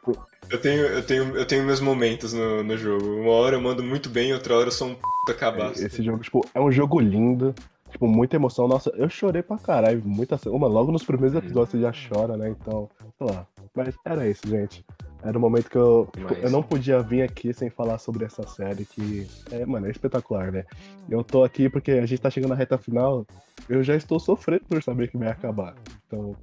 [0.50, 3.20] Eu tenho, eu tenho, eu tenho meus momentos no, no jogo.
[3.22, 5.84] Uma hora eu mando muito bem, outra hora eu sou um puta cabaço.
[5.84, 7.54] Esse jogo, tipo, é um jogo lindo.
[7.90, 8.68] tipo, muita emoção.
[8.68, 10.02] Nossa, eu chorei pra caralho.
[10.04, 10.38] Muita.
[10.50, 11.38] Uma, logo nos primeiros Uhum.
[11.38, 12.50] episódios você já chora, né?
[12.50, 12.88] Então,
[13.18, 13.46] sei lá.
[13.74, 14.84] Mas era isso, gente.
[15.24, 16.06] Era o momento que eu.
[16.12, 19.26] tipo, Mas- eu não podia vir aqui sem falar sobre essa série que.
[19.50, 20.64] É, mano, é espetacular, né?
[21.08, 23.26] Eu tô aqui porque a gente tá chegando na reta final.
[23.68, 25.74] Eu já estou sofrendo por saber que vai acabar.
[26.06, 26.36] Então,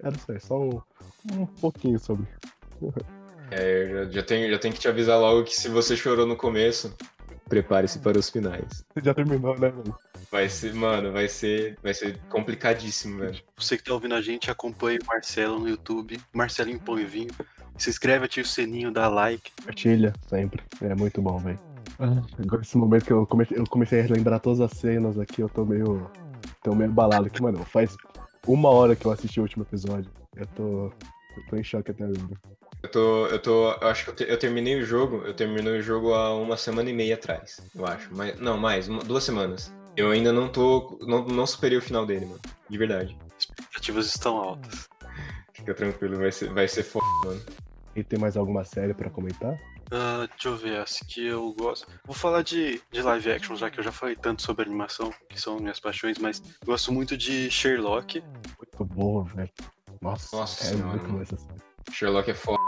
[0.00, 0.40] era isso aí.
[0.40, 0.80] Só um,
[1.32, 2.26] um pouquinho sobre.
[3.50, 6.26] É, eu já, já tenho, já tenho que te avisar logo que se você chorou
[6.26, 6.94] no começo,
[7.48, 8.84] prepare-se para os finais.
[8.92, 9.96] Você já terminou, né, mano?
[10.30, 13.40] Vai ser, mano, vai ser, vai ser complicadíssimo, velho.
[13.56, 17.30] Você que tá ouvindo a gente, acompanhe o Marcelo no YouTube, Marcelinho Pão e Vinho.
[17.78, 19.50] Se inscreve, ativa o sininho, dá like.
[19.56, 20.62] Compartilha sempre.
[20.82, 21.58] É muito bom, velho.
[21.98, 25.48] Agora esse momento que eu comecei, eu comecei a lembrar todas as cenas aqui, eu
[25.48, 26.10] tô meio.
[26.62, 27.64] tô meio abalado aqui, mano.
[27.64, 27.96] Faz
[28.46, 30.10] uma hora que eu assisti o último episódio.
[30.36, 30.92] Eu tô.
[31.36, 32.18] Eu tô em choque até agora.
[32.82, 35.78] Eu tô, eu tô, eu acho que eu, te- eu terminei o jogo, eu terminei
[35.78, 38.08] o jogo há uma semana e meia atrás, eu acho.
[38.14, 39.72] Mas, não, mais, uma- duas semanas.
[39.96, 42.40] Eu ainda não tô, não, não superei o final dele, mano.
[42.70, 43.16] De verdade.
[43.36, 44.88] Expectativas estão altas.
[45.52, 47.40] Fica tranquilo, vai ser, vai ser foda, mano.
[47.98, 49.58] E tem mais alguma série pra comentar?
[49.90, 51.88] Ah, deixa eu ver, as que eu gosto.
[52.04, 55.40] Vou falar de, de live action, já que eu já falei tanto sobre animação, que
[55.40, 58.22] são minhas paixões, mas gosto muito de Sherlock.
[58.56, 59.50] Muito boa, velho.
[60.00, 61.58] Nossa, Nossa é senhora, muito boa essa série.
[61.90, 62.58] Sherlock é foda.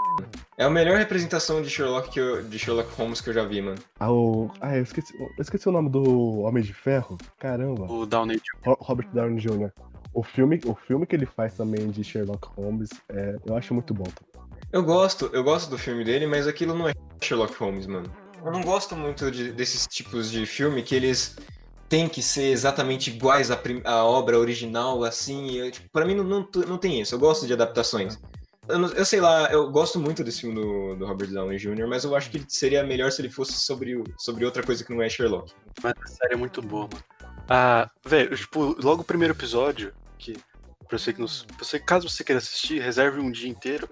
[0.58, 3.62] É a melhor representação de Sherlock que eu, de Sherlock Holmes que eu já vi,
[3.62, 3.78] mano.
[4.00, 4.50] Ah, o...
[4.60, 7.16] ah eu, esqueci, eu esqueci o nome do Homem de Ferro.
[7.38, 7.84] Caramba.
[7.84, 9.70] O Downey Ro- Robert Downey Jr.
[10.12, 13.94] O filme, o filme que ele faz também de Sherlock Holmes, é, eu acho muito
[13.94, 14.06] bom.
[14.72, 16.92] Eu gosto, eu gosto do filme dele, mas aquilo não é
[17.22, 18.10] Sherlock Holmes, mano.
[18.44, 21.36] Eu não gosto muito de- desses tipos de filme que eles
[21.88, 25.56] têm que ser exatamente iguais à, à obra original, assim.
[25.56, 27.14] Eu, tipo, pra mim não, não, não tem isso.
[27.14, 28.18] Eu gosto de adaptações.
[28.68, 32.04] Eu, eu sei lá, eu gosto muito desse filme do, do Robert Downey Jr., mas
[32.04, 35.08] eu acho que seria melhor se ele fosse sobre, sobre outra coisa que não é
[35.08, 35.52] Sherlock.
[35.82, 37.04] Mas a série é muito boa, mano.
[37.48, 40.34] Ah, velho, tipo, logo o primeiro episódio, que
[40.88, 41.18] pra você que.
[41.20, 43.88] Pra você, caso você queira assistir, reserve um dia inteiro,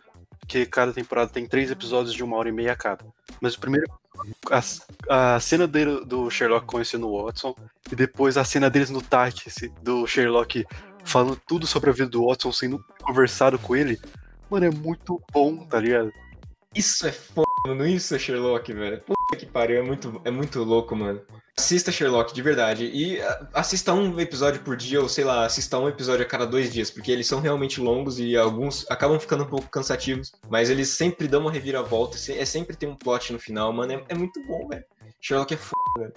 [0.48, 3.04] porque cada temporada tem três episódios de uma hora e meia cada.
[3.38, 3.84] Mas o primeiro
[4.50, 7.54] a, a cena dele, do Sherlock conhecendo o Watson,
[7.92, 10.66] e depois a cena deles no táxi, do Sherlock
[11.04, 14.00] falando tudo sobre a vida do Watson, sendo conversado com ele,
[14.50, 16.10] mano, é muito bom, tá ligado?
[16.74, 17.86] Isso é foda, mano.
[17.86, 19.02] Isso é Sherlock, velho.
[19.02, 21.20] Puta que pariu, é muito, é muito louco, mano.
[21.56, 22.84] Assista Sherlock, de verdade.
[22.86, 26.46] E ah, assista um episódio por dia, ou sei lá, assista um episódio a cada
[26.46, 30.32] dois dias, porque eles são realmente longos e alguns acabam ficando um pouco cansativos.
[30.48, 33.92] Mas eles sempre dão uma reviravolta, é sempre tem um plot no final, mano.
[33.92, 34.84] É, é muito bom, velho.
[35.20, 36.12] Sherlock é foda, velho.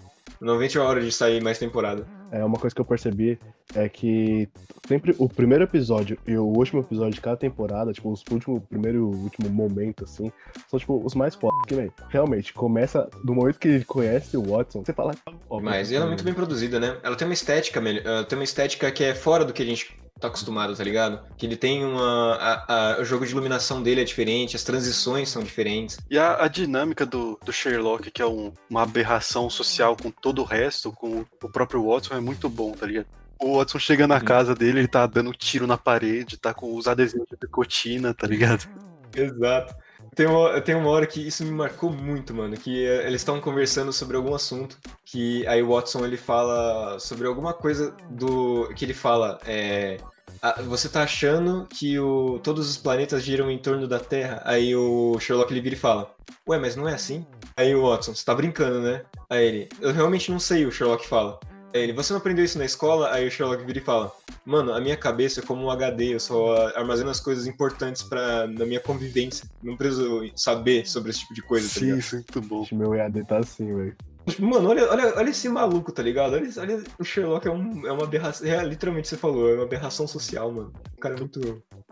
[0.82, 2.06] A hora de sair mais temporada.
[2.32, 3.38] É uma coisa que eu percebi
[3.76, 4.48] é que
[4.88, 8.62] sempre o primeiro episódio e o último episódio de cada temporada, tipo, os último, o
[8.62, 10.32] primeiro e o último momento, assim,
[10.68, 11.54] são, tipo, os mais foda.
[11.60, 15.14] Porque, velho, realmente, começa do momento que ele conhece o Watson, você fala.
[15.50, 16.98] ó, Mas ela é muito bem produzida, né?
[17.04, 19.66] Ela tem uma estética, melhor- ela tem uma estética que é fora do que a
[19.66, 21.20] gente tá acostumado, tá ligado?
[21.38, 22.36] Que ele tem uma.
[22.36, 25.98] a- a- o jogo de iluminação dele é diferente, as transições são diferentes.
[26.10, 30.42] E a, a dinâmica do, do Sherlock, que é um- uma aberração social com todo
[30.42, 33.08] o resto, com o próprio Watson, é muito bom, tá ligado?
[33.40, 34.26] O Watson chega na Sim.
[34.26, 38.28] casa dele, ele tá dando tiro na parede, tá com os adesivos de picotina, tá
[38.28, 38.68] ligado?
[39.16, 39.74] Exato.
[40.16, 43.40] Tem uma, tem uma hora que isso me marcou muito, mano, que eh, eles estão
[43.40, 48.68] conversando sobre algum assunto, que aí o Watson ele fala sobre alguma coisa do.
[48.76, 49.98] que ele fala, é.
[50.42, 54.42] "Ah, Você tá achando que o, todos os planetas giram em torno da Terra?
[54.46, 56.14] Aí o Sherlock ele vira e fala:
[56.48, 57.26] Ué, mas não é assim?
[57.56, 59.04] Aí o Watson, você tá brincando, né?
[59.30, 61.40] Aí ele: Eu realmente não sei, o Sherlock fala.
[61.74, 63.12] Aí ele: Você não aprendeu isso na escola?
[63.12, 64.12] Aí o Sherlock vira e fala:
[64.46, 68.48] Mano, a minha cabeça é como um HD, eu só armazeno as coisas importantes para
[68.48, 69.48] na minha convivência.
[69.62, 72.00] Não preciso saber sobre esse tipo de coisa, tá Sim, ligado?
[72.00, 72.68] isso é muito bom.
[72.72, 73.96] Meu EAD tá assim, velho.
[74.40, 76.34] Mano, olha, olha, olha esse maluco, tá ligado?
[76.34, 78.48] Olha, olha o Sherlock é, um, é uma aberração.
[78.48, 80.72] É, literalmente você falou, é uma aberração social, mano.
[80.96, 81.40] O cara é muito.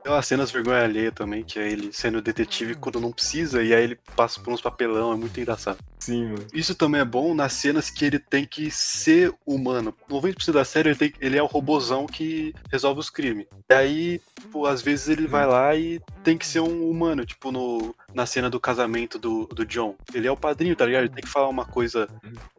[0.01, 3.73] Tem umas cenas vergonha alheia também, que é ele sendo detetive quando não precisa, e
[3.73, 5.77] aí ele passa por uns papelão, é muito engraçado.
[5.99, 6.47] Sim, mano.
[6.53, 9.93] Isso também é bom nas cenas que ele tem que ser humano.
[10.09, 13.47] 90% da série ele, tem- ele é o robozão que resolve os crimes.
[13.69, 14.21] E aí,
[14.51, 18.25] pô, às vezes ele vai lá e tem que ser um humano, tipo no, na
[18.25, 19.95] cena do casamento do, do John.
[20.13, 21.03] Ele é o padrinho, tá ligado?
[21.03, 22.07] Ele tem que falar uma coisa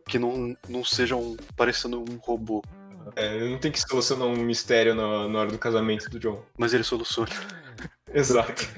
[0.06, 2.62] que não, não seja um, parecendo um robô.
[3.16, 6.42] É, não tenho que solucionar um mistério na, na hora do casamento do John.
[6.56, 7.30] Mas ele soluciona,
[8.12, 8.68] Exato.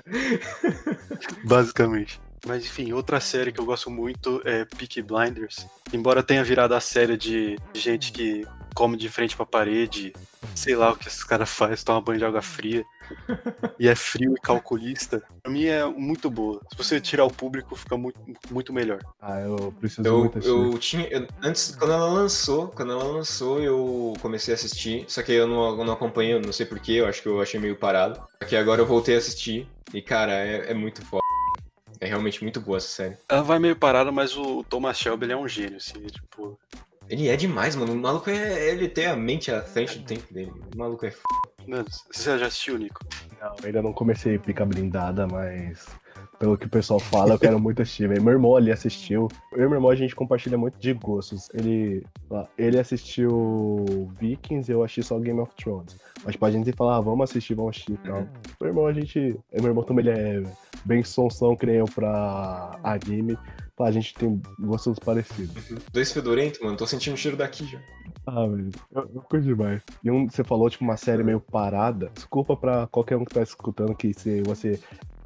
[1.45, 2.21] basicamente.
[2.47, 5.67] Mas enfim, outra série que eu gosto muito é Peaky Blinders.
[5.93, 8.45] Embora tenha virado a série de gente que
[8.75, 10.13] come de frente pra parede,
[10.55, 12.85] sei lá o que esses caras fazem, toma banho de água fria.
[13.79, 16.61] e é frio e calculista, pra mim é muito boa.
[16.71, 18.19] Se você tirar o público, fica muito,
[18.51, 19.01] muito melhor.
[19.21, 20.57] Ah, eu preciso Eu, muito assistir.
[20.57, 21.09] eu tinha.
[21.09, 25.05] eu- antes, quando ela lançou, quando ela lançou, eu comecei a assistir.
[25.09, 27.59] Só que eu não, eu não acompanho, não sei porquê, eu acho que eu achei
[27.61, 28.21] meio parado.
[28.43, 29.67] Só que agora eu voltei a assistir.
[29.93, 31.23] E, cara, é, é muito foda.
[32.01, 33.17] É realmente muito boa essa série.
[33.29, 36.59] Ela vai meio parada, mas o Thomas Shelby ele é um gênio, assim, tipo.
[37.09, 37.93] Ele é demais, mano.
[37.93, 38.71] O maluco é.
[38.71, 40.53] Ele tem a mente à frente do tempo dele.
[40.75, 41.21] O maluco é f...
[41.67, 43.01] Mano, você já assistiu, Nico?
[43.41, 45.87] Não, ainda não comecei pica blindada, mas
[46.43, 48.09] pelo que o pessoal fala, eu quero muito assistir.
[48.09, 48.21] velho.
[48.21, 49.29] Meu irmão ali assistiu.
[49.53, 51.49] Eu e meu irmão a gente compartilha muito de gostos.
[51.55, 52.05] Ele,
[52.59, 53.85] ele assistiu
[54.19, 55.97] Vikings, eu achei só Game of Thrones.
[56.25, 58.27] Mas pra gente falar, ah, vamos assistir, vamos assistir e tal.
[58.61, 59.39] Meu irmão, a gente.
[59.53, 60.43] Meu irmão também ele é
[60.85, 63.39] bem sonsão, eu pra anime.
[63.77, 65.73] Pá, A gente tem gostos parecidos.
[65.93, 66.77] Dois fedorentos, mano.
[66.77, 67.81] Tô sentindo o cheiro daqui já.
[68.27, 69.83] Ah, velho, eu, eu curto demais.
[70.05, 72.11] E um, você falou, tipo, uma série meio parada.
[72.15, 74.79] Desculpa pra qualquer um que tá escutando que se você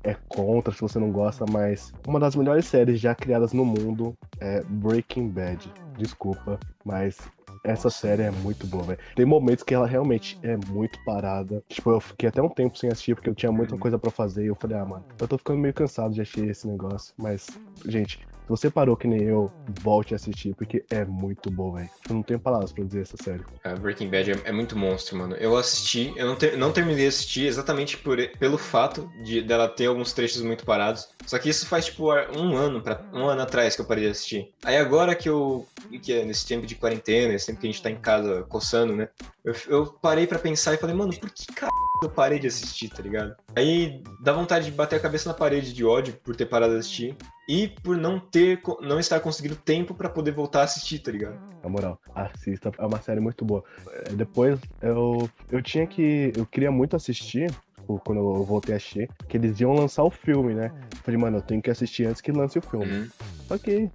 [0.04, 4.16] é contra, se você não gosta, mas uma das melhores séries já criadas no mundo
[4.38, 5.72] é Breaking Bad.
[5.98, 7.18] Desculpa, mas
[7.64, 8.98] essa série é muito boa, velho.
[9.14, 11.62] Tem momentos que ela realmente é muito parada.
[11.68, 14.44] Tipo, eu fiquei até um tempo sem assistir porque eu tinha muita coisa pra fazer
[14.44, 17.14] e eu falei, ah, mano, eu tô ficando meio cansado de assistir esse negócio.
[17.16, 17.46] Mas,
[17.86, 19.50] gente, se você parou que nem eu,
[19.82, 21.90] volte a assistir, porque é muito bom, velho.
[22.08, 23.42] Eu não tenho palavras pra dizer essa série.
[23.64, 25.34] A Breaking Bad é, é muito monstro, mano.
[25.34, 29.68] Eu assisti, eu não, ter- não terminei de assistir exatamente por, pelo fato de dela
[29.68, 31.08] ter alguns trechos muito parados.
[31.26, 34.10] Só que isso faz, tipo, um ano, pra, um ano atrás que eu parei de
[34.10, 34.48] assistir.
[34.64, 35.66] Aí agora que eu.
[36.00, 38.94] que é nesse tempo de quarentena, esse tempo que a gente tá em casa coçando,
[38.94, 39.08] né?
[39.44, 42.90] Eu, eu parei pra pensar e falei, mano, por que caralho eu parei de assistir,
[42.90, 43.34] tá ligado?
[43.56, 46.78] Aí dá vontade de bater a cabeça na parede de ódio por ter parado de
[46.80, 47.16] assistir.
[47.48, 51.38] E por não ter, não estar conseguindo tempo pra poder voltar a assistir, tá ligado?
[51.62, 53.62] Na moral, assista, é uma série muito boa.
[53.88, 56.32] É, Depois eu, eu tinha que.
[56.36, 57.52] Eu queria muito assistir,
[57.86, 60.72] tipo, quando eu voltei a assistir, que eles iam lançar o filme, né?
[61.04, 63.08] Falei, mano, eu tenho que assistir antes que lance o filme.
[63.48, 63.58] Uhum.
[63.58, 63.88] Que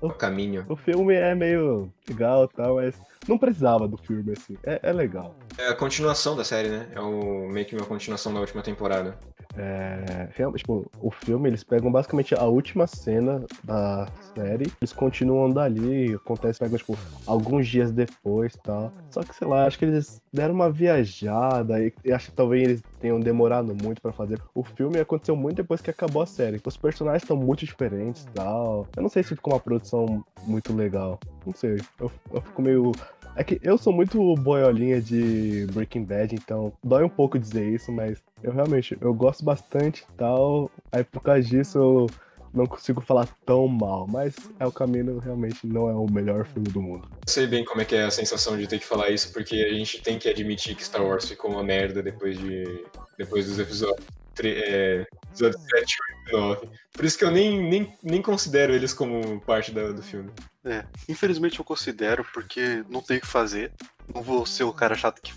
[0.00, 0.64] O caminho.
[0.68, 2.94] o filme é meio legal e tal, mas
[3.28, 4.56] não precisava do filme, assim.
[4.64, 5.36] É, é legal.
[5.58, 6.88] É a continuação da série, né?
[6.94, 9.16] É o meio que uma continuação da última temporada.
[9.56, 15.50] É, realmente, tipo, o filme, eles pegam basicamente a última cena da série, eles continuam
[15.50, 16.96] dali, acontece, pegam, tipo,
[17.26, 18.92] alguns dias depois e tal.
[19.10, 22.62] Só que, sei lá, acho que eles deram uma viajada e, e acho que talvez
[22.62, 24.40] eles tenham demorado muito pra fazer.
[24.54, 26.60] O filme aconteceu muito depois que acabou a série.
[26.64, 28.86] Os personagens estão muito diferentes e tal.
[28.96, 31.18] Eu não sei se ficou uma produção muito legal.
[31.44, 31.78] Não sei.
[31.98, 32.92] Eu, eu fico meio.
[33.34, 37.92] É que eu sou muito boiolinha de Breaking Bad, então dói um pouco dizer isso,
[37.92, 40.70] mas eu realmente eu gosto bastante e tal.
[40.92, 42.06] Aí por causa disso eu
[42.52, 46.68] não consigo falar tão mal, mas é o caminho realmente não é o melhor filme
[46.68, 47.08] do mundo.
[47.26, 49.72] Sei bem como é que é a sensação de ter que falar isso, porque a
[49.72, 52.84] gente tem que admitir que Star Wars ficou uma merda depois de.
[53.16, 54.04] depois dos episódios.
[54.42, 55.96] É, episódios 7,
[56.26, 56.68] 8 e 9.
[56.92, 60.30] Por isso que eu nem, nem, nem considero eles como parte da- do filme.
[60.64, 63.72] É, infelizmente eu considero, porque não tem o que fazer.
[64.14, 65.32] Não vou ser o cara chato que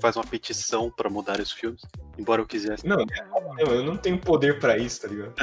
[0.00, 1.82] faz uma petição pra mudar os filmes,
[2.18, 2.86] embora eu quisesse.
[2.86, 3.04] Não,
[3.58, 5.34] eu eu não tenho poder pra isso, tá ligado?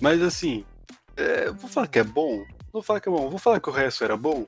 [0.00, 0.64] Mas assim,
[1.16, 3.72] é, vou falar que é bom, vou falar que é bom, vou falar que o
[3.72, 4.46] resto era bom.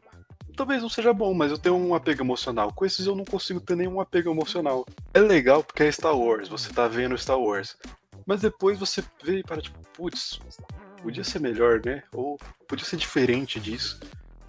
[0.56, 2.72] Talvez não seja bom, mas eu tenho um apego emocional.
[2.72, 4.86] Com esses eu não consigo ter nenhum apego emocional.
[5.12, 7.76] É legal porque é Star Wars, você tá vendo Star Wars.
[8.24, 10.40] Mas depois você vê e para tipo, putz,
[11.02, 12.02] podia ser melhor, né?
[12.12, 13.98] Ou podia ser diferente disso.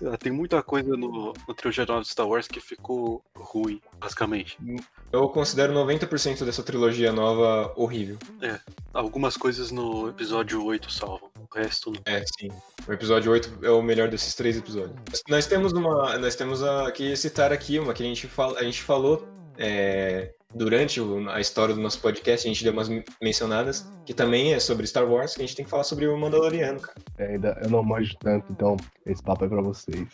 [0.02, 4.58] Lá, Tem muita coisa no, no trilogia nova de Star Wars que ficou ruim, basicamente.
[5.12, 8.18] Eu considero 90% dessa trilogia nova horrível.
[8.94, 12.02] Algumas coisas no episódio 8 salvam, o resto não.
[12.06, 12.50] É, sim.
[12.88, 14.96] O episódio 8 é o melhor desses três episódios.
[15.28, 16.18] Nós temos uma.
[16.18, 19.28] Nós temos a, que citar aqui uma que a gente, fala, a gente falou
[19.58, 22.90] é, durante a história do nosso podcast, a gente deu umas
[23.22, 26.18] mencionadas, que também é sobre Star Wars, que a gente tem que falar sobre o
[26.18, 26.98] Mandaloriano, cara.
[27.18, 30.08] É, ainda eu não manjo tanto, então esse papo é pra vocês.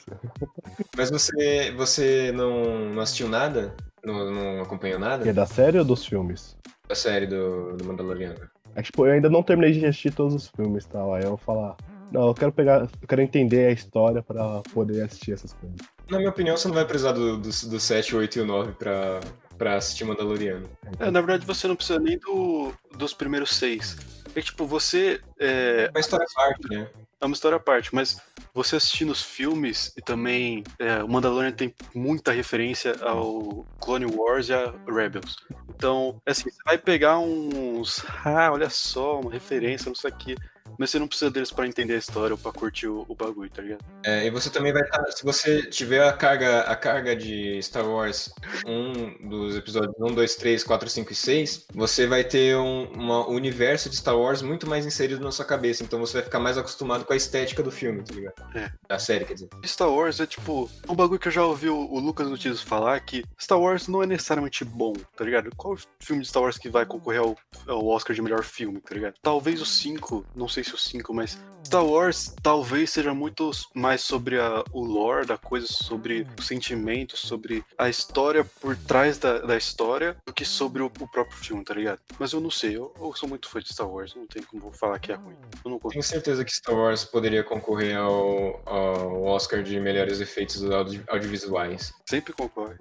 [0.98, 3.76] Mas você, você não, não assistiu nada?
[4.04, 6.58] Não, não acompanhou Que é nada da série ou dos filmes?
[6.88, 8.40] da série do, do Mandaloriano?
[8.76, 11.14] É que, tipo, eu ainda não terminei de assistir todos os filmes e tal.
[11.14, 11.76] Aí eu vou falar.
[12.12, 12.82] Não, eu quero pegar.
[12.82, 15.78] Eu quero entender a história pra poder assistir essas coisas.
[16.10, 18.74] Na minha opinião, você não vai precisar do, do, do 7, 8 e o 9
[18.74, 19.20] pra,
[19.58, 20.70] pra assistir Mandaloriano.
[21.00, 23.98] É, na verdade você não precisa nem do, dos primeiros seis.
[24.36, 25.22] É tipo, você.
[25.40, 26.90] É, É uma história à parte, né?
[27.24, 28.20] é uma história à parte, mas
[28.54, 34.50] você assistindo os filmes e também é, o Mandalorian tem muita referência ao Clone Wars
[34.50, 35.38] e a Rebels.
[35.70, 38.04] Então, assim, você vai pegar uns.
[38.26, 40.36] Ah, olha só, uma referência, não sei o quê.
[40.78, 43.50] Mas você não precisa deles pra entender a história ou pra curtir o, o bagulho,
[43.50, 43.84] tá ligado?
[44.06, 45.04] É, e você também vai estar.
[45.12, 48.34] se você tiver a carga, a carga de Star Wars,
[48.66, 53.28] um dos episódios 1, 2, 3, 4, 5 e 6, você vai ter um uma,
[53.28, 55.84] um universo de Star Wars muito mais inserido na sua cabeça.
[55.84, 58.34] Então você vai ficar mais acostumado com a estética do filme, tá ligado?
[58.56, 58.72] É.
[58.88, 59.50] Da série, quer dizer.
[59.66, 63.00] Star Wars é tipo um bagulho que eu já ouvi o, o Lucas Notícias falar
[63.02, 65.50] que Star Wars não é necessariamente bom, tá ligado?
[65.56, 67.36] Qual filme de Star Wars que vai concorrer ao,
[67.68, 69.16] ao Oscar de melhor filme, tá ligado?
[69.22, 74.02] Talvez o 5, não sei se o 5, mas Star Wars talvez seja muito mais
[74.02, 79.40] sobre a, o lore da coisa, sobre os sentimentos, sobre a história por trás da,
[79.40, 82.00] da história, do que sobre o, o próprio filme, tá ligado?
[82.20, 84.72] Mas eu não sei, eu, eu sou muito fã de Star Wars, não tem como
[84.74, 85.36] falar que é ruim.
[85.64, 85.92] Eu não consigo.
[85.94, 91.94] Tenho certeza que Star Wars poderia concorrer ao, ao Oscar de melhores efeitos audi- audiovisuais.
[92.06, 92.76] Sempre concorre.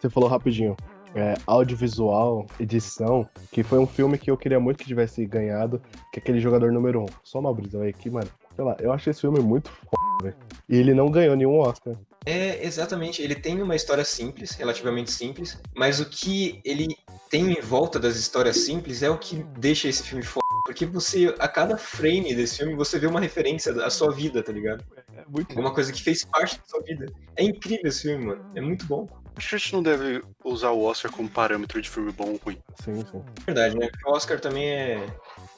[0.00, 0.74] Você falou rapidinho.
[1.14, 5.80] É, audiovisual, edição, que foi um filme que eu queria muito que tivesse ganhado,
[6.12, 7.02] que é aquele jogador número 1.
[7.02, 7.06] Um.
[7.22, 10.36] Só uma brisa aí que, mano, sei lá, eu achei esse filme muito foda, velho.
[10.68, 11.94] E ele não ganhou nenhum Oscar.
[12.24, 13.20] É, exatamente.
[13.20, 16.96] Ele tem uma história simples, relativamente simples, mas o que ele
[17.28, 20.42] tem em volta das histórias simples é o que deixa esse filme foda.
[20.64, 24.52] Porque você, a cada frame desse filme, você vê uma referência à sua vida, tá
[24.52, 24.84] ligado?
[25.16, 27.06] É muito Alguma coisa que fez parte da sua vida.
[27.36, 28.44] É incrível esse filme, mano.
[28.54, 29.08] É muito bom.
[29.36, 32.36] Acho que a gente não deve usar o Oscar como parâmetro de filme bom ou
[32.44, 32.58] ruim.
[32.82, 33.22] Sim, sim.
[33.46, 33.88] Verdade, né?
[33.90, 35.06] Porque o Oscar também é.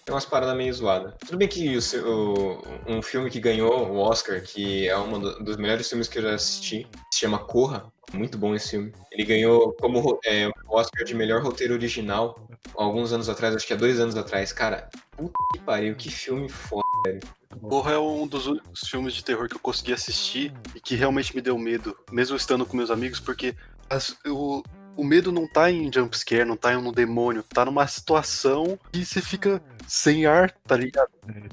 [0.05, 1.15] Tem umas paradas meio zoadas.
[1.27, 5.19] Tudo bem que o, seu- o- um filme que ganhou o Oscar, que é um
[5.19, 7.91] do- dos melhores filmes que eu já assisti, se chama Corra.
[8.15, 8.93] Muito bom esse filme.
[9.11, 13.73] Ele ganhou como é, o Oscar de melhor roteiro original alguns anos atrás, acho que
[13.73, 14.53] há dois anos atrás.
[14.53, 16.85] Cara, puta que pariu, que filme foda.
[17.61, 18.49] Porra é um dos
[18.89, 22.65] filmes de terror que eu consegui assistir e que realmente me deu medo, mesmo estando
[22.67, 23.55] com meus amigos, porque
[23.89, 24.63] as- o,
[24.97, 29.05] o medo não tá em jumpscare, não tá em um demônio, tá numa situação que
[29.05, 31.11] você fica sem ar, tá ligado?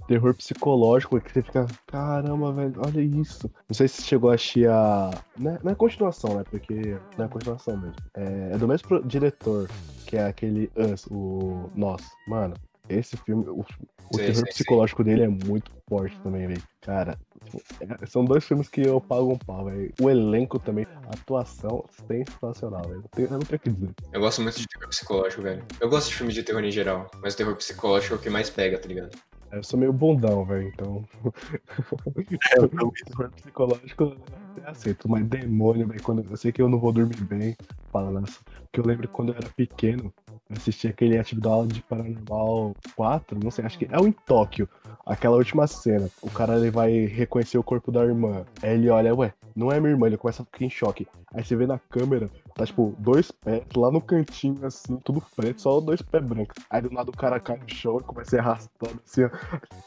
[0.08, 3.50] Terror psicológico, que você fica, caramba, velho, olha isso.
[3.68, 5.12] Não sei se chegou a assistir a.
[5.38, 6.44] Não é, não é continuação, né?
[6.50, 7.96] Porque não é continuação mesmo.
[8.16, 9.70] É, é do mesmo diretor,
[10.06, 12.02] que é aquele Us, o Nós.
[12.28, 12.56] Mano,
[12.98, 14.54] esse filme, o, o Sei, terror sei.
[14.54, 16.64] psicológico dele é muito forte também, velho.
[16.82, 19.94] Cara, tipo, é- são dois filmes que eu pago um pau, velho.
[20.02, 23.04] O elenco também, a atuação sensacional, velho.
[23.18, 23.90] Eu não tenho o que dizer.
[24.12, 25.64] Eu gosto muito de terror psicológico, velho.
[25.80, 28.30] Eu gosto de filmes de terror em geral, mas o terror psicológico é o que
[28.30, 29.18] mais pega, tá ligado?
[29.52, 31.04] Eu sou meio bundão, velho, então.
[31.26, 32.92] É, eu também.
[33.06, 34.18] terror psicológico eu
[34.58, 37.56] até aceito, mas demônio, velho, quando eu sei que eu não vou dormir bem,
[37.92, 38.40] fala nessa.
[38.62, 40.14] Porque eu lembro que quando eu era pequeno,
[40.50, 44.70] eu assisti aquele Atividade de Paranormal 4, não sei, acho que é o em Tóquio,
[45.06, 46.10] aquela última cena.
[46.22, 48.46] O cara ele vai reconhecer o corpo da irmã.
[48.62, 51.08] Aí ele olha, ué, não é minha irmã, ele começa a ficar em choque.
[51.34, 55.62] Aí você vê na câmera, tá tipo, dois pés lá no cantinho, assim, tudo preto,
[55.62, 56.64] só dois pés brancos.
[56.70, 59.30] Aí do nada o cara cai no chão e começa a ir arrastando assim, ó.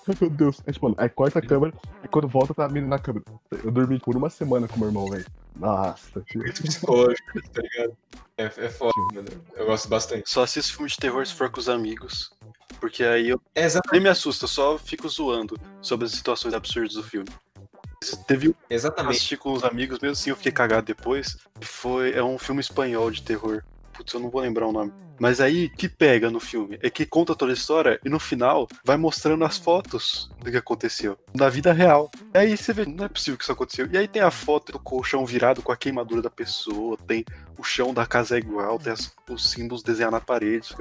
[0.09, 0.62] Ai meu Deus.
[0.67, 3.25] Aí, tipo, mano, aí corta a câmera e quando volta tá a menina na câmera.
[3.62, 5.27] Eu dormi por uma semana com meu irmão, velho.
[5.57, 6.43] Nossa, tio.
[6.43, 7.97] Psicológico, tá ligado?
[8.37, 9.29] É, é foda, mano.
[9.55, 10.29] Eu gosto bastante.
[10.29, 12.33] Só assisto filme de terror se for com os amigos.
[12.81, 16.95] Porque aí eu É nem me assusta, eu só fico zoando sobre as situações absurdas
[16.95, 17.29] do filme.
[18.26, 19.12] Teve um Exatamente.
[19.16, 21.36] assisti com os amigos, mesmo assim eu fiquei cagado depois.
[21.61, 23.62] Foi, é um filme espanhol de terror.
[23.92, 24.92] Putz, eu não vou lembrar o nome.
[25.20, 26.76] Mas aí, que pega no filme?
[26.82, 30.57] É que conta toda a história e no final vai mostrando as fotos do que
[30.57, 31.16] aconteceu.
[31.32, 32.11] Da vida real.
[32.34, 33.88] E aí você vê, não é possível que isso aconteceu.
[33.92, 37.24] E aí tem a foto do colchão virado com a queimadura da pessoa, tem
[37.57, 40.74] o chão da casa é igual, tem as- os símbolos desenhados na parede.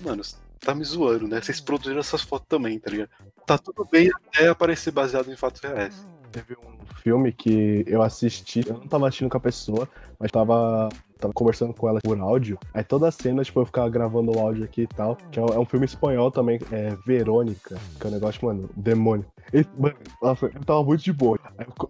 [0.00, 0.22] Mano,
[0.64, 1.40] tá me zoando, né?
[1.40, 3.10] Vocês produziram essas fotos também, tá ligado?
[3.46, 6.06] Tá tudo bem até aparecer baseado em fatos reais.
[6.32, 9.88] Teve um filme que eu assisti, eu não tava assistindo com a pessoa,
[10.18, 10.88] mas tava,
[11.24, 12.58] tava conversando com ela por áudio.
[12.72, 15.16] Aí toda a cena, tipo, eu ficava gravando o áudio aqui e tal.
[15.30, 19.24] Que é um, é filme espanhol também, é Verônica, que é um negócio, mano, demônio.
[19.52, 21.38] E, mano, eu tava muito de boa.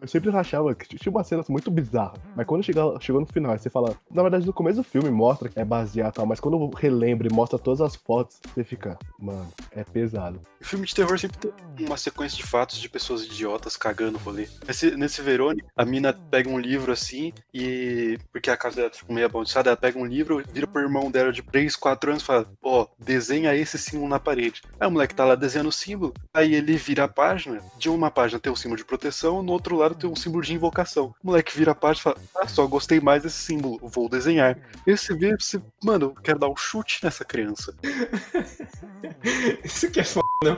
[0.00, 2.20] Eu, sempre achava que tinha umas cenas muito bizarras.
[2.34, 3.96] Mas quando chega, chegou no final, você fala.
[4.10, 7.28] Na verdade, no começo do filme mostra que é baseado e tal, mas quando relembra
[7.28, 10.40] e mostra todas as fotos, você fica, mano, é pesado.
[10.60, 14.48] Filme de terror sempre tem uma sequência de fatos de pessoas idiotas cagando o rolê.
[14.66, 18.18] Nesse, nesse Verônica, a mina pega um livro assim e.
[18.32, 21.10] Porque a casa dela tá tipo, meio amaldiçoada, ela pega um livro, vira pro irmão
[21.10, 24.62] dela de 3, 4 anos e fala: Ó, desenha esse símbolo na parede.
[24.78, 28.10] Aí o moleque tá lá desenhando o símbolo, aí ele vira a página, de uma
[28.10, 31.14] página tem um símbolo de proteção, no outro lado tem um símbolo de invocação.
[31.22, 34.58] O moleque vira a página e fala: Ah, só gostei mais desse símbolo, vou desenhar.
[34.86, 37.74] E você vê, você, mano, eu quero dar um chute nessa criança.
[39.64, 40.56] Isso que é foda, não.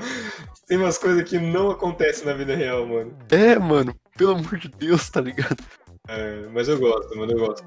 [0.66, 3.16] Tem umas coisas que não acontecem na vida real, mano.
[3.30, 5.62] É, mano, pelo amor de Deus, tá ligado?
[6.09, 7.66] É, mas eu gosto, mano, eu gosto.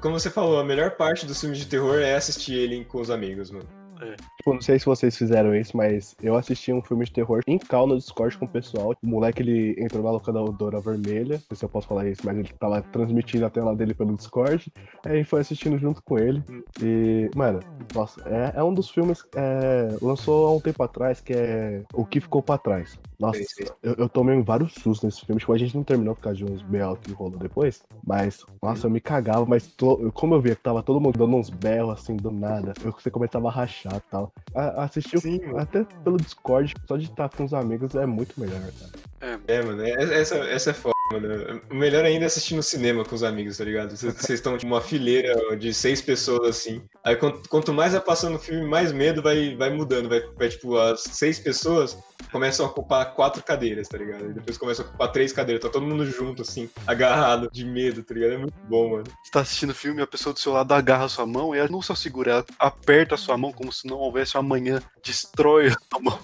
[0.00, 3.10] Como você falou, a melhor parte dos filmes de terror é assistir ele com os
[3.10, 3.79] amigos, mano.
[4.00, 4.16] É.
[4.36, 7.58] Tipo, não sei se vocês fizeram isso, mas eu assisti um filme de terror em
[7.58, 8.94] cal no Discord com o pessoal.
[9.02, 11.34] O moleque, ele entrou na locadora vermelha.
[11.36, 14.16] Não sei se eu posso falar isso, mas ele tava transmitindo a tela dele pelo
[14.16, 14.72] Discord.
[15.04, 16.42] Aí foi assistindo junto com ele.
[16.82, 17.60] E, mano,
[17.94, 21.82] nossa, é, é um dos filmes que é, lançou há um tempo atrás, que é
[21.92, 22.98] O Que Ficou Pra Trás.
[23.18, 23.38] Nossa,
[23.82, 25.38] eu, eu tomei vários sustos nesse filme.
[25.40, 26.96] Tipo, a gente não terminou por causa de uns B.O.
[26.96, 27.82] que rolou depois.
[28.06, 29.44] Mas, nossa, eu me cagava.
[29.44, 32.72] Mas to- como eu via que tava todo mundo dando uns berros assim do nada,
[32.82, 34.32] eu você começava a rachar e tal.
[34.54, 35.58] A, assistir o- Sim, mano.
[35.58, 39.36] até pelo Discord, só de estar com os amigos é muito melhor, cara.
[39.46, 41.60] É, mano, é- essa, essa é foda, mano.
[41.70, 43.96] O melhor ainda é assistir no cinema com os amigos, tá ligado?
[43.96, 46.82] Vocês estão tipo uma fileira de seis pessoas assim.
[47.04, 50.08] Aí quanto, quanto mais vai passando o filme, mais medo vai, vai mudando.
[50.08, 51.98] Vai, vai, tipo, as seis pessoas
[52.30, 54.30] começam a ocupar quatro cadeiras, tá ligado?
[54.30, 55.62] E depois começam a ocupar três cadeiras.
[55.62, 58.32] Tá todo mundo junto, assim, agarrado de medo, tá ligado?
[58.32, 59.04] É muito bom, mano.
[59.22, 61.58] Você tá assistindo o filme a pessoa do seu lado agarra a sua mão e
[61.58, 64.80] ela não só segura, ela aperta a sua mão como se não houvesse um amanhã,
[65.02, 66.18] destrói a mão.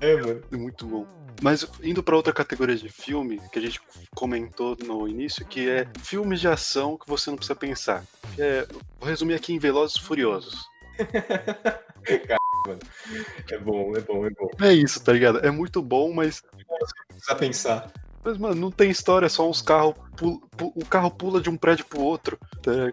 [0.00, 0.42] É, mano.
[0.52, 1.06] É muito bom.
[1.40, 3.80] Mas indo pra outra categoria de filme, que a gente
[4.14, 8.04] comentou no início, que é filmes de ação que você não precisa pensar.
[8.36, 8.66] É,
[8.98, 10.68] vou resumir aqui em Velozes e Furiosos.
[13.50, 14.48] É bom, é bom, é bom.
[14.60, 15.38] É isso, tá ligado?
[15.38, 16.76] É muito bom, mas, Não
[17.08, 17.92] precisa pensar.
[18.22, 19.94] mas mano, não tem história, é só uns carros.
[20.20, 22.38] O carro pula de um prédio pro outro.
[22.62, 22.92] tá?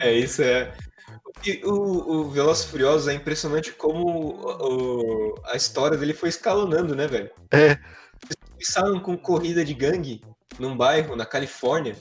[0.00, 0.74] É, isso é.
[1.44, 6.28] E o, o Velozes e Furiosos é impressionante como o- o- a história dele foi
[6.28, 7.30] escalonando, né, velho?
[7.52, 7.78] É,
[8.52, 10.22] começaram com corrida de gangue
[10.58, 11.94] num bairro na Califórnia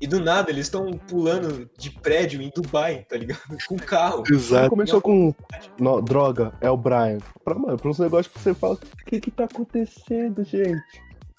[0.00, 3.40] e do nada eles estão pulando de prédio em Dubai, tá ligado?
[3.66, 4.22] Com carro.
[4.30, 4.70] exato.
[4.70, 5.34] Começou com
[5.78, 7.18] no, droga, é o Brian.
[7.44, 10.82] Pra, mano, pra uns negócios que você fala, o que que tá acontecendo, gente?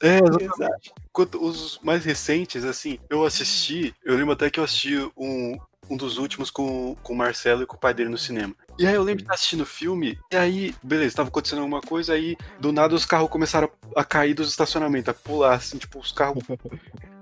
[0.01, 0.43] É, exatamente.
[0.55, 0.91] Exato.
[1.13, 5.55] Quanto os mais recentes, assim, eu assisti, eu lembro até que eu assisti um,
[5.89, 8.55] um dos últimos com, com o Marcelo e com o pai dele no cinema.
[8.77, 11.81] E aí eu lembro de estar assistindo o filme, e aí, beleza, tava acontecendo alguma
[11.81, 15.99] coisa, aí do nada os carros começaram a, cair dos estacionamentos, a pular, assim, tipo,
[15.99, 16.43] os carros.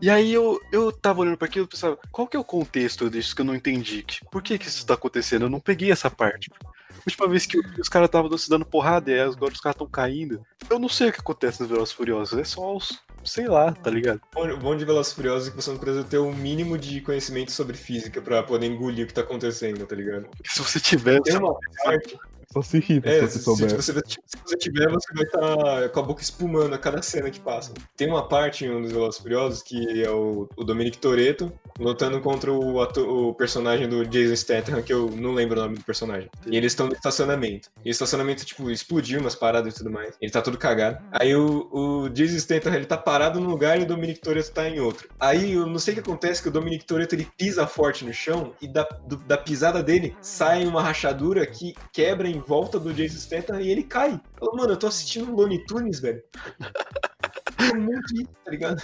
[0.01, 3.09] E aí eu, eu tava olhando pra aquilo e pensava, qual que é o contexto
[3.09, 4.05] disso que eu não entendi?
[4.31, 5.45] Por que que isso tá acontecendo?
[5.45, 6.49] Eu não peguei essa parte.
[6.61, 9.87] A última vez que os caras estavam se dando porrada e agora os caras estão
[9.87, 10.45] caindo.
[10.69, 12.99] Eu não sei o que acontece nos Velozes Furiosos, é só os.
[13.23, 14.21] Sei lá, tá ligado?
[14.35, 17.01] O bom de Velozes e Furiosos é que você não precisa ter o mínimo de
[17.01, 20.27] conhecimento sobre física pra poder engolir o que tá acontecendo, tá ligado?
[20.45, 21.21] Se você tiver.
[21.21, 22.17] Tem uma parte.
[22.51, 25.89] Só se irrita É, se se, você se você, se você tiver, você vai estar
[25.89, 27.73] com a boca espumando a cada cena que passa.
[27.95, 32.19] Tem uma parte em um dos Velozes Furiosos que é o, o Dominic Toretto lutando
[32.21, 32.77] contra o,
[33.29, 36.29] o personagem do Jason Statham, que eu não lembro o nome do personagem.
[36.45, 37.69] E eles estão no estacionamento.
[37.83, 40.15] E o estacionamento, tipo, explodiu umas paradas e tudo mais.
[40.21, 40.99] Ele tá todo cagado.
[41.11, 44.67] Aí o, o Jason Statham, ele tá parado num lugar e o Dominic Toretto tá
[44.69, 45.09] em outro.
[45.19, 48.13] Aí eu não sei o que acontece, que o Dominic Toretto, ele pisa forte no
[48.13, 52.93] chão e da, do- da pisada dele sai uma rachadura que quebra em volta do
[52.93, 54.19] Jason Statham e ele cai.
[54.39, 56.21] Fala, mano, eu tô assistindo Looney Tunes, velho.
[57.59, 58.81] É muito isso, tá ligado?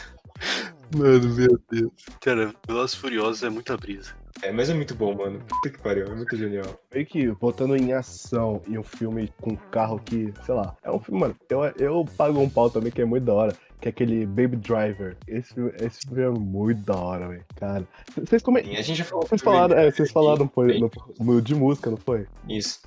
[0.95, 1.91] Mano, meu Deus.
[2.21, 4.11] Cara, Velozes e Furiosos é muita brisa.
[4.43, 5.39] É, mas é muito bom, mano.
[5.49, 6.79] Puta que pariu, é muito genial.
[6.93, 10.99] Meio que botando em ação e um filme com carro que, sei lá, é um
[10.99, 13.89] filme, mano, eu, eu pago um pau também que é muito da hora, que é
[13.89, 15.17] aquele Baby Driver.
[15.27, 17.45] Esse, filme- esse filme é muito da hora, velho.
[17.55, 18.61] Cara, vocês come...
[18.61, 19.87] E a gente já falou Vocês falaram, né?
[19.87, 22.27] é, vocês falaram foi, Bem- no, no- de música, não foi?
[22.47, 22.81] Isso.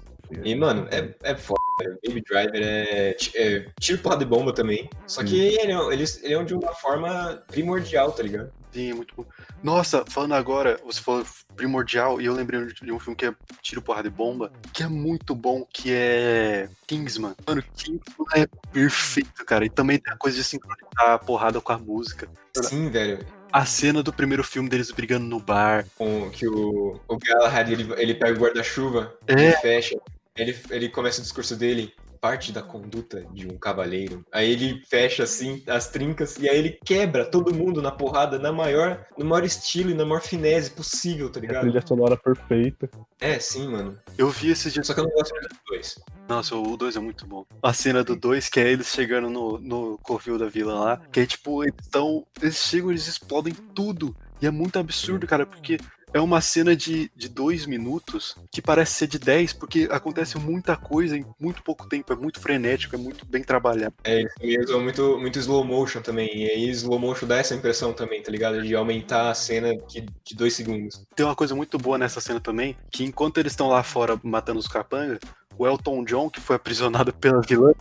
[0.44, 1.60] E, mano, é, é foda.
[2.06, 4.88] Baby Driver é, é tiro porra de bomba também.
[5.06, 8.52] Só que ele é, ele, ele é de uma forma primordial, tá ligado?
[8.72, 9.24] Sim, é muito bom.
[9.62, 11.24] Nossa, falando agora, você falou
[11.56, 14.86] primordial, e eu lembrei de um filme que é Tiro Porrada de Bomba, que é
[14.86, 17.34] muito bom, que é Kingsman.
[17.46, 19.64] Mano, Kingsman é perfeito, cara.
[19.64, 22.28] E também tem a coisa de sincronizar a porrada com a música.
[22.56, 23.24] Sim, velho.
[23.52, 25.84] A cena do primeiro filme deles brigando no bar.
[25.96, 29.32] Com, que o, o Galahad, ele, ele pega o guarda-chuva, É.
[29.32, 29.98] ele fecha,
[30.36, 34.24] ele, ele começa o discurso dele, parte da conduta de um cavaleiro.
[34.30, 38.52] Aí ele fecha, assim, as trincas, e aí ele quebra todo mundo na porrada, na
[38.52, 41.62] maior, no maior estilo e na maior finese possível, tá A ligado?
[41.62, 42.90] trilha sonora perfeita.
[43.20, 43.98] É, sim, mano.
[44.18, 44.86] Eu vi esses dias.
[44.86, 45.94] Só que eu não gosto muito dos dois.
[46.28, 47.44] Nossa, o 2 é muito bom.
[47.60, 51.20] A cena do 2, que é eles chegando no, no covil da vila lá, que
[51.20, 52.24] é tipo, eles estão.
[52.40, 54.14] Eles chegam, eles explodem tudo.
[54.40, 55.76] E é muito absurdo, cara, porque
[56.12, 60.76] é uma cena de, de dois minutos que parece ser de 10, porque acontece muita
[60.76, 62.12] coisa em muito pouco tempo.
[62.12, 63.94] É muito frenético, é muito bem trabalhado.
[64.04, 66.28] É, eles usam muito, muito slow motion também.
[66.34, 68.62] E aí slow motion dá essa impressão também, tá ligado?
[68.62, 71.04] De aumentar a cena de, de dois segundos.
[71.14, 74.58] Tem uma coisa muito boa nessa cena também, que enquanto eles estão lá fora matando
[74.58, 75.18] os capangas,
[75.56, 77.72] o Elton John, que foi aprisionado pela vilã,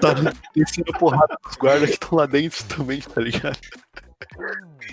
[0.00, 0.14] tá
[0.54, 3.58] descendo porrada dos guardas que estão lá dentro também, tá ligado?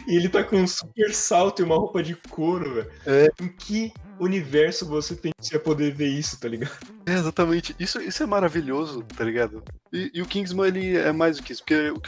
[0.07, 2.91] E ele tá com um super salto e uma roupa de couro, velho.
[3.05, 3.29] É.
[3.41, 6.71] Em que universo você pensa poder ver isso, tá ligado?
[7.05, 7.75] É, exatamente.
[7.79, 9.63] Isso, isso é maravilhoso, tá ligado?
[9.91, 11.99] E, e o Kingsman, ele é mais do que isso, porque o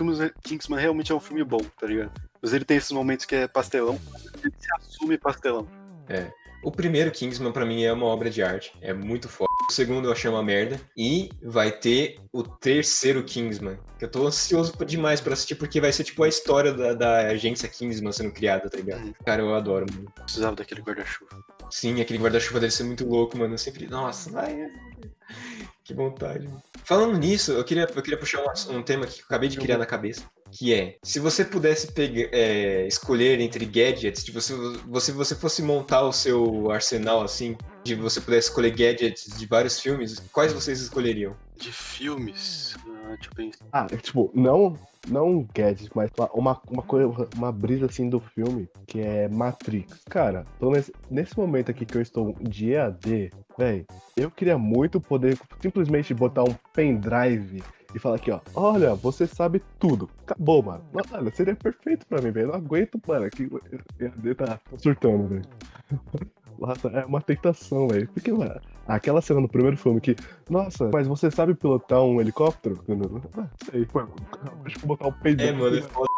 [0.44, 2.12] Kingsman realmente é um filme bom, tá ligado?
[2.42, 4.00] Mas ele tem esses momentos que é pastelão,
[4.44, 5.68] ele se assume pastelão.
[6.08, 6.32] É.
[6.64, 8.74] O primeiro Kingsman, para mim, é uma obra de arte.
[8.82, 9.50] É muito foda.
[9.68, 10.80] O segundo eu achei uma merda.
[10.96, 13.78] E vai ter o terceiro Kingsman.
[13.98, 17.18] Que eu tô ansioso demais pra assistir, porque vai ser tipo a história da, da
[17.28, 19.06] agência Kingsman sendo criada, tá ligado?
[19.08, 19.14] Hum.
[19.26, 20.12] Cara, eu adoro, mano.
[20.24, 21.44] Precisava daquele guarda-chuva.
[21.72, 23.56] Sim, aquele guarda-chuva deve ser muito louco, mano.
[23.56, 23.88] Eu sempre.
[23.88, 24.56] Nossa, vai.
[25.84, 26.50] Que vontade.
[26.84, 29.78] Falando nisso, eu queria, eu queria puxar um, um tema que eu acabei de criar
[29.78, 30.24] na cabeça.
[30.58, 34.54] Que é, se você pudesse pegar, é, escolher entre gadgets, se você,
[34.88, 39.80] você, você fosse montar o seu arsenal assim, de você pudesse escolher gadgets de vários
[39.82, 41.36] filmes, quais vocês escolheriam?
[41.58, 42.74] De filmes?
[42.88, 43.66] Ah, deixa eu pensar.
[43.74, 44.78] Ah, é, tipo, não
[45.08, 50.04] não um gadget, mas uma, uma coisa, uma brisa assim do filme, que é Matrix.
[50.10, 53.86] Cara, pelo menos nesse momento aqui que eu estou de EAD, velho,
[54.16, 57.62] eu queria muito poder simplesmente botar um pendrive
[57.96, 60.10] e falar aqui, ó, olha, você sabe tudo.
[60.28, 60.84] Acabou, mano.
[61.14, 62.50] Olha, seria perfeito pra mim, velho.
[62.50, 63.44] Não aguento, mano, que
[64.00, 65.46] EAD tá surtando, velho.
[66.60, 68.08] Nossa, é uma tentação, velho.
[68.14, 70.16] Porque, mano, aquela cena no primeiro filme que,
[70.50, 72.84] nossa, mas você sabe pilotar um helicóptero?
[73.38, 74.14] Ah, sei, mano.
[74.64, 75.40] Deixa eu botar o um.
[75.40, 76.10] É, mano, é foda.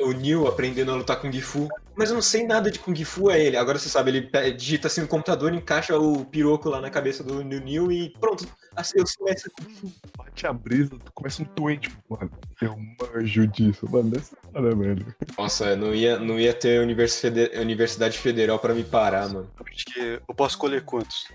[0.00, 1.68] O Neil aprendendo a lutar Kung Fu.
[1.96, 3.56] Mas eu não sei nada de Kung Fu, é ele.
[3.56, 7.42] Agora você sabe, ele digita assim no computador, encaixa o piroco lá na cabeça do
[7.42, 8.46] Neil e pronto.
[8.76, 9.92] Assim, eu Fu.
[10.16, 12.30] Bate a brisa, tu começa um twin, tipo, mano,
[12.60, 13.88] eu manjo disso.
[13.90, 15.06] Mano, dessa hora, velho.
[15.38, 19.48] Nossa, não ia, não ia ter Universidade Federal pra me parar, mano.
[19.86, 21.26] Acho que eu posso escolher quantos?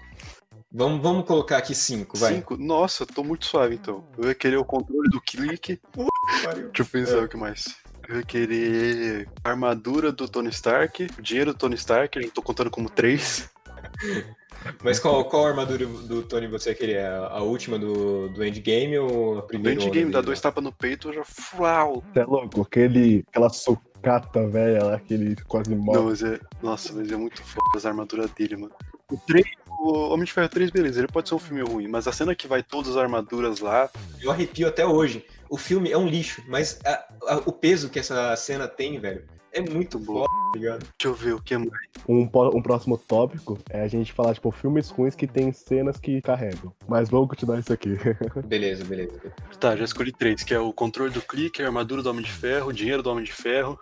[0.71, 2.35] Vamos, vamos colocar aqui cinco, vai.
[2.35, 2.57] Cinco?
[2.57, 4.03] Nossa, tô muito suave então.
[4.17, 5.79] Eu ia querer o controle do clique.
[5.95, 7.21] Deixa eu pensar é.
[7.21, 7.75] o que mais.
[8.07, 12.41] Eu ia querer a armadura do Tony Stark, o dinheiro do Tony Stark, eu tô
[12.41, 13.49] contando como três.
[14.83, 17.17] Mas qual, qual armadura do Tony você queria?
[17.17, 19.79] A última do, do Endgame ou a primeira?
[19.79, 21.23] Do Endgame, dá dois tapas no peito, eu já.
[21.57, 22.03] Uau!
[22.13, 22.61] Você é louco?
[22.61, 23.49] Aquele, aquela
[23.99, 25.97] sucata velha lá, aquele quase morre.
[25.97, 26.39] Não, mas é.
[26.61, 28.73] Nossa, mas é muito foda as armaduras dele, mano.
[29.11, 32.07] O 3, o Homem de Ferro 3, beleza, ele pode ser um filme ruim, mas
[32.07, 33.89] a cena que vai todas as armaduras lá.
[34.21, 35.25] Eu arrepio até hoje.
[35.49, 39.25] O filme é um lixo, mas a, a, o peso que essa cena tem, velho,
[39.53, 40.23] é muito bom.
[40.23, 40.79] Tá ligado?
[40.79, 41.89] Deixa eu ver o que mais.
[42.07, 46.21] Um, um próximo tópico é a gente falar, tipo, filmes ruins que tem cenas que
[46.21, 46.73] carregam.
[46.87, 47.97] Mas vamos continuar isso aqui.
[48.45, 49.19] beleza, beleza.
[49.59, 52.31] Tá, já escolhi três, que é o controle do clique, a armadura do Homem de
[52.31, 53.79] Ferro, o dinheiro do Homem de Ferro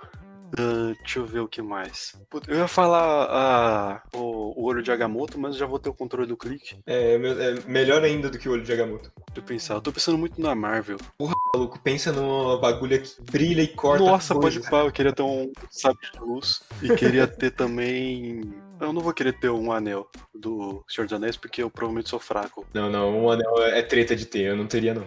[0.53, 2.15] Uh, deixa eu ver o que mais.
[2.47, 6.37] Eu ia falar o, o, olho de Agamotto, mas já vou ter o controle do
[6.37, 6.77] clique.
[6.85, 9.11] É, é, melhor ainda do que o olho de Agamotto.
[9.27, 10.97] Deixa eu pensar, eu tô pensando muito na Marvel.
[11.17, 14.05] Porra, maluco, pensa numa bagulha que brilha e corta.
[14.05, 16.61] Nossa, pode pá, eu queria ter um sabre de luz.
[16.81, 18.53] E queria ter também.
[18.79, 22.19] Eu não vou querer ter um anel do Senhor dos Anéis, porque eu provavelmente sou
[22.19, 22.65] fraco.
[22.73, 25.05] Não, não, um anel é treta de ter, eu não teria não.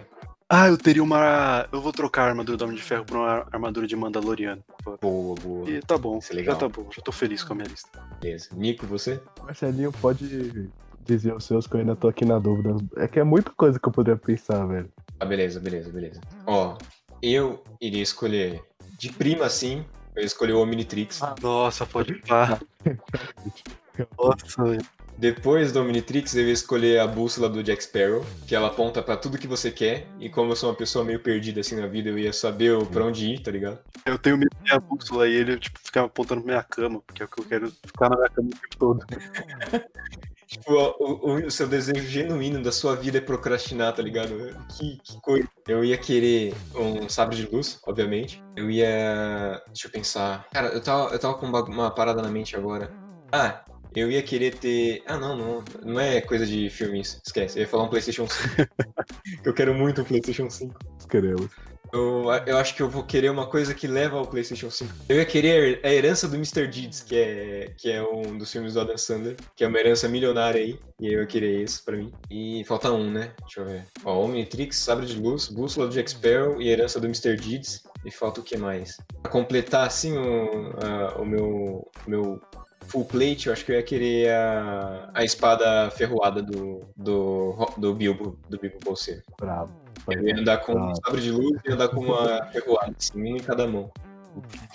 [0.53, 1.65] Ah, eu teria uma.
[1.71, 4.61] Eu vou trocar a armadura do Homem de Ferro por uma armadura de Mandaloriano.
[4.83, 5.69] Boa, boa.
[5.69, 6.17] E tá bom.
[6.17, 6.55] Isso é legal.
[6.55, 7.89] Já tá bom, já tô feliz com a minha lista.
[8.19, 8.49] Beleza.
[8.53, 9.21] Nico, você?
[9.43, 10.69] Marcelinho, pode
[11.05, 12.75] dizer os seus que eu ainda tô aqui na dúvida.
[12.97, 14.91] É que é muita coisa que eu poderia pensar, velho.
[15.19, 16.21] Ah, beleza, beleza, beleza.
[16.47, 16.77] Ó,
[17.21, 18.63] eu iria escolher
[18.97, 21.21] de prima assim, eu escolhi o Omnitrix.
[21.21, 22.59] Ah, nossa, pode pá.
[24.17, 24.85] nossa, velho.
[25.21, 29.15] Depois do Omnitrix, eu ia escolher a bússola do Jack Sparrow, que ela aponta para
[29.15, 30.07] tudo que você quer.
[30.19, 33.05] E como eu sou uma pessoa meio perdida assim na vida, eu ia saber pra
[33.05, 33.77] onde ir, tá ligado?
[34.03, 37.21] Eu tenho medo de a bússola e ele, tipo, ficar apontando pra minha cama, porque
[37.21, 39.05] é o que eu quero ficar na minha cama o tempo todo.
[40.47, 44.57] tipo, o, o, o, seu desejo genuíno da sua vida é procrastinar, tá ligado?
[44.75, 45.47] Que, que coisa.
[45.67, 48.43] Eu ia querer um sabre de luz, obviamente.
[48.55, 49.61] Eu ia.
[49.67, 50.47] Deixa eu pensar.
[50.51, 52.91] Cara, eu tava, eu tava com uma, uma parada na mente agora.
[53.31, 53.63] Ah,
[53.95, 55.03] eu ia querer ter.
[55.05, 55.63] Ah, não, não.
[55.83, 57.21] Não é coisa de filmes.
[57.25, 57.57] Esquece.
[57.57, 58.67] Eu ia falar um PlayStation 5.
[59.43, 60.73] eu quero muito um PlayStation 5.
[61.09, 61.49] Queremos.
[61.93, 64.93] Eu, eu acho que eu vou querer uma coisa que leva ao PlayStation 5.
[65.09, 66.65] Eu ia querer a herança do Mr.
[66.67, 70.07] Deeds, que é, que é um dos filmes do Adam Sandler, que é uma herança
[70.07, 70.79] milionária aí.
[70.99, 72.11] E eu ia querer isso pra mim.
[72.29, 73.33] E falta um, né?
[73.41, 73.85] Deixa eu ver.
[74.05, 77.35] Ó, Omnitrix, Sabre de Luz, Bússola do Jack Sparrow e herança do Mr.
[77.35, 77.83] Deeds.
[78.05, 78.97] E falta o que mais?
[79.21, 82.41] Pra completar, assim, o, a, o meu, meu
[82.87, 87.93] full plate, eu acho que eu ia querer a, a espada ferroada do, do, do
[87.93, 89.21] Bilbo, do Bilbo Bolseiro.
[89.39, 89.73] Bravo.
[90.09, 93.39] Eu ia andar com um sabre de luz e andar com uma ferroada, assim, em
[93.39, 93.91] cada mão.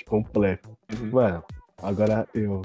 [0.06, 0.68] Completo.
[0.98, 1.10] Uhum.
[1.10, 1.44] Mano,
[1.82, 2.62] agora eu.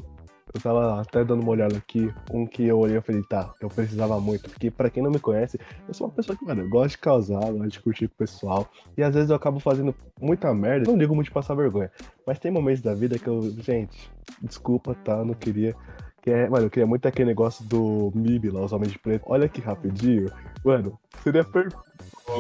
[0.53, 3.69] Eu tava até dando uma olhada aqui, um que eu olhei e falei, tá, eu
[3.69, 4.49] precisava muito.
[4.49, 7.39] Porque pra quem não me conhece, eu sou uma pessoa que, mano, gosta de causar,
[7.39, 8.69] gosta de curtir com o pessoal.
[8.97, 11.89] E às vezes eu acabo fazendo muita merda, não ligo muito de passar vergonha.
[12.27, 15.75] Mas tem momentos da vida que eu, gente, desculpa, tá, não queria.
[16.21, 19.23] Que é, mano, eu queria muito aquele negócio do MIB lá, os Homens de Preto.
[19.25, 20.31] Olha que rapidinho.
[20.63, 21.81] Mano, seria perfeito.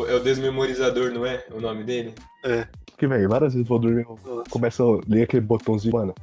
[0.07, 1.43] É o desmemorizador, não é?
[1.51, 2.13] O nome dele?
[2.45, 2.67] É.
[2.97, 5.95] Que, velho, várias vezes eu vou dormir, eu começo a ler aquele botãozinho.
[5.95, 6.13] Mano,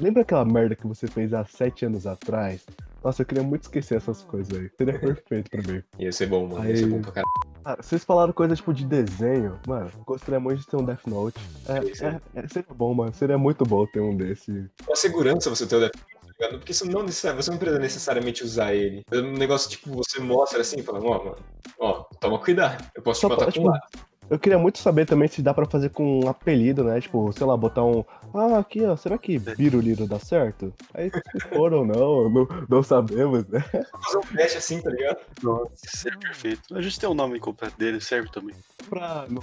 [0.00, 2.64] lembra aquela merda que você fez há sete anos atrás?
[3.02, 4.70] Nossa, eu queria muito esquecer essas coisas aí.
[4.76, 5.82] Seria perfeito pra mim.
[5.98, 6.68] Ia ser bom, mano.
[6.68, 7.30] Ia ser Aí- bom pra caralho.
[7.62, 9.90] Ah, vocês falaram coisa tipo de desenho, mano.
[10.06, 11.38] Gostaria muito de ter um Death Note.
[11.68, 13.12] É, é, é- seria bom, mano.
[13.14, 14.66] Seria muito bom ter um desse.
[14.86, 16.48] Uma segurança você ter o Death Note, tá?
[16.48, 19.04] Porque isso não você não precisa necessariamente usar ele.
[19.10, 21.36] É um negócio tipo, você mostra assim e fala, ó, mano,
[21.78, 22.82] ó, toma cuidado.
[22.94, 24.09] Eu posso te Só matar pra- com tipo.
[24.30, 27.00] Eu queria muito saber também se dá pra fazer com um apelido, né?
[27.00, 28.04] Tipo, sei lá, botar um.
[28.32, 28.94] Ah, aqui, ó.
[28.96, 30.72] Será que Biruliro dá certo?
[30.94, 33.58] Aí se for ou não, não, não sabemos, né?
[33.60, 35.18] Fazer um teste assim, tá ligado?
[35.42, 36.76] Nossa, seria perfeito.
[36.76, 38.54] A gente tem o nome completo dele, serve também.
[38.88, 39.42] Pra não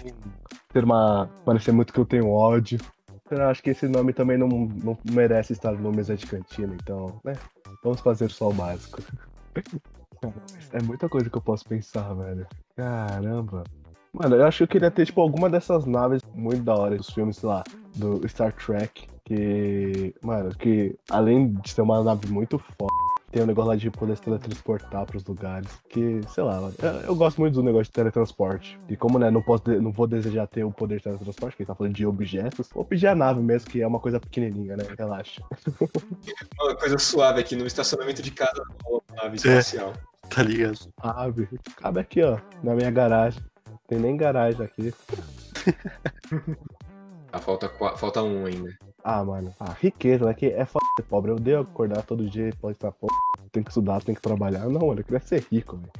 [0.71, 1.29] ter uma.
[1.43, 2.79] parecer muito que eu tenho ódio.
[3.29, 7.19] Eu acho que esse nome também não, não merece estar no mesa de cantina, então,
[7.25, 7.33] né?
[7.83, 9.01] Vamos fazer só o básico.
[10.73, 12.47] É muita coisa que eu posso pensar, velho.
[12.75, 13.63] Caramba.
[14.19, 17.09] Mano, eu acho que eu queria ter, tipo, alguma dessas naves muito da hora dos
[17.09, 17.63] filmes, sei lá,
[17.95, 19.07] do Star Trek.
[19.23, 22.93] Que, mano, que além de ser uma nave muito foda,
[23.29, 25.69] tem o negócio lá de poder se teletransportar pros lugares.
[25.89, 28.79] Que, sei lá, mano, eu, eu gosto muito do negócio de teletransporte.
[28.89, 31.75] E como, né, não, posso não vou desejar ter o poder de teletransporte, porque tá
[31.75, 34.83] falando de objetos, vou pedir a nave mesmo, que é uma coisa pequenininha, né?
[34.97, 35.41] Relaxa.
[36.59, 39.93] Uma coisa suave aqui no estacionamento de casa, uma nave espacial.
[40.29, 40.77] Tá ligado?
[41.01, 41.49] Cabe.
[41.77, 43.41] Cabe aqui, ó, na minha garagem.
[43.87, 44.93] Tem nem garagem aqui.
[47.31, 47.67] Ah, falta,
[47.97, 48.69] falta um ainda.
[49.03, 49.53] Ah, mano.
[49.59, 50.33] Ah, riqueza, né?
[50.33, 51.29] Que é foda ser pobre.
[51.31, 53.15] Eu odeio acordar todo dia e pode estar pobre.
[53.51, 54.61] Tem que estudar, tem que trabalhar.
[54.69, 55.91] Não, mano, eu queria ser rico, velho.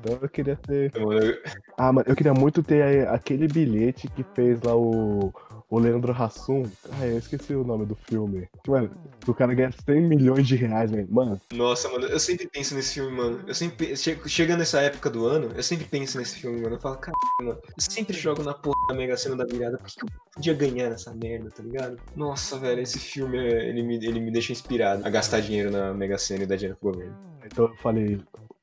[0.00, 0.90] Então eu queria ter.
[0.94, 1.38] Eu-
[1.78, 5.32] Ah, mano, eu queria muito ter aí aquele bilhete que fez lá o.
[5.72, 6.64] O Leandro Hassum.
[7.00, 8.46] Ah, eu esqueci o nome do filme.
[8.68, 8.90] Mano,
[9.26, 11.08] o cara ganha 100 milhões de reais, velho.
[11.10, 13.40] Mano, Nossa, mano, eu sempre penso nesse filme, mano.
[13.46, 13.96] Eu sempre.
[13.96, 16.76] che- Chega nessa época do ano, eu sempre penso nesse filme, mano.
[16.76, 19.78] Eu falo, caralho, mano, eu sempre jogo na porra da Mega Sena da virada.
[19.78, 21.96] Por que, que eu podia ganhar nessa merda, tá ligado?
[22.14, 26.18] Nossa, velho, esse filme, ele me, ele me deixa inspirado a gastar dinheiro na Mega
[26.18, 27.16] Sena e dar dinheiro pro governo.
[27.46, 28.20] então eu falei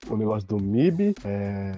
[0.08, 1.72] o negócio do MIB, é,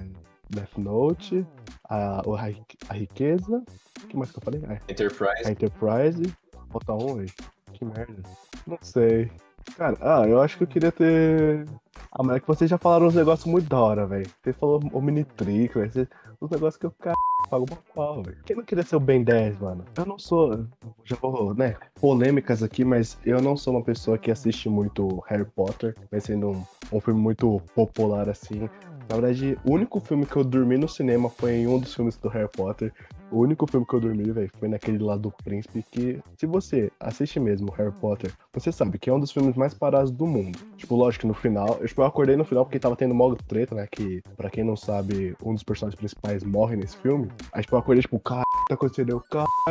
[0.52, 1.46] Death Note,
[1.90, 3.64] a, o- a, ri- a riqueza.
[4.04, 4.62] O que mais que eu falei?
[4.68, 5.46] Ah, Enterprise.
[5.48, 6.34] A Enterprise.
[6.72, 7.32] Falta um, velho.
[7.74, 8.22] Que merda.
[8.68, 9.32] Não sei.
[9.78, 11.66] Cara, ah, eu acho que eu queria ter.
[12.12, 14.30] Ah, mas é que vocês já falaram uns negócios muito da hora, velho.
[14.44, 15.92] Você falou Omnitrix, velho.
[15.92, 16.08] Você-
[16.40, 17.16] Os negócios que eu cara,
[17.50, 18.38] pago uma pau, velho.
[18.46, 19.86] Quem não queria ser o Ben 10, mano?
[19.96, 20.66] Eu não sou.
[21.06, 21.76] Já vou, né?
[22.00, 26.50] Polêmicas aqui, mas eu não sou uma pessoa que assiste muito Harry Potter, mas sendo
[26.50, 28.68] um, um filme muito popular assim.
[29.12, 32.16] Na verdade, o único filme que eu dormi no cinema foi em um dos filmes
[32.16, 32.94] do Harry Potter.
[33.30, 36.90] O único filme que eu dormi, velho, foi naquele lá do Príncipe, que se você
[36.98, 40.58] assiste mesmo Harry Potter, você sabe que é um dos filmes mais parados do mundo.
[40.78, 43.36] Tipo, lógico que no final, eu, tipo, eu acordei no final porque tava tendo modo
[43.50, 47.28] treta, né, que pra quem não sabe, um dos personagens principais morre nesse filme.
[47.52, 49.10] Aí, tipo, eu acordei, tipo, caralho, tá acontecendo?
[49.10, 49.22] Eu,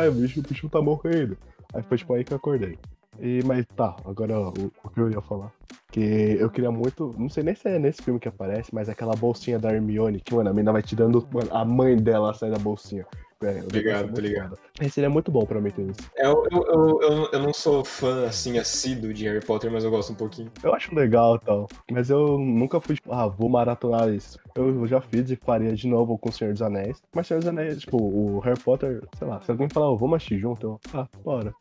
[0.07, 1.35] o bicho, o bicho tá morrendo.
[1.73, 2.77] Aí foi, tipo, aí que eu acordei.
[3.21, 4.49] E, mas tá, agora o,
[4.83, 5.51] o que eu ia falar.
[5.91, 7.13] Que eu queria muito.
[7.17, 10.33] Não sei nem se é nesse filme que aparece, mas aquela bolsinha da Hermione, que,
[10.33, 11.27] mano, a menina vai tirando.
[11.31, 13.05] Mano, a mãe dela sai da bolsinha.
[13.43, 14.57] É, eu Obrigado, gosto tô ligado.
[14.79, 15.99] Esse seria muito bom pra mim ter isso.
[16.15, 19.83] É, Eu, eu, eu, eu, eu não sou fã, assim, assíduo de Harry Potter, mas
[19.83, 20.51] eu gosto um pouquinho.
[20.63, 21.67] Eu acho legal e tal.
[21.91, 24.39] Mas eu nunca fui, tipo, ah, vou maratonar isso.
[24.55, 27.01] Eu já fiz e faria de novo com o Senhor dos Anéis.
[27.15, 30.17] Mas Senhor dos Anéis, tipo, o Harry Potter, sei lá, se alguém falar, oh, vamos
[30.17, 31.51] assistir junto, eu, ah, bora.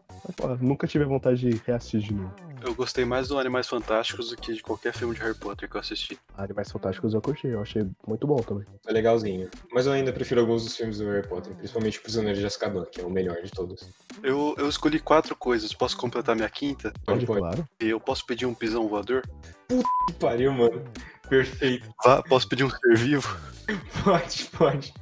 [0.43, 2.35] Mas, nunca tive vontade de reassistir de novo.
[2.63, 5.77] Eu gostei mais do Animais Fantásticos do que de qualquer filme de Harry Potter que
[5.77, 6.19] eu assisti.
[6.37, 8.67] Animais Fantásticos eu curti, eu achei muito bom também.
[8.87, 9.49] É legalzinho.
[9.73, 12.85] Mas eu ainda prefiro alguns dos filmes do Harry Potter, principalmente o Prisioneiro de Azkaban,
[12.85, 13.89] que é o melhor de todos.
[14.23, 15.73] Eu, eu escolhi quatro coisas.
[15.73, 16.93] Posso completar minha quinta?
[17.07, 17.41] Pode, pode.
[17.41, 17.69] claro.
[17.81, 19.23] E eu posso pedir um pisão voador?
[19.69, 20.85] Que pariu, mano.
[21.31, 21.89] Perfeito.
[22.05, 23.39] Vá, posso pedir um ser vivo?
[24.03, 24.93] Pode, pode.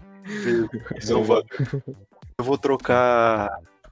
[0.94, 1.48] Pisão voador.
[2.38, 3.48] Eu vou trocar.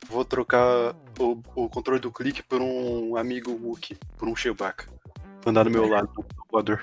[0.08, 4.88] Vou trocar o, o controle do clique por um amigo Wookie, por um Chewbacca.
[5.44, 6.08] Andar do meu lado,
[6.50, 6.82] voador.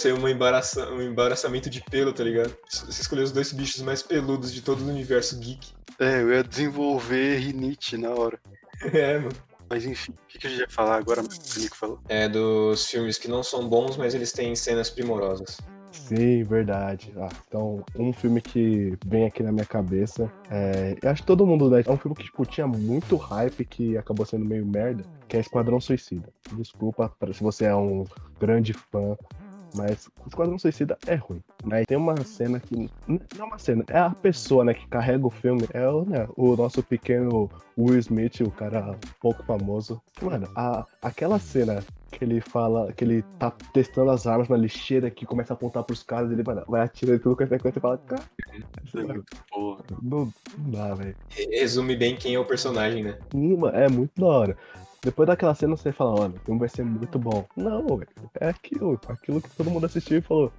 [0.00, 0.90] Ser uma embaraça...
[0.90, 2.56] um embaraçamento de pelo, tá ligado?
[2.68, 5.72] Você escolheu os dois bichos mais peludos de todo o universo geek.
[5.98, 8.38] É, eu ia desenvolver rinite na hora.
[8.94, 9.36] É, mano.
[9.68, 11.20] Mas enfim, o que, que a gente ia falar agora?
[11.20, 12.00] O Nico falou.
[12.08, 15.58] É dos filmes que não são bons, mas eles têm cenas primorosas.
[15.92, 17.12] Sim, verdade.
[17.16, 21.46] Ah, então, um filme que vem aqui na minha cabeça, é, eu acho que todo
[21.46, 25.04] mundo, né, é um filme que, tipo, tinha muito hype que acabou sendo meio merda,
[25.28, 26.28] que é Esquadrão Suicida.
[26.52, 28.04] Desculpa se você é um
[28.40, 29.16] grande fã,
[29.74, 31.40] mas Esquadrão Suicida é ruim.
[31.64, 35.26] Mas tem uma cena que, não é uma cena, é a pessoa, né, que carrega
[35.26, 40.00] o filme, é o, né, o nosso pequeno Will Smith, o cara pouco famoso.
[40.20, 45.10] Mano, a, aquela cena que ele fala que ele tá testando as armas na lixeira
[45.10, 47.82] que começa a apontar pros caras, ele vai, vai atirando tudo com a frequência e
[47.82, 48.22] fala, cara,
[48.52, 49.02] É
[50.02, 51.16] não, não dá, velho.
[51.30, 53.18] Resume bem quem é o personagem, né?
[53.30, 54.56] Sim, mano, É muito da hora.
[55.02, 57.46] Depois daquela cena você fala, mano, o filme vai ser muito bom.
[57.56, 58.08] Não, velho.
[58.38, 60.52] É aquilo, aquilo que todo mundo assistiu e falou.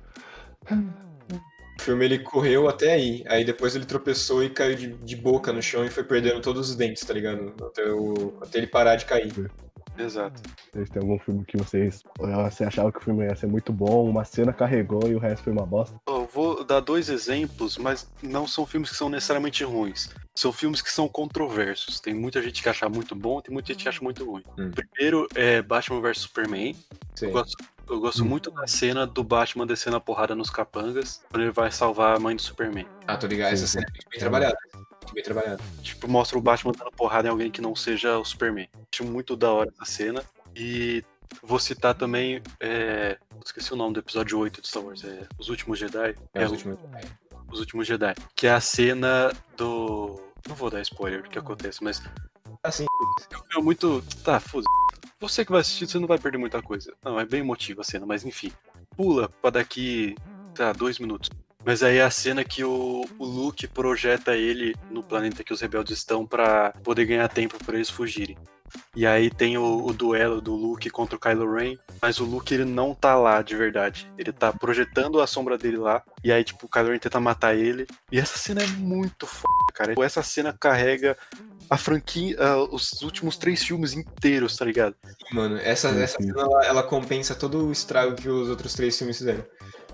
[1.79, 5.51] O filme ele correu até aí, aí depois ele tropeçou e caiu de, de boca
[5.51, 7.53] no chão e foi perdendo todos os dentes, tá ligado?
[7.65, 9.51] Até, o, até ele parar de cair.
[9.97, 10.41] Exato.
[10.73, 12.03] Vocês têm algum filme que vocês.
[12.17, 15.43] Você achava que o filme ia ser muito bom, uma cena carregou e o resto
[15.43, 15.99] foi uma bosta?
[16.07, 20.09] Eu vou dar dois exemplos, mas não são filmes que são necessariamente ruins.
[20.33, 21.99] São filmes que são controversos.
[21.99, 24.43] Tem muita gente que acha muito bom, tem muita gente que acha muito ruim.
[24.57, 24.71] Hum.
[24.71, 26.75] Primeiro é Batman vs Superman.
[27.15, 27.25] Sim.
[27.27, 28.27] Eu gosto, eu gosto Hum.
[28.27, 32.19] muito da cena do Batman descendo a porrada nos capangas, quando ele vai salvar a
[32.19, 32.87] mãe do Superman.
[33.05, 34.57] Ah, tô ligado, essa cena é bem trabalhada.
[35.11, 35.63] Muito bem trabalhada.
[35.81, 38.69] Tipo, mostra o Batman dando porrada em alguém que não seja o Superman.
[38.91, 40.23] Acho muito da hora essa cena.
[40.55, 41.03] E
[41.43, 42.41] vou citar também.
[42.59, 43.17] É...
[43.43, 45.03] Esqueci o nome do episódio 8 de Star Wars.
[45.03, 46.15] É Os Últimos Jedi.
[46.33, 46.79] É, os o- últimos.
[47.51, 48.13] Os Últimos Jedi.
[48.35, 50.21] Que é a cena do.
[50.47, 52.01] Não vou dar spoiler do que acontece, mas
[52.63, 52.85] Assim,
[53.55, 54.03] é muito.
[54.23, 54.65] Tá, foda
[55.19, 56.93] Você que vai assistir, você não vai perder muita coisa.
[57.03, 58.51] Não, é bem emotiva a cena, mas enfim.
[58.95, 60.15] Pula pra daqui.
[60.55, 61.29] Tá, dois minutos.
[61.65, 65.61] Mas aí é a cena que o, o Luke projeta ele no planeta que os
[65.61, 68.37] rebeldes estão pra poder ganhar tempo pra eles fugirem.
[68.95, 72.53] E aí tem o, o duelo do Luke contra o Kylo Ren, mas o Luke
[72.53, 74.09] ele não tá lá de verdade.
[74.17, 77.55] Ele tá projetando a sombra dele lá, e aí tipo o Kylo Ren tenta matar
[77.55, 77.85] ele.
[78.11, 79.93] E essa cena é muito foda, cara.
[80.03, 81.17] Essa cena carrega
[81.69, 84.95] a franquia, ah, os últimos três filmes inteiros, tá ligado?
[85.31, 89.17] mano, essa, essa cena ela, ela compensa todo o estrago que os outros três filmes
[89.17, 89.45] fizeram.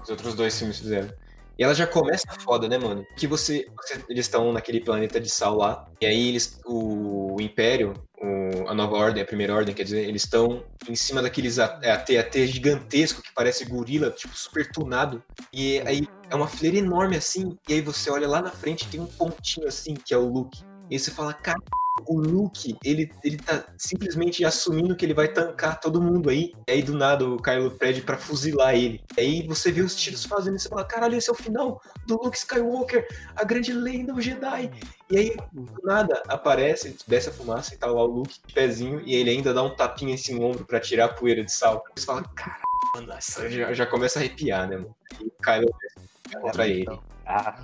[0.02, 1.10] Os outros dois filmes fizeram.
[1.58, 3.04] E ela já começa foda, né, mano?
[3.18, 7.42] Que você, você- eles estão naquele planeta de sal lá, e aí eles, o, o
[7.42, 11.58] Império, o- a Nova Ordem, a Primeira Ordem, quer dizer, eles estão em cima daqueles
[11.60, 15.24] A- é, AT-AT gigantesco que parece gorila, tipo, super tunado.
[15.54, 16.02] E aí
[16.32, 19.68] é uma fileira enorme assim, e aí você olha lá na frente tem um pontinho
[19.68, 20.60] assim, que é o Luke.
[20.90, 21.58] E aí você fala, cara,
[22.06, 26.54] o Luke, ele, ele tá simplesmente assumindo que ele vai tancar todo mundo aí.
[26.68, 29.02] E aí do nada o Kylo pede pra fuzilar ele.
[29.18, 31.82] E aí você vê os tiros fazendo e você fala, caralho, esse é o final
[32.06, 34.72] do Luke Skywalker, a grande lenda, o Jedi.
[35.10, 39.02] E aí, do nada, aparece, desce a fumaça e tá lá o Luke de pezinho,
[39.06, 41.52] e ele ainda dá um tapinha em cima no ombro pra tirar a poeira de
[41.52, 41.84] sal.
[41.96, 44.96] Você fala, caralho, já, já começa a arrepiar, né, mano?
[45.22, 46.86] E o Kylo desce contra ele.
[47.30, 47.56] Ah,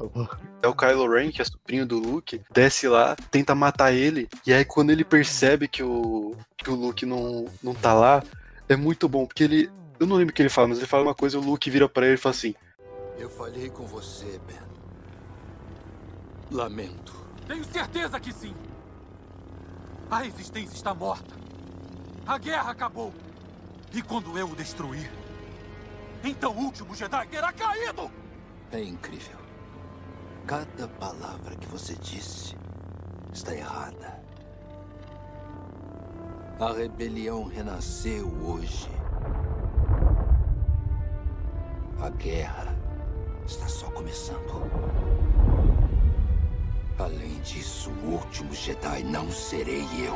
[0.61, 4.53] É o Kylo Ren, que é sobrinho do Luke, desce lá, tenta matar ele, e
[4.53, 8.21] aí quando ele percebe que o, que o Luke não, não tá lá,
[8.67, 9.71] é muito bom, porque ele.
[9.99, 11.87] Eu não lembro o que ele fala, mas ele fala uma coisa, o Luke vira
[11.87, 12.53] pra ele e fala assim:
[13.17, 14.57] Eu falhei com você, Ben.
[16.51, 17.13] Lamento.
[17.47, 18.53] Tenho certeza que sim.
[20.11, 21.35] A resistência está morta.
[22.27, 23.13] A guerra acabou.
[23.93, 25.09] E quando eu o destruir,
[26.23, 28.11] então o último Jedi terá caído!
[28.71, 29.42] É incrível.
[30.45, 32.57] Cada palavra que você disse
[33.31, 34.21] está errada.
[36.59, 38.89] A rebelião renasceu hoje.
[42.01, 42.75] A guerra
[43.45, 44.69] está só começando.
[46.99, 50.13] Além disso, o último Jedi não serei eu.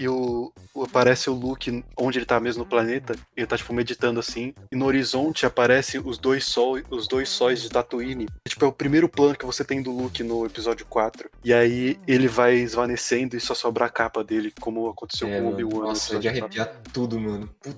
[0.00, 3.72] E o, o- aparece o Luke onde ele tá mesmo no planeta, ele tá tipo
[3.74, 8.26] meditando assim, e no horizonte aparece os dois sol, os dois sóis de Tatooine.
[8.48, 11.28] Tipo, é o primeiro plano que você tem do Luke no episódio 4.
[11.44, 15.48] E aí ele vai esvanecendo e só sobra a capa dele, como aconteceu É, com
[15.48, 15.52] o.
[15.52, 16.60] Obi-Wan no Nossa, de episódio 4.
[16.62, 17.50] arrepiar tudo, mano.
[17.62, 17.76] Puta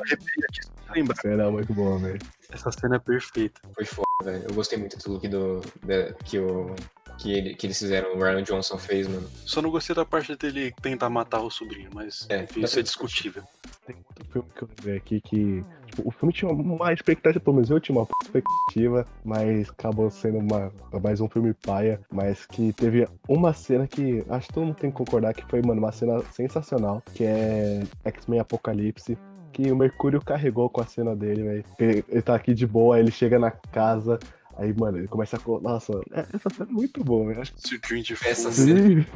[0.00, 1.16] Arrepia aqui, se você lembrar.
[1.20, 2.18] cena é muito boa, velho.
[2.50, 3.60] Essa cena é perfeita.
[3.74, 4.44] Foi foda, velho.
[4.48, 6.74] Eu gostei muito do look do, da- que, o,
[7.18, 9.28] que, ele- que eles fizeram, o Ryan Johnson fez, mano.
[9.44, 12.82] Só não gostei da parte dele tentar matar o sobrinho, mas É, enfim, isso é
[12.82, 13.42] discutível.
[13.86, 15.64] Tem outro filme que eu lembrei aqui que.
[15.86, 20.38] Tipo, o filme tinha uma expectativa, pelo menos eu tinha uma expectativa, mas acabou sendo
[20.38, 20.70] uma,
[21.02, 24.90] mais um filme paia, mas que teve uma cena que acho que todo mundo tem
[24.90, 29.16] que concordar que foi, mano, uma cena sensacional, que é X-Men Apocalipse.
[29.50, 31.64] Que o Mercúrio carregou com a cena dele, velho.
[31.80, 34.18] Ele, ele tá aqui de boa, ele chega na casa,
[34.58, 35.60] aí, mano, ele começa a.
[35.60, 37.40] Nossa, é- essa cena é muito boa, velho.
[37.40, 39.06] Acho Esse Dream de Essa cena-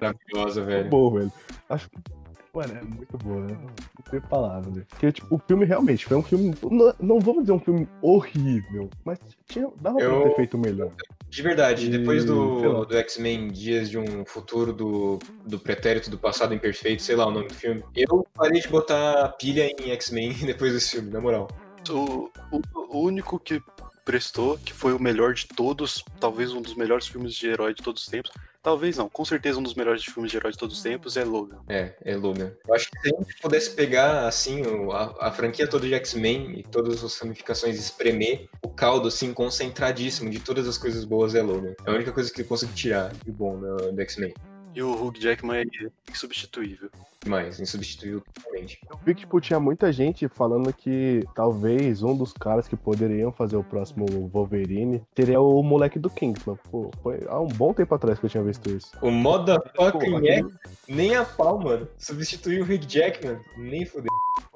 [0.00, 0.88] Maravilhosa, muito velho.
[0.90, 1.32] bom, velho.
[1.68, 1.96] Acho que.
[2.52, 3.42] Mano, é muito boa.
[3.46, 4.86] Não tem palavras, velho.
[4.88, 6.52] Porque, tipo, o filme realmente foi um filme.
[6.68, 10.90] Não, não vamos dizer um filme horrível, mas tinha, dava Eu- pra ter feito melhor.
[11.28, 16.18] De verdade, E, depois do, do X-Men Dias de um Futuro do, do Pretérito do
[16.18, 20.32] Passado Imperfeito, sei lá o nome do filme, eu parei de botar pilha em X-Men
[20.44, 21.46] depois desse filme, na moral.
[21.88, 22.60] O, o,
[22.98, 23.62] o único que
[24.04, 27.82] prestou, que foi o melhor de todos, talvez um dos melhores filmes de herói de
[27.82, 28.30] todos os tempos.
[28.62, 31.24] Talvez não, com certeza um dos melhores filmes de herói de todos os tempos é
[31.24, 31.60] Logan.
[31.66, 32.52] É, é Logan.
[32.68, 34.62] Eu acho que se a gente pudesse pegar, assim,
[34.92, 40.28] a, a franquia toda de X-Men e todas as ramificações, espremer o caldo, assim, concentradíssimo
[40.28, 41.74] de todas as coisas boas é Logan.
[41.86, 44.34] É a única coisa que eu consigo tirar de bom do, do X-Men.
[44.74, 46.90] E o Hugh Jackman é insubstituível.
[47.26, 48.78] Mas, insubstituível totalmente.
[48.88, 53.30] Eu vi que, tipo, tinha muita gente falando que talvez um dos caras que poderiam
[53.30, 56.56] fazer o próximo Wolverine seria o moleque do Kingsman.
[56.70, 58.92] Pô, foi há um bom tempo atrás que eu tinha visto isso.
[59.02, 60.48] O motherfucking Pô, aquele-
[60.88, 61.86] nem a pau, mano.
[61.98, 64.10] Substituir o Hugh Jackman, nem fodeu.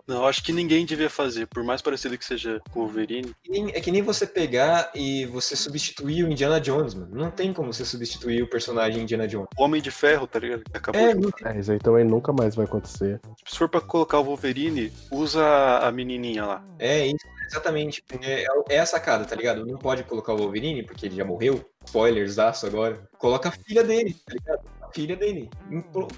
[0.06, 3.34] Não, eu acho que ninguém devia fazer, por mais parecido que seja com o Wolverine.
[3.42, 7.08] Que nem- É que nem você pegar e você substituir o Indiana Jones, mano.
[7.14, 9.48] Não tem como você substituir o personagem Indiana Jones.
[9.58, 10.62] O Homem de Ferro, tá ligado?
[10.64, 11.26] Que Acabou É, de...
[11.44, 13.18] É, isso aí também nunca mais vai acontecer.
[13.46, 15.42] Se for pra colocar o Wolverine, usa
[15.78, 16.64] a menininha lá.
[16.78, 18.04] É isso, exatamente.
[18.20, 19.64] É, é a sacada, tá ligado?
[19.64, 21.64] Não pode colocar o Wolverine, porque ele já morreu.
[21.86, 23.08] Spoilers, aço agora.
[23.18, 24.60] Coloca a filha dele, tá ligado?
[24.82, 25.48] A filha dele.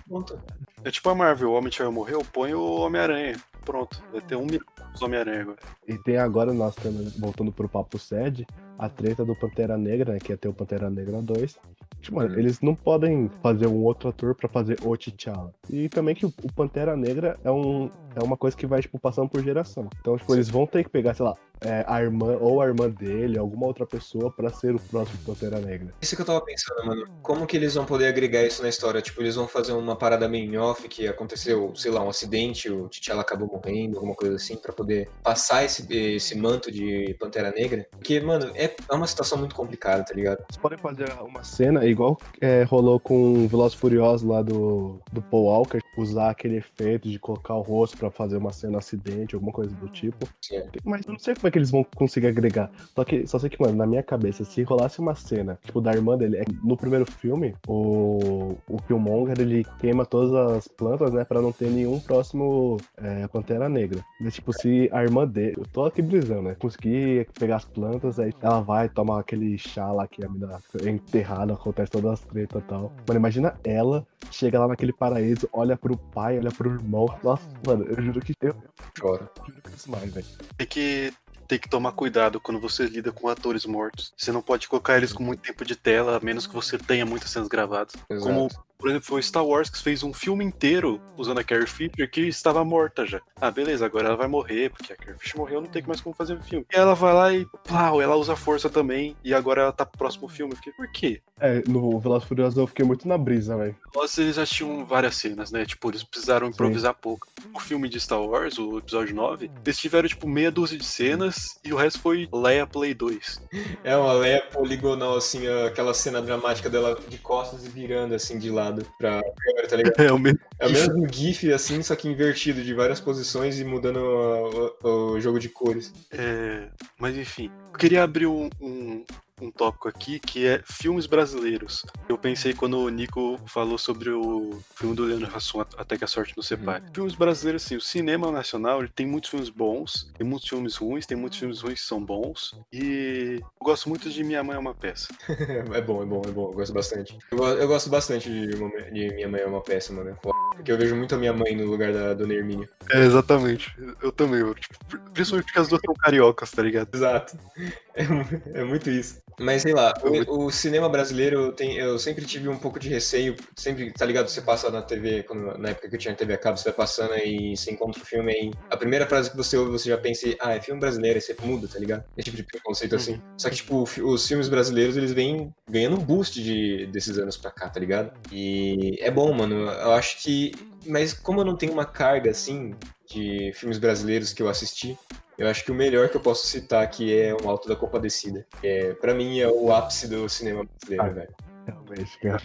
[0.08, 0.40] Pronto.
[0.84, 3.36] É tipo a Marvel, o Homem de Ferro morreu, põe o Homem-Aranha.
[3.66, 4.60] Pronto, vai ter um milhão
[4.94, 5.59] de Homem-Aranha agora.
[5.86, 8.47] E tem agora, nós temos, voltando pro papo sede,
[8.78, 11.59] a treta do Pantera Negra, né, que ia ter o Pantera Negra 2.
[12.01, 12.38] Tipo, mano, Uhum.
[12.38, 15.52] eles não podem fazer um outro ator pra fazer o T'Challa.
[15.68, 19.28] E também que o, Pantera Negra é, um, é uma coisa que vai, tipo, passando
[19.28, 19.88] por geração.
[20.01, 22.88] Então, tipo, eles vão ter que pegar, sei lá, é, a irmã ou a irmã
[22.88, 25.94] dele, alguma outra pessoa pra ser o próximo Pantera Negra.
[26.00, 27.06] Isso que eu tava pensando, mano.
[27.22, 29.00] Como que eles vão poder agregar isso na história?
[29.00, 32.88] Tipo, eles vão fazer uma parada meio off que aconteceu, sei lá, um acidente, o
[32.88, 37.86] T'Challa acabou morrendo, alguma coisa assim, pra poder passar esse, esse manto de Pantera Negra.
[37.90, 40.44] Porque, mano, é, é uma situação muito complicada, tá ligado?
[40.48, 45.22] Eles podem fazer uma cena igual é, rolou com Velozes e Furiosos lá do, do
[45.22, 49.52] Paul Walker, usar aquele efeito de colocar o rosto pra fazer uma cena acidente, alguma
[49.52, 50.28] coisa do tipo.
[50.40, 50.62] Sim.
[50.84, 52.70] Mas eu não sei como é que eles vão conseguir agregar.
[52.94, 55.93] Só que só sei que, mano, na minha cabeça, se rolasse uma cena, tipo, da
[55.93, 61.12] irmã dele, é que no primeiro filme, o, o Killmonger, ele queima todas as plantas,
[61.12, 64.05] né, pra não ter nenhum próximo é, Pantera Negra.
[64.20, 68.18] Mas, tipo, se a irmã dele, eu tô aqui brisando, né, conseguir pegar as plantas,
[68.18, 72.20] aí ela vai tomar aquele chá lá que a mina é enterrada, acontece todas as
[72.20, 72.93] tretas e tal.
[73.06, 77.06] Mano, imagina ela, chega lá naquele paraíso, olha pro pai, olha pro irmão.
[77.23, 78.55] Nossa, mano, eu juro que eu,
[78.98, 79.31] Chora.
[79.39, 80.27] eu juro que isso mais, velho.
[80.56, 81.12] Tem que,
[81.47, 84.12] tem que tomar cuidado quando você lida com atores mortos.
[84.16, 87.06] Você não pode colocar eles com muito tempo de tela, a menos que você tenha
[87.06, 87.94] muitas cenas gravadas.
[88.10, 88.27] Exato.
[88.27, 88.48] Como,
[88.78, 92.23] por exemplo, foi Star Wars que fez um filme inteiro usando a Carrie Fisher que
[92.23, 93.20] estava morta já.
[93.40, 96.15] Ah, beleza, agora ela vai morrer, porque a Carrie Fisher morreu, não tem mais como
[96.15, 96.66] fazer o filme.
[96.73, 99.98] E ela vai lá e, plau, ela usa força também, e agora ela tá pro
[99.98, 100.53] próximo filme.
[100.53, 101.20] Eu fiquei, por quê?
[101.40, 103.77] É, no Velozes e Furiosos eu fiquei muito na brisa, velho.
[103.94, 105.65] Nossa, eles já tinham várias cenas, né?
[105.65, 107.27] Tipo, eles precisaram improvisar pouco.
[107.55, 111.59] O filme de Star Wars, o episódio 9, eles tiveram, tipo, meia dúzia de cenas
[111.65, 113.43] e o resto foi Leia Play 2.
[113.85, 118.51] É uma Leia poligonal, assim, aquela cena dramática dela de costas e virando, assim, de
[118.51, 118.65] lado
[118.98, 119.94] pra câmera, tá ligado?
[120.01, 120.38] É o mesmo.
[120.59, 125.10] É o mesmo GIF, assim, só que invertido, de várias posições e mudando o, o-
[125.12, 125.93] o jogo de cores.
[126.12, 126.68] É,
[126.98, 129.05] mas enfim, eu queria abrir um, um,
[129.40, 131.84] um tópico aqui que é filmes brasileiros.
[132.08, 136.06] Eu pensei quando o Nico falou sobre o filme do Leandro Hassum, Até que a
[136.06, 136.84] Sorte nos Separe.
[136.92, 141.06] Filmes brasileiros, assim, o cinema nacional ele tem muitos filmes bons, tem muitos filmes ruins,
[141.06, 142.58] tem muitos filmes ruins que são bons.
[142.72, 145.08] E eu gosto muito de Minha Mãe é uma Peça.
[145.76, 147.18] É bom, é bom, é bom, eu gosto bastante.
[147.30, 150.14] Eu, eu gosto bastante de, de Minha Mãe é uma peça, mano, é.
[150.54, 152.68] Porque eu vejo muito a minha mãe no lugar da Dona Hermínia.
[152.90, 153.76] É, exatamente.
[154.00, 154.74] Eu também, eu, tipo,
[155.12, 156.88] principalmente porque as duas são cariocas, tá ligado?
[156.94, 157.38] Exato.
[157.98, 159.22] É, é muito isso.
[159.39, 163.36] Mas sei lá, o, o cinema brasileiro tem, eu sempre tive um pouco de receio.
[163.55, 164.28] Sempre, tá ligado?
[164.28, 166.73] Você passa na TV, quando, na época que eu tinha TV a cabo, você vai
[166.73, 168.51] passando e você encontra o filme aí.
[168.70, 171.36] A primeira frase que você ouve, você já pensa, ah, é filme brasileiro, aí você
[171.43, 172.05] muda, tá ligado?
[172.16, 173.20] Esse tipo de preconceito assim.
[173.39, 177.51] Só que, tipo, os filmes brasileiros, eles vêm ganhando um boost de, desses anos pra
[177.51, 178.12] cá, tá ligado?
[178.32, 179.70] E é bom, mano.
[179.70, 180.53] Eu acho que.
[180.86, 182.74] Mas como eu não tenho uma carga assim
[183.09, 184.97] de filmes brasileiros que eu assisti,
[185.38, 188.46] eu acho que o melhor que eu posso citar aqui é O Alto da Compadecida.
[188.62, 191.08] É, pra mim é o ápice do cinema brasileiro, Ah.
[191.14, 191.34] velho.
[191.66, 192.42] Realmente, cara.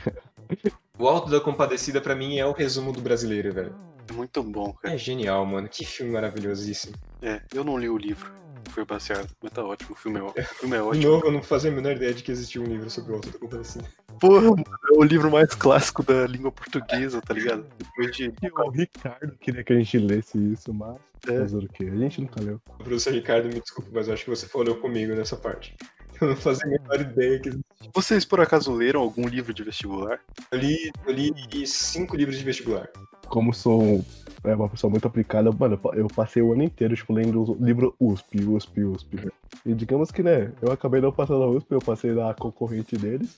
[0.98, 3.76] O Alto da Compadecida pra mim é o resumo do brasileiro, velho.
[4.10, 4.94] É muito bom, cara.
[4.94, 5.68] É genial, mano.
[5.70, 6.96] Que filme maravilhosíssimo.
[7.22, 8.32] É, eu não li o livro.
[8.72, 9.92] Foi baseado, mas tá ótimo.
[9.92, 11.04] O filme é, o filme é De ótimo.
[11.12, 13.30] novo, eu não fazia a menor ideia de que existia um livro sobre o Alto
[13.30, 13.84] da Compadecida.
[14.20, 17.66] Porra, mano, é o livro mais clássico da língua portuguesa, tá ligado?
[17.78, 18.34] Depois de.
[18.66, 20.96] O Ricardo queria que a gente lesse isso, mas
[21.28, 21.40] É.
[21.40, 21.84] fazer o quê?
[21.92, 22.62] A gente nunca leu.
[22.78, 25.76] Professor Ricardo, me desculpe, mas eu acho que você falou comigo nessa parte.
[26.30, 27.52] Não fazia a menor ideia que
[27.94, 30.20] Vocês por acaso leram algum livro de vestibular?
[30.52, 32.88] Eu li, eu li cinco livros de vestibular.
[33.28, 34.04] Como sou
[34.44, 35.52] é uma pessoa muito aplicada.
[35.52, 39.32] Mano, eu passei o ano inteiro, tipo, lendo o livro USP, USP, USP.
[39.66, 43.36] E digamos que, né, eu acabei não passando na USP, eu passei na concorrente deles.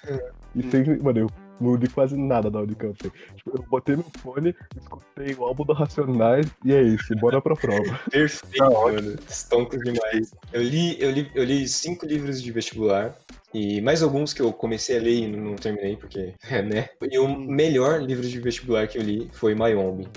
[0.55, 2.97] E sem, mano, eu não li quase nada da Unicamp.
[3.35, 7.55] Tipo, eu botei no fone, escutei o álbum do Racionais e é isso, bora pra
[7.55, 7.99] prova.
[8.11, 9.15] Perfeito, tá mano.
[9.27, 10.33] Estonco demais.
[10.51, 13.15] Eu li, eu, li, eu li cinco livros de vestibular.
[13.53, 16.89] E mais alguns que eu comecei a ler e não terminei, porque, é, né?
[17.01, 20.07] E o melhor livro de vestibular que eu li foi Mayombe.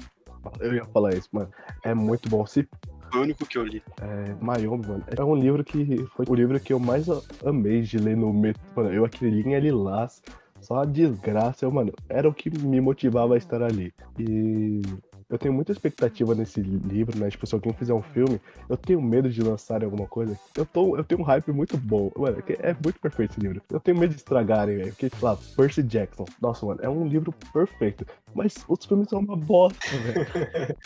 [0.60, 1.50] Eu ia falar isso, mano.
[1.82, 2.46] É muito bom.
[2.46, 2.66] Se
[3.14, 3.82] o único que eu li.
[4.00, 7.06] É, Mayombe, mano, é um livro que foi o livro que eu mais
[7.44, 8.62] amei de ler no metrô.
[8.74, 10.22] Mano, eu aquele linha lilás,
[10.66, 13.94] só a desgraça, mano, era o que me motivava a estar ali.
[14.18, 14.82] E
[15.30, 17.30] eu tenho muita expectativa nesse livro, né?
[17.30, 20.36] Tipo, se alguém fizer um filme, eu tenho medo de lançarem alguma coisa.
[20.56, 22.10] Eu, tô, eu tenho um hype muito bom.
[22.16, 23.62] Mano, é muito perfeito esse livro.
[23.70, 24.90] Eu tenho medo de estragarem, velho.
[24.90, 26.24] Porque, sei lá, Percy Jackson.
[26.40, 28.04] Nossa, mano, é um livro perfeito.
[28.34, 30.76] Mas os filmes são uma bosta, velho.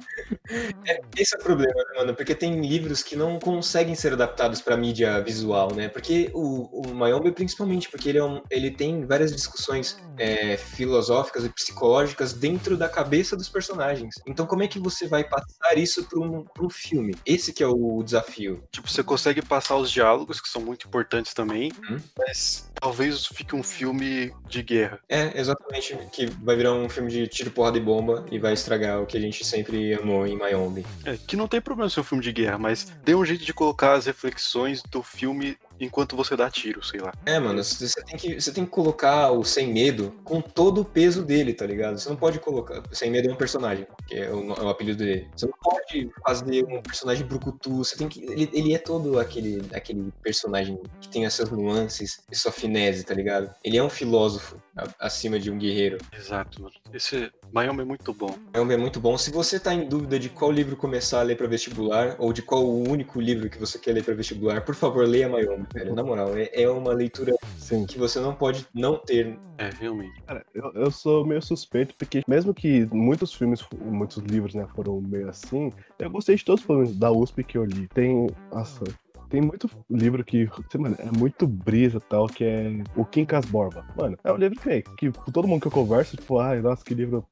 [0.86, 2.14] é, esse é o problema, né, mano?
[2.14, 5.88] Porque tem livros que não conseguem ser adaptados pra mídia visual, né?
[5.88, 11.44] Porque o, o Mayombe, principalmente, porque ele, é um, ele tem várias discussões é, filosóficas
[11.44, 14.14] e psicológicas dentro da cabeça dos personagens.
[14.26, 17.16] Então, como é que você vai passar isso para um, um filme?
[17.26, 18.62] Esse que é o desafio.
[18.70, 21.98] Tipo, você consegue passar os diálogos, que são muito importantes também, hum?
[22.16, 25.00] mas talvez fique um filme de guerra.
[25.08, 25.96] É, exatamente.
[26.12, 29.16] Que vai virar um filme de tiro, porrada e bomba e vai estragar o que
[29.16, 30.84] a gente sempre amou em Mayombe.
[31.04, 33.54] É, que não tem problema ser um filme de guerra, mas dê um jeito de
[33.54, 37.12] colocar as reflexões do filme enquanto você dá tiro, sei lá.
[37.24, 40.84] É, mano, você tem que, você tem que colocar o Sem Medo com todo o
[40.84, 41.98] peso dele, tá ligado?
[41.98, 42.82] Você não pode colocar.
[42.92, 45.28] Sem Medo é um personagem, que é o, é o apelido dele.
[45.34, 48.22] Você não pode fazer um personagem brucutu, você tem que.
[48.24, 53.04] Ele, ele é todo aquele, aquele personagem que tem as suas nuances e sua finese,
[53.04, 53.52] tá ligado?
[53.64, 54.56] Ele é um filósofo
[54.98, 55.98] acima de um guerreiro.
[56.12, 56.74] Exato, mano.
[56.92, 58.36] Esse Mayome é muito bom.
[58.52, 59.18] Mayome é muito bom.
[59.18, 62.42] Se você tá em dúvida de qual livro começar a ler para vestibular, ou de
[62.42, 65.94] qual o único livro que você quer ler para vestibular, por favor, leia Mayome, velho.
[65.94, 67.86] Na moral, é, é uma leitura Sim.
[67.86, 69.38] que você não pode não ter.
[69.58, 70.20] É, realmente.
[70.26, 75.00] Cara, eu, eu sou meio suspeito, porque mesmo que muitos filmes, muitos livros, né, foram
[75.00, 77.88] meio assim, eu gostei de todos os filmes da USP que eu li.
[77.88, 78.28] Tem.
[78.52, 78.84] Nossa,
[79.30, 83.86] tem muito livro que, mano, é muito brisa tal, que é o Quincas Borba.
[83.96, 86.92] Mano, é um livro que, que todo mundo que eu converso, tipo, ai, nossa, que
[86.92, 87.24] livro.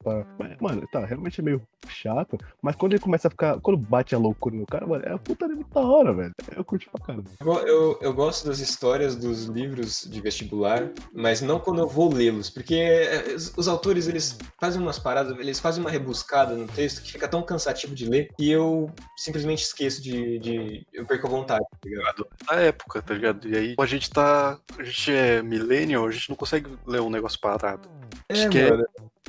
[0.60, 3.60] Mano, tá, realmente é meio chato, mas quando ele começa a ficar.
[3.60, 6.32] Quando bate a loucura no cara, mano, é a puta livro da hora, velho.
[6.56, 7.30] Eu curti pra caramba.
[7.40, 12.12] Eu, eu, eu gosto das histórias dos livros de vestibular, mas não quando eu vou
[12.12, 17.02] lê-los, porque é, os autores, eles fazem umas paradas, eles fazem uma rebuscada no texto
[17.02, 20.38] que fica tão cansativo de ler e eu simplesmente esqueço de.
[20.38, 22.26] de eu perco a vontade ligado?
[22.48, 23.48] Na época, tá ligado?
[23.48, 24.58] E aí a gente tá.
[24.78, 27.88] A gente é millennial, a gente não consegue ler um negócio parado.
[28.28, 28.86] A gente é, mano.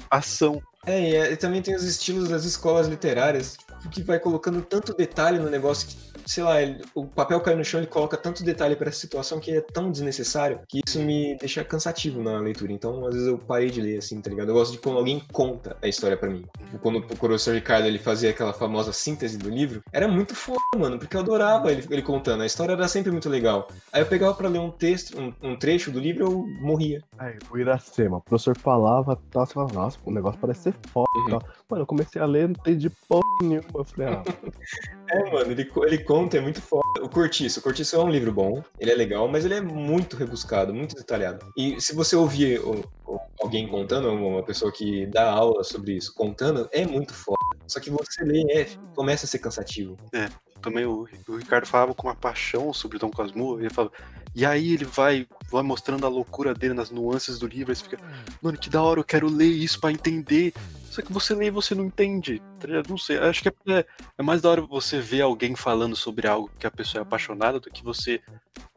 [0.10, 0.61] ação.
[0.86, 3.57] É, e, também tem os estilos das escolas literárias,
[3.91, 7.66] que vai colocando tanto detalhe no negócio que sei lá, ele, o papel cai no
[7.66, 11.36] chão, ele coloca tanto detalhe para essa situação que é tão desnecessário que isso me
[11.40, 12.72] deixa cansativo na leitura.
[12.72, 14.50] Então, às vezes eu parei de ler, assim, tá ligado?
[14.50, 16.46] Eu gosto de quando alguém conta a história para mim.
[16.84, 21.00] Quando o professor Ricardo ele fazia aquela famosa síntese do livro, era muito foda, mano,
[21.00, 22.44] porque eu adorava ele, ele contando.
[22.44, 23.68] A história era sempre muito legal.
[23.92, 27.02] Aí eu pegava para ler um texto, um, um, trecho do livro, eu morria.
[27.18, 31.10] Aí, o Iracema, o professor falava, tal, você falava, nossa, o negócio parece ser foda.
[31.16, 31.40] Uhum.
[31.70, 33.64] Mano, eu comecei a ler, não entendi porra nenhuma.
[33.76, 34.24] Eu falei, ah.
[35.08, 37.04] é, mano, ele, ele conta é muito foda.
[37.04, 37.60] O Cortiço.
[37.60, 40.96] O Cortiço é um livro bom, ele é legal, mas ele é muito rebuscado, muito
[40.96, 41.46] detalhado.
[41.56, 46.14] E se você ouvir o, o, alguém contando, uma pessoa que dá aula sobre isso,
[46.16, 47.39] contando, é muito foda.
[47.68, 48.66] Só que você lê, é,
[48.96, 49.98] começa a ser cansativo.
[50.14, 50.30] É,
[50.62, 53.94] também o, o Ricardo falava com uma paixão sobre Dom Casmurro, ele falava,
[54.36, 57.84] e aí ele vai, vai mostrando a loucura dele nas nuances do livro, aí você
[57.84, 58.00] fica,
[58.42, 60.54] mano, que da hora, eu quero ler isso para entender.
[60.90, 62.42] Só que você lê e você não entende.
[62.60, 63.86] Tá não sei, acho que é,
[64.18, 67.60] é mais da hora você ver alguém falando sobre algo que a pessoa é apaixonada
[67.60, 68.22] do que você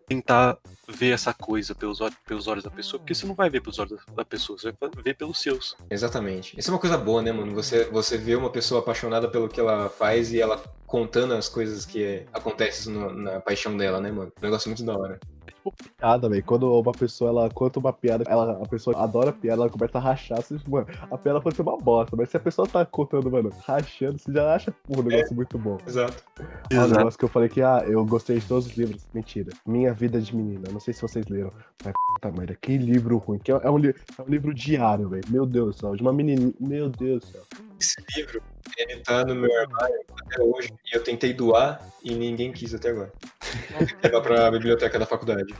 [0.06, 0.58] tentar
[0.88, 4.00] ver essa coisa pelos, pelos olhos da pessoa, porque você não vai ver pelos olhos
[4.14, 5.76] da pessoa, você vai ver pelos seus.
[5.90, 6.58] Exatamente.
[6.58, 7.54] Isso é uma coisa boa, né, mano?
[7.54, 11.86] Você, você vê uma pessoa apaixonada pelo que ela faz e ela contando as coisas
[11.86, 14.32] que acontecem na paixão dela, né, mano?
[14.38, 15.18] Um negócio muito da hora
[15.62, 16.42] tipo piada, velho.
[16.44, 20.00] Quando uma pessoa ela conta uma piada, ela, a pessoa adora piada, ela começa a
[20.00, 23.30] rachar, assim, mano, a piada pode ser uma bosta, mas se a pessoa tá contando,
[23.30, 25.78] mano, rachando, você já acha um negócio é, muito bom.
[25.86, 26.24] Exato.
[26.72, 29.06] Um negócio que eu falei que, ah, eu gostei de todos os livros.
[29.14, 29.52] Mentira.
[29.66, 30.64] Minha Vida de Menina.
[30.72, 31.52] Não sei se vocês leram.
[31.84, 33.38] Mas, puta merda, que livro ruim.
[33.38, 35.22] Que é, é, um, é um livro diário, velho.
[35.28, 35.96] Meu Deus do céu.
[35.96, 36.52] De uma menininha.
[36.58, 37.42] Meu Deus do céu.
[37.82, 38.40] Esse livro,
[38.78, 40.72] ele tá no meu armário até hoje.
[40.86, 43.12] E eu tentei doar e ninguém quis até agora.
[44.04, 45.52] Levar pra biblioteca da faculdade.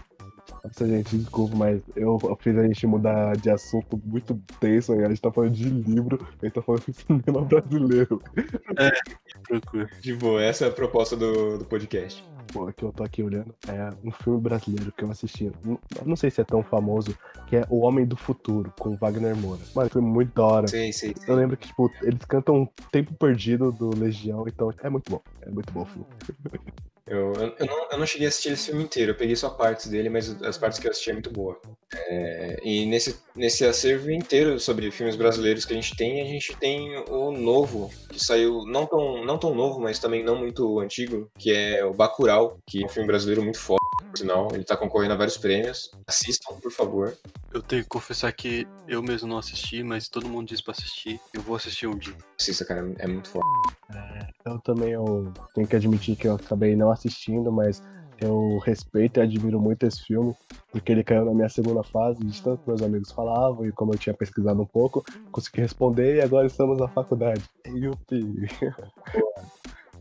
[0.65, 4.93] Nossa, gente, desculpa, mas eu fiz a gente mudar de assunto muito tenso?
[4.93, 8.23] A gente tá falando de livro, a gente tá falando de cinema brasileiro.
[9.45, 9.89] Tranquilo.
[10.01, 12.25] De boa, essa é a proposta do, do podcast.
[12.53, 15.51] Pô, que eu tô aqui olhando, é um filme brasileiro que eu assisti.
[15.65, 17.17] Não, não sei se é tão famoso,
[17.47, 19.61] que é O Homem do Futuro, com Wagner Moura.
[19.75, 20.69] Mano, foi muito da hora.
[20.69, 21.35] Sei, sei, Eu sei.
[21.35, 25.21] lembro que, tipo, eles cantam Tempo Perdido do Legião, então é muito bom.
[25.41, 26.07] É muito bom o filme.
[27.13, 29.51] Eu, eu, eu não, eu não cheguei a assistir esse filme inteiro, eu peguei só
[29.51, 31.61] partes dele, mas as partes que eu assisti é muito boa.
[31.95, 36.57] É, e nesse, nesse acervo inteiro sobre filmes brasileiros que a gente tem, a gente
[36.57, 41.31] tem o novo, que saiu não tão, não tão novo, mas também não muito antigo,
[41.39, 44.49] que é o Bacurau, que é um filme brasileiro muito foda, por sinal.
[44.55, 45.91] Ele tá concorrendo a vários prêmios.
[46.07, 47.15] Assistam, por favor.
[47.53, 51.21] Eu tenho que confessar que eu mesmo não assisti, mas todo mundo diz pra assistir.
[51.35, 52.17] Eu vou assistir um dia.
[52.41, 53.45] Assista, cara, é muito foda.
[54.45, 57.83] Eu também eu tenho que admitir que eu acabei não assistindo, mas
[58.21, 60.35] eu respeito e admiro muito esse filme,
[60.71, 63.93] porque ele caiu na minha segunda fase, de tanto que meus amigos falavam, e como
[63.93, 67.43] eu tinha pesquisado um pouco, consegui responder e agora estamos na faculdade.
[67.67, 68.49] Yupi!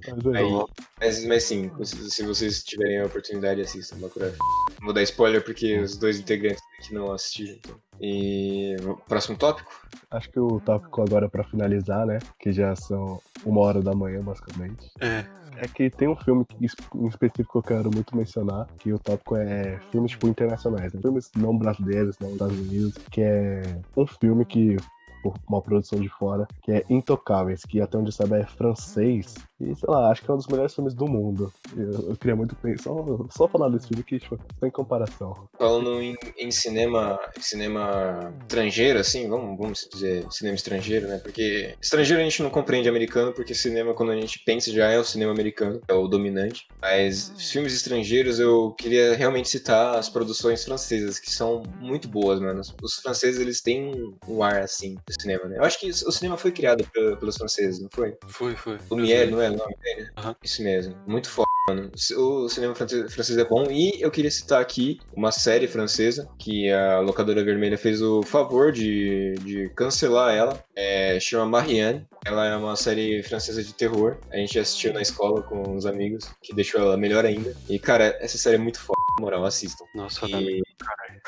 [0.08, 0.66] Mas é Aí,
[1.00, 4.30] mas, mas sim, se vocês tiverem a oportunidade, assistam Bacurau.
[4.30, 7.54] Não Vou dar spoiler porque os dois integrantes aqui não assistiram.
[7.54, 7.91] Então.
[8.02, 8.76] E
[9.08, 9.72] próximo tópico?
[10.10, 12.18] Acho que o tópico agora pra finalizar, né?
[12.40, 14.90] Que já são uma hora da manhã, basicamente.
[15.00, 15.24] É,
[15.58, 19.36] É que tem um filme em específico que eu quero muito mencionar, que o tópico
[19.36, 21.00] é filmes tipo, internacionais, né?
[21.00, 23.62] filmes não brasileiros, não dos Estados Unidos, que é
[23.96, 24.78] um filme que
[25.22, 29.36] por uma produção de fora, que é Intocáveis, que até onde eu saiba é francês.
[29.60, 31.54] E sei lá, acho que é um dos melhores filmes do mundo.
[31.76, 35.48] Eu, eu queria muito só, só falar desse filme que, tipo, sem comparação.
[35.58, 41.18] Falando em, em cinema, cinema estrangeiro, assim, vamos, vamos dizer cinema estrangeiro, né?
[41.20, 44.98] Porque estrangeiro a gente não compreende americano, porque cinema, quando a gente pensa, já é
[44.98, 46.68] o cinema americano, é o dominante.
[46.82, 52.62] Mas filmes estrangeiros, eu queria realmente citar as produções francesas, que são muito boas, mano.
[52.82, 55.58] Os franceses, eles têm um ar, assim, do cinema, né?
[55.58, 58.16] Eu acho que o cinema foi criado pe- pelos franceses, não foi?
[58.28, 58.78] foi, foi.
[58.90, 60.10] Lumière, não é o nome dele?
[60.18, 60.36] Aham.
[60.44, 60.96] Isso mesmo.
[61.08, 61.92] Muito foda, mano.
[62.18, 63.70] O cinema francês francês é bom.
[63.70, 68.72] E eu queria citar aqui uma série francesa que a Locadora Vermelha fez o favor
[68.72, 70.64] de, de cancelar ela.
[70.76, 72.06] É, chama Marianne.
[72.26, 74.18] Ela é uma série francesa de terror.
[74.32, 77.56] A gente assistiu na escola com os amigos, que deixou ela melhor ainda.
[77.68, 79.01] E, cara, essa série é muito foda.
[79.18, 79.86] Na moral, assistam.
[79.94, 80.62] Nossa, E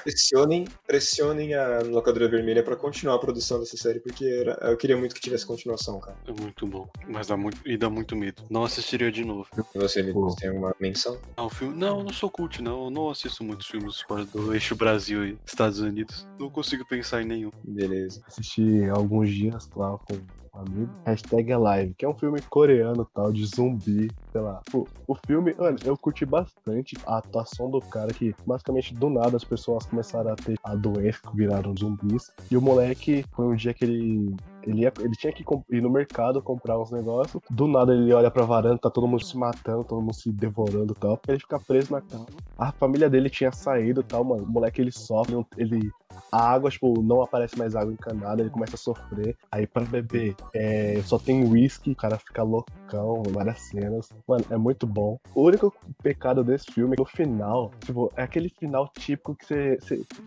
[0.03, 4.97] pressionem, pressionem a Locadora Vermelha pra continuar a produção dessa série, porque era- eu queria
[4.97, 6.17] muito que tivesse continuação, cara.
[6.27, 6.87] é muito bom.
[7.07, 8.43] Mas dá muito, e dá muito medo.
[8.49, 9.47] Não assistiria de novo.
[9.75, 11.19] E você, você tem alguma menção?
[11.37, 11.75] Ah, o filme.
[11.77, 12.85] Não, eu não sou cult, não.
[12.85, 16.27] Eu não assisto muitos filmes fora do eixo Brasil e Estados Unidos.
[16.39, 17.51] Não consigo pensar em nenhum.
[17.63, 18.21] Beleza.
[18.27, 20.19] Assisti alguns dias lá com
[20.53, 20.89] amigo.
[21.05, 24.61] Hashtag Alive, que é um filme coreano tal, de zumbi, sei lá.
[24.73, 29.35] O, o filme, mano, eu curti bastante a atuação do cara, que basicamente do nada
[29.35, 32.31] as pessoas começaram a ter a doença, que viraram zumbis.
[32.49, 34.35] E o moleque, foi um dia que ele.
[34.65, 37.41] Ele, ia- ele tinha que ir no mercado comprar uns negócios.
[37.49, 40.93] Do nada ele olha pra varanda, tá todo mundo se matando, todo mundo se devorando
[40.93, 41.19] e tal.
[41.27, 42.25] Ele fica preso na cama.
[42.57, 44.43] A família dele tinha saído e tal, mano.
[44.43, 45.91] O moleque ele sofre, ele
[46.31, 49.35] a água, tipo, não aparece mais água encanada, ele começa a sofrer.
[49.51, 54.09] Aí pra beber, é, só tem whisky, o cara fica loucão, várias cenas.
[54.27, 55.19] Mano, é muito bom.
[55.35, 59.45] O único pecado desse filme é que o final, tipo, é aquele final típico que
[59.45, 59.77] você.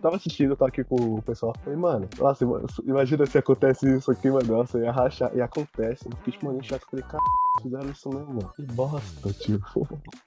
[0.03, 2.45] tava assistindo, eu tava aqui com o pessoal, falei, mano, nossa,
[2.85, 6.07] imagina se acontece isso aqui, meu Deus, ia rachar, e acontece.
[6.07, 7.23] Eu fiquei, tipo, eu falei, cara,
[7.63, 8.53] fizeram isso mesmo, mano.
[8.55, 9.61] Que bosta, tio.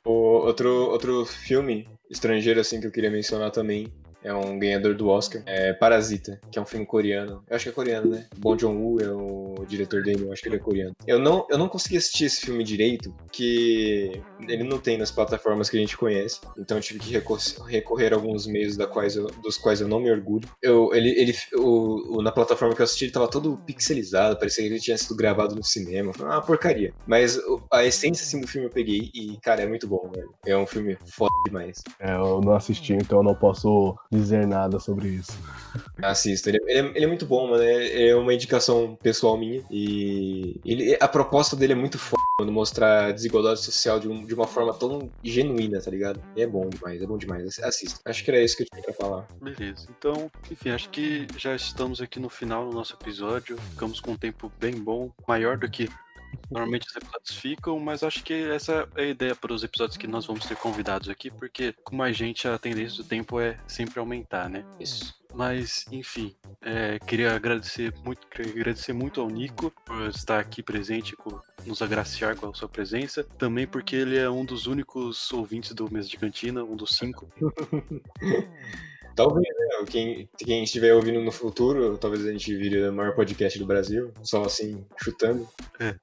[0.05, 3.91] O outro, outro filme estrangeiro, assim, que eu queria mencionar também
[4.23, 7.43] é um ganhador do Oscar, é Parasita, que é um filme coreano.
[7.49, 8.25] Eu acho que é coreano, né?
[8.37, 10.93] Bong Joon-woo é o diretor dele, eu acho que ele é coreano.
[11.07, 15.69] Eu não, eu não consegui assistir esse filme direito, que ele não tem nas plataformas
[15.69, 19.15] que a gente conhece, então eu tive que recor- recorrer a alguns meios da quais
[19.15, 20.47] eu- dos quais eu não me orgulho.
[20.61, 24.63] Eu, ele, ele, o, o- na plataforma que eu assisti, ele tava todo pixelizado, parecia
[24.63, 26.13] que ele tinha sido gravado no cinema.
[26.13, 26.93] Foi uma porcaria.
[27.07, 27.39] Mas
[27.71, 30.29] a essência, assim, do filme eu peguei e, cara, é muito bom, velho.
[30.45, 31.81] É um filme foda demais.
[31.99, 35.31] É, eu não assisti, então eu não posso dizer nada sobre isso.
[36.01, 36.49] Assista.
[36.49, 37.63] Ele, ele é, ele é muito bom, mano.
[37.63, 39.63] É, é uma indicação pessoal minha.
[39.69, 42.51] E ele, a proposta dele é muito foda, mano.
[42.51, 46.21] Mostrar a desigualdade social de, um- de uma forma tão genuína, tá ligado?
[46.35, 47.59] E é bom demais, é bom demais.
[47.59, 47.99] Assista.
[48.05, 49.27] Acho que era isso que eu tinha pra falar.
[49.41, 49.87] Beleza.
[49.97, 53.57] Então, enfim, acho que já estamos aqui no final do nosso episódio.
[53.71, 55.87] Ficamos com um tempo bem bom, maior do que
[56.49, 60.07] normalmente os episódios ficam, mas acho que essa é a ideia para os episódios que
[60.07, 63.99] nós vamos ter convidados aqui, porque com mais gente a tendência do tempo é sempre
[63.99, 64.65] aumentar, né?
[64.79, 65.19] Isso.
[65.33, 71.15] Mas, enfim, é, queria agradecer muito, queria agradecer muito ao Nico por estar aqui presente
[71.15, 73.23] com, nos agraciar com a sua presença.
[73.37, 77.31] Também porque ele é um dos únicos ouvintes do Mês de Cantina, um dos cinco.
[79.15, 79.85] Talvez, né?
[79.89, 84.11] Quem, quem estiver ouvindo no futuro, talvez a gente vire o maior podcast do Brasil,
[84.23, 85.47] só assim, chutando.
[85.79, 85.95] É,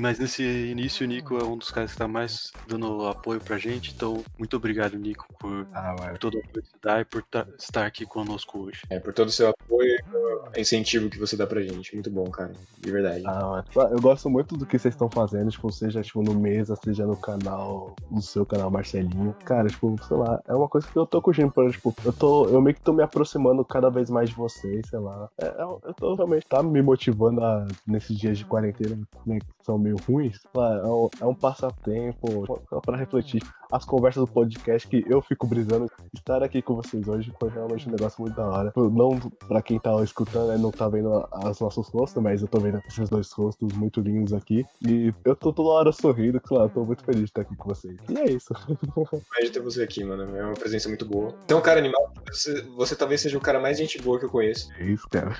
[0.00, 3.56] mas nesse início o Nico é um dos caras que tá mais dando apoio pra
[3.58, 6.18] gente, então muito obrigado, Nico, por, Ah, por mano.
[6.18, 8.82] toda a publicidade e por ta- estar aqui conosco hoje.
[8.90, 11.94] É, por todo o seu apoio e o incentivo que você dá pra gente.
[11.94, 12.52] Muito bom, cara.
[12.78, 13.22] De verdade.
[13.26, 13.64] Ah.
[13.90, 17.16] Eu gosto muito do que vocês estão fazendo, tipo, seja tipo, no Mesa, seja no
[17.16, 19.34] canal, no seu canal Marcelinho.
[19.44, 22.48] Cara, tipo, sei lá, é uma coisa que eu tô curtindo, por, tipo, eu tô,
[22.52, 25.28] eu meio que tô me aproximando cada vez mais de vocês, sei lá.
[25.38, 29.46] É, é- eu tô realmente tá me motivando a, nesses dias de quarentena, né, que
[29.64, 30.38] são meio ruins.
[30.54, 32.46] É um, é um passatempo,
[32.84, 33.42] pra refletir.
[33.72, 37.88] As conversas do podcast que eu fico brisando, estar aqui com vocês hoje foi realmente
[37.88, 38.72] um negócio muito da hora.
[38.76, 39.18] Não
[39.48, 41.10] pra quem tá escutando, né, não tá vendo
[41.48, 44.62] os nossos rostos, mas eu tô vendo esses dois rostos muito lindos aqui.
[44.86, 47.96] E eu tô toda hora sorrindo, claro, tô muito feliz de estar aqui com vocês.
[48.10, 48.52] E é isso.
[49.42, 50.36] de ter você aqui, mano.
[50.36, 51.34] É uma presença muito boa.
[51.44, 54.70] Então, cara animal, você, você talvez seja o cara mais gente boa que eu conheço.
[54.74, 55.34] É isso, cara.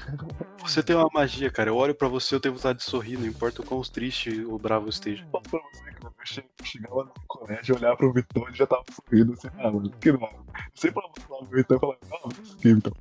[0.62, 1.68] Você tem uma magia, cara.
[1.68, 4.59] Eu olho pra você, eu tenho vontade de sorrir, não importa o quão triste ou
[4.59, 5.22] bravo eu esteja.
[5.30, 8.22] Pra você que eu che- chegava no colégio, olhava pro
[8.53, 10.28] E já tava sorrindo, assim, ah, mano, que nada.
[10.74, 12.28] Sempre falava pro Vitor e falava, ah,
[12.61, 12.93] que Vitor.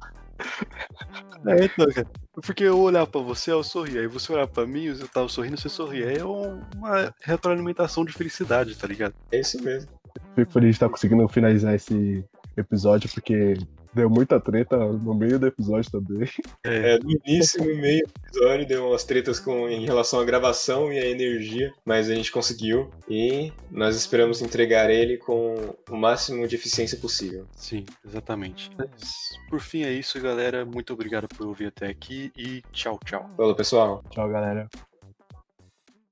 [1.46, 2.08] É, então, cara.
[2.34, 3.98] Porque eu olhar pra você, eu sorri.
[4.00, 6.04] Aí você olhar pra mim, eu tava sorrindo, você sorri.
[6.04, 9.14] Aí é um- uma retroalimentação de felicidade, tá ligado?
[9.32, 9.90] É isso mesmo.
[10.36, 12.24] Fico feliz de estar conseguindo finalizar esse
[12.58, 13.56] episódio, porque
[13.94, 16.30] deu muita treta no meio do episódio também.
[16.64, 20.92] É, no início, no meio do episódio, deu umas tretas com, em relação à gravação
[20.92, 26.48] e à energia, mas a gente conseguiu e nós esperamos entregar ele com o máximo
[26.48, 27.46] de eficiência possível.
[27.56, 28.70] Sim, exatamente.
[28.78, 29.12] Mas,
[29.50, 30.66] por fim é isso, galera.
[30.66, 33.30] Muito obrigado por ouvir até aqui e tchau, tchau.
[33.36, 34.04] Falou, pessoal.
[34.10, 34.68] Tchau, galera.